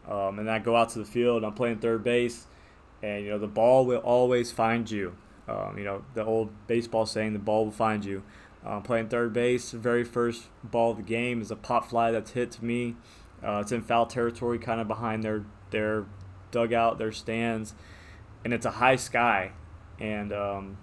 um, 0.07 0.39
and 0.39 0.49
I 0.49 0.59
go 0.59 0.77
out 0.77 0.89
to 0.89 0.99
the 0.99 1.05
field. 1.05 1.43
I'm 1.43 1.53
playing 1.53 1.79
third 1.79 2.05
base, 2.05 2.45
and 3.03 3.25
you 3.25 3.31
know 3.31 3.39
the 3.39 3.47
ball 3.47 3.85
will 3.85 3.99
always 3.99 4.51
find 4.51 4.89
you. 4.89 5.17
Um, 5.49 5.77
you 5.77 5.83
know 5.83 6.05
the 6.13 6.23
old 6.23 6.51
baseball 6.67 7.05
saying, 7.05 7.33
"The 7.33 7.39
ball 7.39 7.65
will 7.65 7.71
find 7.71 8.05
you." 8.05 8.23
Uh, 8.65 8.81
playing 8.81 9.07
third 9.07 9.31
base, 9.33 9.71
very 9.71 10.03
first 10.03 10.47
ball 10.63 10.91
of 10.91 10.97
the 10.97 11.03
game 11.03 11.41
is 11.41 11.51
a 11.51 11.55
pop 11.55 11.89
fly 11.89 12.11
that's 12.11 12.31
hit 12.31 12.51
to 12.51 12.65
me. 12.65 12.95
Uh, 13.43 13.59
it's 13.61 13.71
in 13.71 13.81
foul 13.81 14.05
territory, 14.05 14.59
kind 14.59 14.81
of 14.81 14.87
behind 14.87 15.23
their 15.23 15.45
their 15.69 16.05
dugout, 16.51 16.97
their 16.97 17.11
stands, 17.11 17.73
and 18.43 18.53
it's 18.53 18.65
a 18.65 18.71
high 18.71 18.95
sky, 18.95 19.51
and 19.99 20.33
um, 20.33 20.77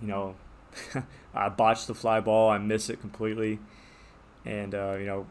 you 0.00 0.08
know 0.08 0.36
I 1.34 1.48
botched 1.48 1.86
the 1.86 1.94
fly 1.94 2.20
ball, 2.20 2.50
I 2.50 2.58
miss 2.58 2.88
it 2.90 3.00
completely. 3.00 3.58
And 4.44 4.74
uh, 4.74 4.96
you 4.98 5.06
know, 5.06 5.26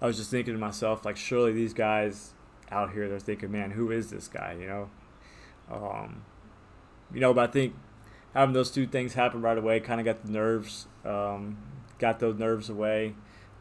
I 0.00 0.06
was 0.06 0.16
just 0.16 0.30
thinking 0.30 0.54
to 0.54 0.60
myself, 0.60 1.04
like, 1.04 1.16
surely 1.16 1.52
these 1.52 1.74
guys 1.74 2.32
out 2.70 2.92
here, 2.92 3.08
they're 3.08 3.18
thinking, 3.18 3.52
man, 3.52 3.72
who 3.72 3.90
is 3.90 4.10
this 4.10 4.28
guy? 4.28 4.56
You 4.58 4.66
know, 4.66 4.90
um, 5.70 6.24
you 7.12 7.20
know. 7.20 7.34
But 7.34 7.50
I 7.50 7.52
think 7.52 7.74
having 8.34 8.52
those 8.52 8.70
two 8.70 8.86
things 8.86 9.14
happen 9.14 9.40
right 9.40 9.56
away 9.56 9.80
kind 9.80 10.00
of 10.00 10.04
got 10.04 10.24
the 10.24 10.32
nerves, 10.32 10.86
um, 11.04 11.56
got 11.98 12.18
those 12.18 12.38
nerves 12.38 12.68
away. 12.68 13.14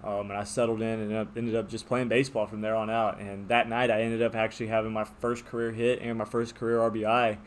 Um, 0.03 0.31
and 0.31 0.33
I 0.33 0.43
settled 0.43 0.81
in 0.81 0.99
and 0.99 1.27
ended 1.37 1.55
up, 1.55 1.69
just 1.69 1.87
playing 1.87 2.09
baseball 2.09 2.45
from 2.45 2.59
there 2.59 2.75
on 2.75 2.89
out. 2.89 3.21
And 3.21 3.47
that 3.47 3.69
night, 3.69 3.89
I 3.89 4.01
ended 4.01 4.21
up 4.21 4.35
actually 4.35 4.67
having 4.67 4.91
my 4.91 5.05
first 5.05 5.45
career 5.45 5.71
hit 5.71 6.01
and 6.01 6.17
my 6.17 6.25
first 6.25 6.55
career 6.55 6.79
RBI. 6.79 7.37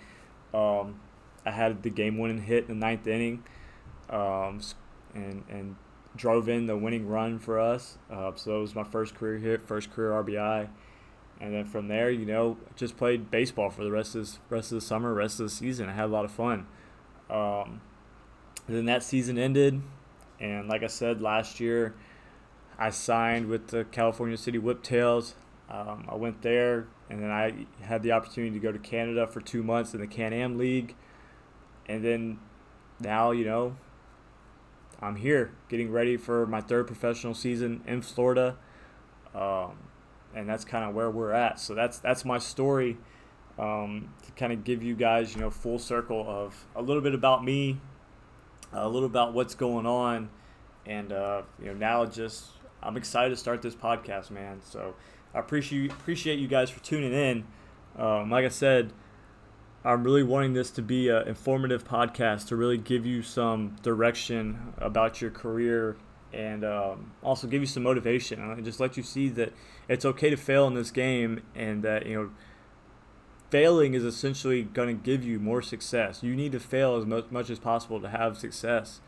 Um, 0.55 1.01
I 1.45 1.51
had 1.51 1.83
the 1.83 1.91
game-winning 1.91 2.43
hit 2.43 2.69
in 2.69 2.69
the 2.69 2.87
ninth 2.87 3.07
inning, 3.07 3.45
um, 4.09 4.61
and 5.15 5.45
and 5.51 5.77
drove 6.17 6.49
in 6.49 6.67
the 6.67 6.77
winning 6.77 7.07
run 7.07 7.39
for 7.39 7.61
us. 7.61 7.99
Uh, 8.11 8.33
so 8.35 8.55
that 8.55 8.59
was 8.59 8.75
my 8.75 8.85
first 8.85 9.15
career 9.15 9.39
hit, 9.39 9.63
first 9.63 9.91
career 9.91 10.13
RBI, 10.13 10.69
and 11.41 11.55
then 11.55 11.67
from 11.67 11.89
there, 11.89 12.11
you 12.11 12.25
know, 12.25 12.57
just 12.75 12.97
played 12.97 13.31
baseball 13.31 13.69
for 13.69 13.85
the 13.85 13.91
rest 13.91 14.15
of 14.15 14.23
this, 14.23 14.39
rest 14.49 14.73
of 14.73 14.77
the 14.77 14.87
summer, 14.87 15.13
rest 15.13 15.41
of 15.41 15.47
the 15.47 15.51
season. 15.51 15.89
I 15.91 15.93
had 15.93 16.07
a 16.07 16.09
lot 16.09 16.25
of 16.25 16.33
fun. 16.33 16.67
Um, 17.29 17.81
then 18.69 18.87
that 18.87 19.03
season 19.03 19.39
ended, 19.39 19.81
and 20.41 20.69
like 20.69 20.83
I 20.83 20.89
said 20.89 21.21
last 21.21 21.61
year, 21.61 21.95
I 22.79 22.91
signed 22.91 23.47
with 23.47 23.69
the 23.69 23.85
California 23.85 24.37
City 24.37 24.59
Whiptails. 24.59 25.35
Um, 25.71 26.07
I 26.09 26.15
went 26.15 26.43
there, 26.43 26.87
and 27.09 27.23
then 27.23 27.31
I 27.31 27.67
had 27.81 28.03
the 28.03 28.13
opportunity 28.13 28.53
to 28.53 28.61
go 28.61 28.73
to 28.73 28.79
Canada 28.79 29.27
for 29.27 29.41
two 29.41 29.63
months 29.63 29.95
in 29.95 30.01
the 30.01 30.07
Can 30.07 30.33
Am 30.33 30.59
League, 30.59 30.95
and 31.87 32.05
then 32.05 32.39
now 33.01 33.31
you 33.31 33.45
know 33.45 33.77
I'm 35.01 35.17
here 35.17 35.53
getting 35.69 35.91
ready 35.91 36.17
for 36.17 36.47
my 36.47 36.61
third 36.61 36.87
professional 36.87 37.35
season 37.35 37.83
in 37.87 38.03
Florida, 38.03 38.57
um, 39.35 39.79
and 40.35 40.49
that's 40.49 40.65
kind 40.65 40.89
of 40.89 40.95
where 40.95 41.11
we're 41.11 41.33
at. 41.33 41.61
So 41.61 41.75
that's 41.75 41.99
that's 41.99 42.25
my 42.25 42.39
story 42.39 42.99
um, 43.59 44.13
to 44.25 44.33
kind 44.33 44.53
of 44.53 44.65
give 44.65 44.83
you 44.83 44.95
guys 44.95 45.35
you 45.35 45.41
know 45.41 45.51
full 45.51 45.79
circle 45.79 46.25
of 46.29 46.67
a 46.75 46.83
little 46.83 47.03
bit 47.03 47.15
about 47.15 47.45
me, 47.45 47.81
a 48.73 48.89
little 48.89 49.09
about 49.09 49.33
what's 49.35 49.55
going 49.55 49.87
on, 49.87 50.29
and 50.85 51.13
uh, 51.13 51.43
you 51.61 51.67
know 51.67 51.75
now 51.75 52.05
just 52.07 52.47
I'm 52.83 52.97
excited 52.97 53.31
to 53.31 53.37
start 53.37 53.63
this 53.63 53.75
podcast, 53.75 54.31
man. 54.31 54.61
So 54.63 54.95
I 55.35 55.41
appreciate 55.41 55.91
appreciate 55.91 56.39
you 56.39 56.49
guys 56.49 56.71
for 56.71 56.83
tuning 56.83 57.13
in. 57.13 57.45
Um, 57.99 58.31
like 58.31 58.45
I 58.45 58.49
said, 58.49 58.93
I'm 59.85 60.05
really 60.05 60.23
wanting 60.23 60.53
this 60.53 60.71
to 60.73 60.83
be 60.83 61.09
an 61.09 61.27
informative 61.29 61.87
podcast 61.87 62.49
to 62.49 62.57
really 62.57 62.79
give 62.79 63.07
you 63.07 63.23
some 63.23 63.77
direction 63.83 64.75
about 64.79 65.21
your 65.21 65.31
career 65.31 65.97
and 66.33 66.65
um, 66.65 67.13
also 67.23 67.47
give 67.47 67.63
you 67.63 67.67
some 67.67 67.83
motivation 67.83 68.41
and 68.41 68.65
just 68.65 68.81
let 68.81 68.97
you 68.97 69.03
see 69.03 69.29
that 69.31 69.53
it's 69.89 70.05
okay 70.05 70.29
to 70.29 70.37
fail 70.37 70.67
in 70.67 70.75
this 70.75 70.91
game 70.91 71.43
and 71.55 71.83
that 71.83 72.05
you 72.05 72.15
know 72.15 72.31
failing 73.51 73.95
is 73.95 74.05
essentially 74.05 74.63
going 74.63 74.89
to 74.89 75.03
give 75.03 75.25
you 75.25 75.39
more 75.39 75.63
success. 75.63 76.23
You 76.23 76.37
need 76.37 76.53
to 76.53 76.61
fail 76.61 76.97
as 76.97 77.07
much, 77.07 77.51
as 77.51 77.59
possible 77.59 78.01
to 78.01 78.09
have 78.09 78.37
success. 78.39 79.01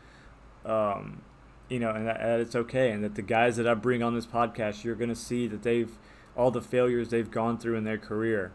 Um, 0.65 1.21
you 1.69 1.79
know, 1.79 1.91
and 1.91 2.07
that, 2.07 2.19
that, 2.19 2.39
it's 2.39 2.55
okay, 2.55 2.91
and 2.91 3.03
that 3.03 3.15
the 3.15 3.21
guys 3.21 3.57
that 3.57 3.67
I 3.67 3.73
bring 3.73 4.01
on 4.01 4.15
this 4.15 4.25
podcast, 4.25 4.83
you're 4.83 4.95
going 4.95 5.09
to 5.09 5.15
see 5.15 5.47
that 5.47 5.63
they've 5.63 5.91
all 6.35 6.51
the 6.51 6.61
failures 6.61 7.09
they've 7.09 7.29
gone 7.29 7.57
through 7.57 7.75
in 7.75 7.83
their 7.83 7.97
career. 7.97 8.53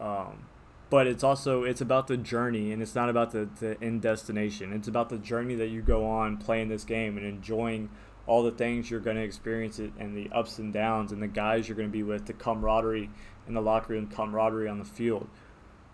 Um, 0.00 0.46
but 0.90 1.06
it's 1.06 1.24
also 1.24 1.64
it's 1.64 1.80
about 1.80 2.06
the 2.06 2.16
journey 2.16 2.70
and 2.70 2.80
it's 2.80 2.94
not 2.94 3.08
about 3.08 3.32
the, 3.32 3.48
the 3.58 3.76
end 3.82 4.02
destination 4.02 4.72
it's 4.72 4.86
about 4.86 5.08
the 5.08 5.18
journey 5.18 5.54
that 5.54 5.68
you 5.68 5.82
go 5.82 6.06
on 6.06 6.36
playing 6.36 6.68
this 6.68 6.84
game 6.84 7.16
and 7.16 7.26
enjoying 7.26 7.88
all 8.26 8.42
the 8.42 8.50
things 8.50 8.90
you're 8.90 9.00
going 9.00 9.16
to 9.16 9.22
experience 9.22 9.78
it 9.78 9.92
and 9.98 10.16
the 10.16 10.30
ups 10.32 10.58
and 10.58 10.72
downs 10.72 11.12
and 11.12 11.22
the 11.22 11.28
guys 11.28 11.68
you're 11.68 11.76
going 11.76 11.88
to 11.88 11.92
be 11.92 12.02
with 12.02 12.26
the 12.26 12.32
camaraderie 12.32 13.10
in 13.46 13.54
the 13.54 13.60
locker 13.60 13.92
room 13.92 14.06
camaraderie 14.06 14.68
on 14.68 14.78
the 14.78 14.84
field. 14.84 15.28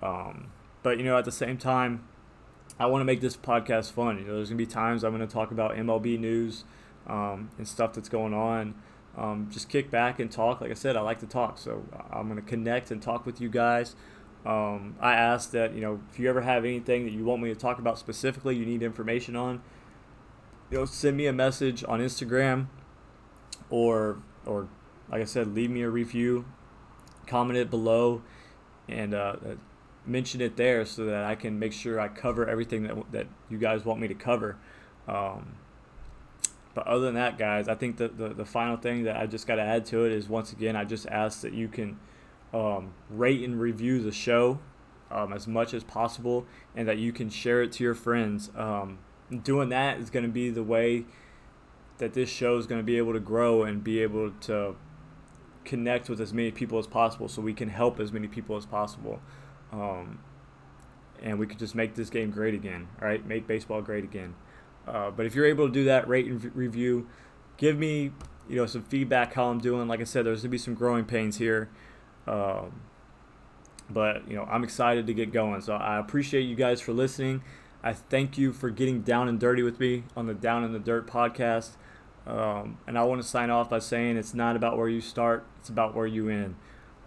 Um, 0.03 0.53
but 0.83 0.99
you 0.99 1.05
know 1.05 1.19
at 1.19 1.25
the 1.25 1.33
same 1.33 1.59
time 1.59 2.07
i 2.79 2.87
want 2.87 3.01
to 3.03 3.05
make 3.05 3.21
this 3.21 3.37
podcast 3.37 3.93
fun. 3.93 4.19
You 4.19 4.25
know 4.25 4.37
there's 4.37 4.49
going 4.49 4.59
to 4.59 4.67
be 4.67 4.71
times 4.71 5.05
i'm 5.05 5.15
going 5.15 5.27
to 5.27 5.33
talk 5.33 5.51
about 5.51 5.73
mlb 5.73 6.19
news 6.19 6.65
um, 7.07 7.51
and 7.59 7.67
stuff 7.67 7.93
that's 7.93 8.09
going 8.09 8.35
on. 8.35 8.75
Um, 9.19 9.49
just 9.51 9.69
kick 9.69 9.91
back 9.91 10.21
and 10.21 10.31
talk. 10.31 10.61
Like 10.61 10.71
i 10.71 10.75
said 10.75 10.97
i 10.97 11.01
like 11.01 11.19
to 11.21 11.27
talk 11.27 11.59
so 11.59 11.85
i'm 12.11 12.29
going 12.29 12.41
to 12.41 12.49
connect 12.49 12.91
and 12.91 13.03
talk 13.03 13.27
with 13.27 13.41
you 13.41 13.49
guys. 13.49 13.97
Um, 14.47 14.97
I 15.01 15.15
ask 15.15 15.51
that 15.51 15.75
you 15.75 15.83
know 15.83 16.01
if 16.11 16.19
you 16.19 16.29
ever 16.31 16.41
have 16.41 16.65
anything 16.65 17.05
that 17.05 17.13
you 17.13 17.25
want 17.25 17.43
me 17.43 17.51
to 17.51 17.55
talk 17.55 17.79
about 17.79 17.99
specifically, 17.99 18.57
you 18.57 18.65
need 18.65 18.83
information 18.83 19.37
on, 19.37 19.61
you 20.71 20.79
know, 20.79 20.85
send 20.85 21.17
me 21.17 21.27
a 21.27 21.33
message 21.33 21.85
on 21.87 22.01
Instagram, 22.01 22.67
or 23.69 24.19
or 24.47 24.69
like 25.11 25.21
I 25.23 25.25
said, 25.25 25.55
leave 25.55 25.71
me 25.71 25.83
a 25.83 25.91
review, 25.91 26.45
comment 27.27 27.59
it 27.59 27.71
below, 27.71 28.23
and 28.89 29.15
uh, 29.15 29.37
uh 29.45 29.55
mention 30.07 30.41
it 30.41 30.57
there 30.57 30.85
so 30.87 31.05
that 31.05 31.25
I 31.25 31.35
can 31.35 31.59
make 31.59 31.73
sure 31.73 32.01
I 32.01 32.09
cover 32.09 32.49
everything 32.49 32.85
that 32.85 33.13
that 33.13 33.27
you 33.49 33.59
guys 33.59 33.85
want 33.85 34.01
me 34.01 34.09
to 34.09 34.15
cover. 34.15 34.57
Um, 35.09 35.57
but 36.73 36.87
other 36.87 37.07
than 37.07 37.15
that, 37.15 37.37
guys, 37.37 37.69
I 37.69 37.75
think 37.75 37.97
the, 37.97 38.09
the, 38.09 38.29
the 38.29 38.45
final 38.45 38.77
thing 38.77 39.03
that 39.03 39.17
I 39.17 39.27
just 39.27 39.47
got 39.47 39.57
to 39.57 39.63
add 39.63 39.85
to 39.87 40.05
it 40.05 40.13
is 40.13 40.29
once 40.29 40.53
again, 40.53 40.77
I 40.77 40.85
just 40.85 41.07
ask 41.09 41.41
that 41.41 41.53
you 41.53 41.67
can 41.67 41.99
um, 42.55 42.93
rate 43.11 43.43
and 43.43 43.61
review 43.61 44.01
the 44.01 44.13
show 44.13 44.61
um, 45.11 45.33
as 45.33 45.49
much 45.49 45.75
as 45.75 45.83
possible 45.83 46.47
and 46.77 46.87
that 46.87 46.99
you 46.99 47.13
can 47.13 47.29
share 47.29 47.61
it 47.63 47.73
to 47.73 47.85
your 47.85 47.97
friends. 47.97 48.51
Um, 48.57 48.99
doing 49.43 49.69
that 49.71 49.99
is 49.99 50.11
going 50.11 50.25
to 50.25 50.31
be 50.31 50.51
the 50.51 50.63
way 50.63 51.05
that 51.99 52.15
this 52.15 52.29
show 52.29 52.57
is 52.57 52.67
going 52.67 52.81
to 52.81 52.85
be 52.85 52.97
able 52.97 53.13
to 53.13 53.21
grow 53.21 53.63
and 53.63 53.85
be 53.85 54.01
able 54.01 54.31
to 54.43 54.75
connect 55.65 56.09
with 56.09 56.21
as 56.21 56.33
many 56.33 56.51
people 56.51 56.79
as 56.79 56.87
possible 56.87 57.29
so 57.29 57.43
we 57.43 57.55
can 57.55 57.69
help 57.69 58.01
as 58.01 58.13
many 58.13 58.27
people 58.27 58.57
as 58.57 58.67
possible. 58.67 59.21
Um, 59.73 60.21
and 61.23 61.39
we 61.39 61.47
could 61.47 61.59
just 61.59 61.75
make 61.75 61.95
this 61.95 62.11
game 62.11 62.31
great 62.31 62.55
again, 62.55 62.89
right? 63.01 63.25
Make 63.25 63.47
baseball 63.47 63.83
great 63.83 64.05
again. 64.05 64.35
Uh, 64.87 65.11
but 65.11 65.27
if 65.27 65.35
you're 65.35 65.47
able 65.47 65.67
to 65.67 65.73
do 65.73 65.85
that, 65.85 66.09
rate 66.09 66.27
and 66.27 66.41
v- 66.41 66.49
review, 66.55 67.09
give 67.57 67.77
me 67.77 68.13
you 68.49 68.57
know 68.57 68.67
some 68.67 68.83
feedback 68.83 69.35
how 69.35 69.45
I'm 69.49 69.61
doing. 69.61 69.87
Like 69.87 70.01
I 70.01 70.05
said, 70.05 70.27
there's 70.27 70.43
gonna 70.43 70.51
be 70.51 70.59
some 70.59 70.75
growing 70.75 71.05
pains 71.05 71.37
here. 71.37 71.69
Um, 72.27 72.81
but 73.89 74.29
you 74.29 74.37
know, 74.37 74.45
I'm 74.45 74.65
excited 74.65 75.07
to 75.07 75.15
get 75.15 75.33
going. 75.33 75.61
So 75.61 75.75
I 75.75 75.99
appreciate 75.99 76.43
you 76.43 76.57
guys 76.57 76.81
for 76.81 76.93
listening. 76.93 77.43
I 77.83 77.93
thank 77.93 78.37
you 78.37 78.53
for 78.53 78.71
getting 78.71 79.03
down 79.03 79.29
and 79.29 79.41
dirty 79.41 79.63
with 79.63 79.81
me 79.81 80.05
on 80.17 80.27
the 80.27 80.35
Down 80.35 80.65
in 80.65 80.73
the 80.73 80.79
Dirt 80.79 81.07
podcast. 81.07 81.71
Um, 82.27 82.79
and 82.87 82.99
I 82.99 83.05
want 83.05 83.23
to 83.23 83.27
sign 83.27 83.51
off 83.51 83.71
by 83.71 83.79
saying 83.79 84.17
it's 84.17 84.35
not 84.35 84.55
about 84.55 84.77
where 84.77 84.89
you 84.89 85.01
start; 85.01 85.47
it's 85.59 85.69
about 85.69 85.95
where 85.95 86.07
you 86.07 86.29
end. 86.29 86.57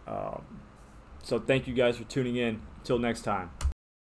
Um, 0.08 0.44
so 1.22 1.40
thank 1.40 1.68
you 1.68 1.74
guys 1.74 1.98
for 1.98 2.04
tuning 2.06 2.36
in. 2.36 2.62
Until 2.80 3.00
next 3.00 3.22
time. 3.22 3.52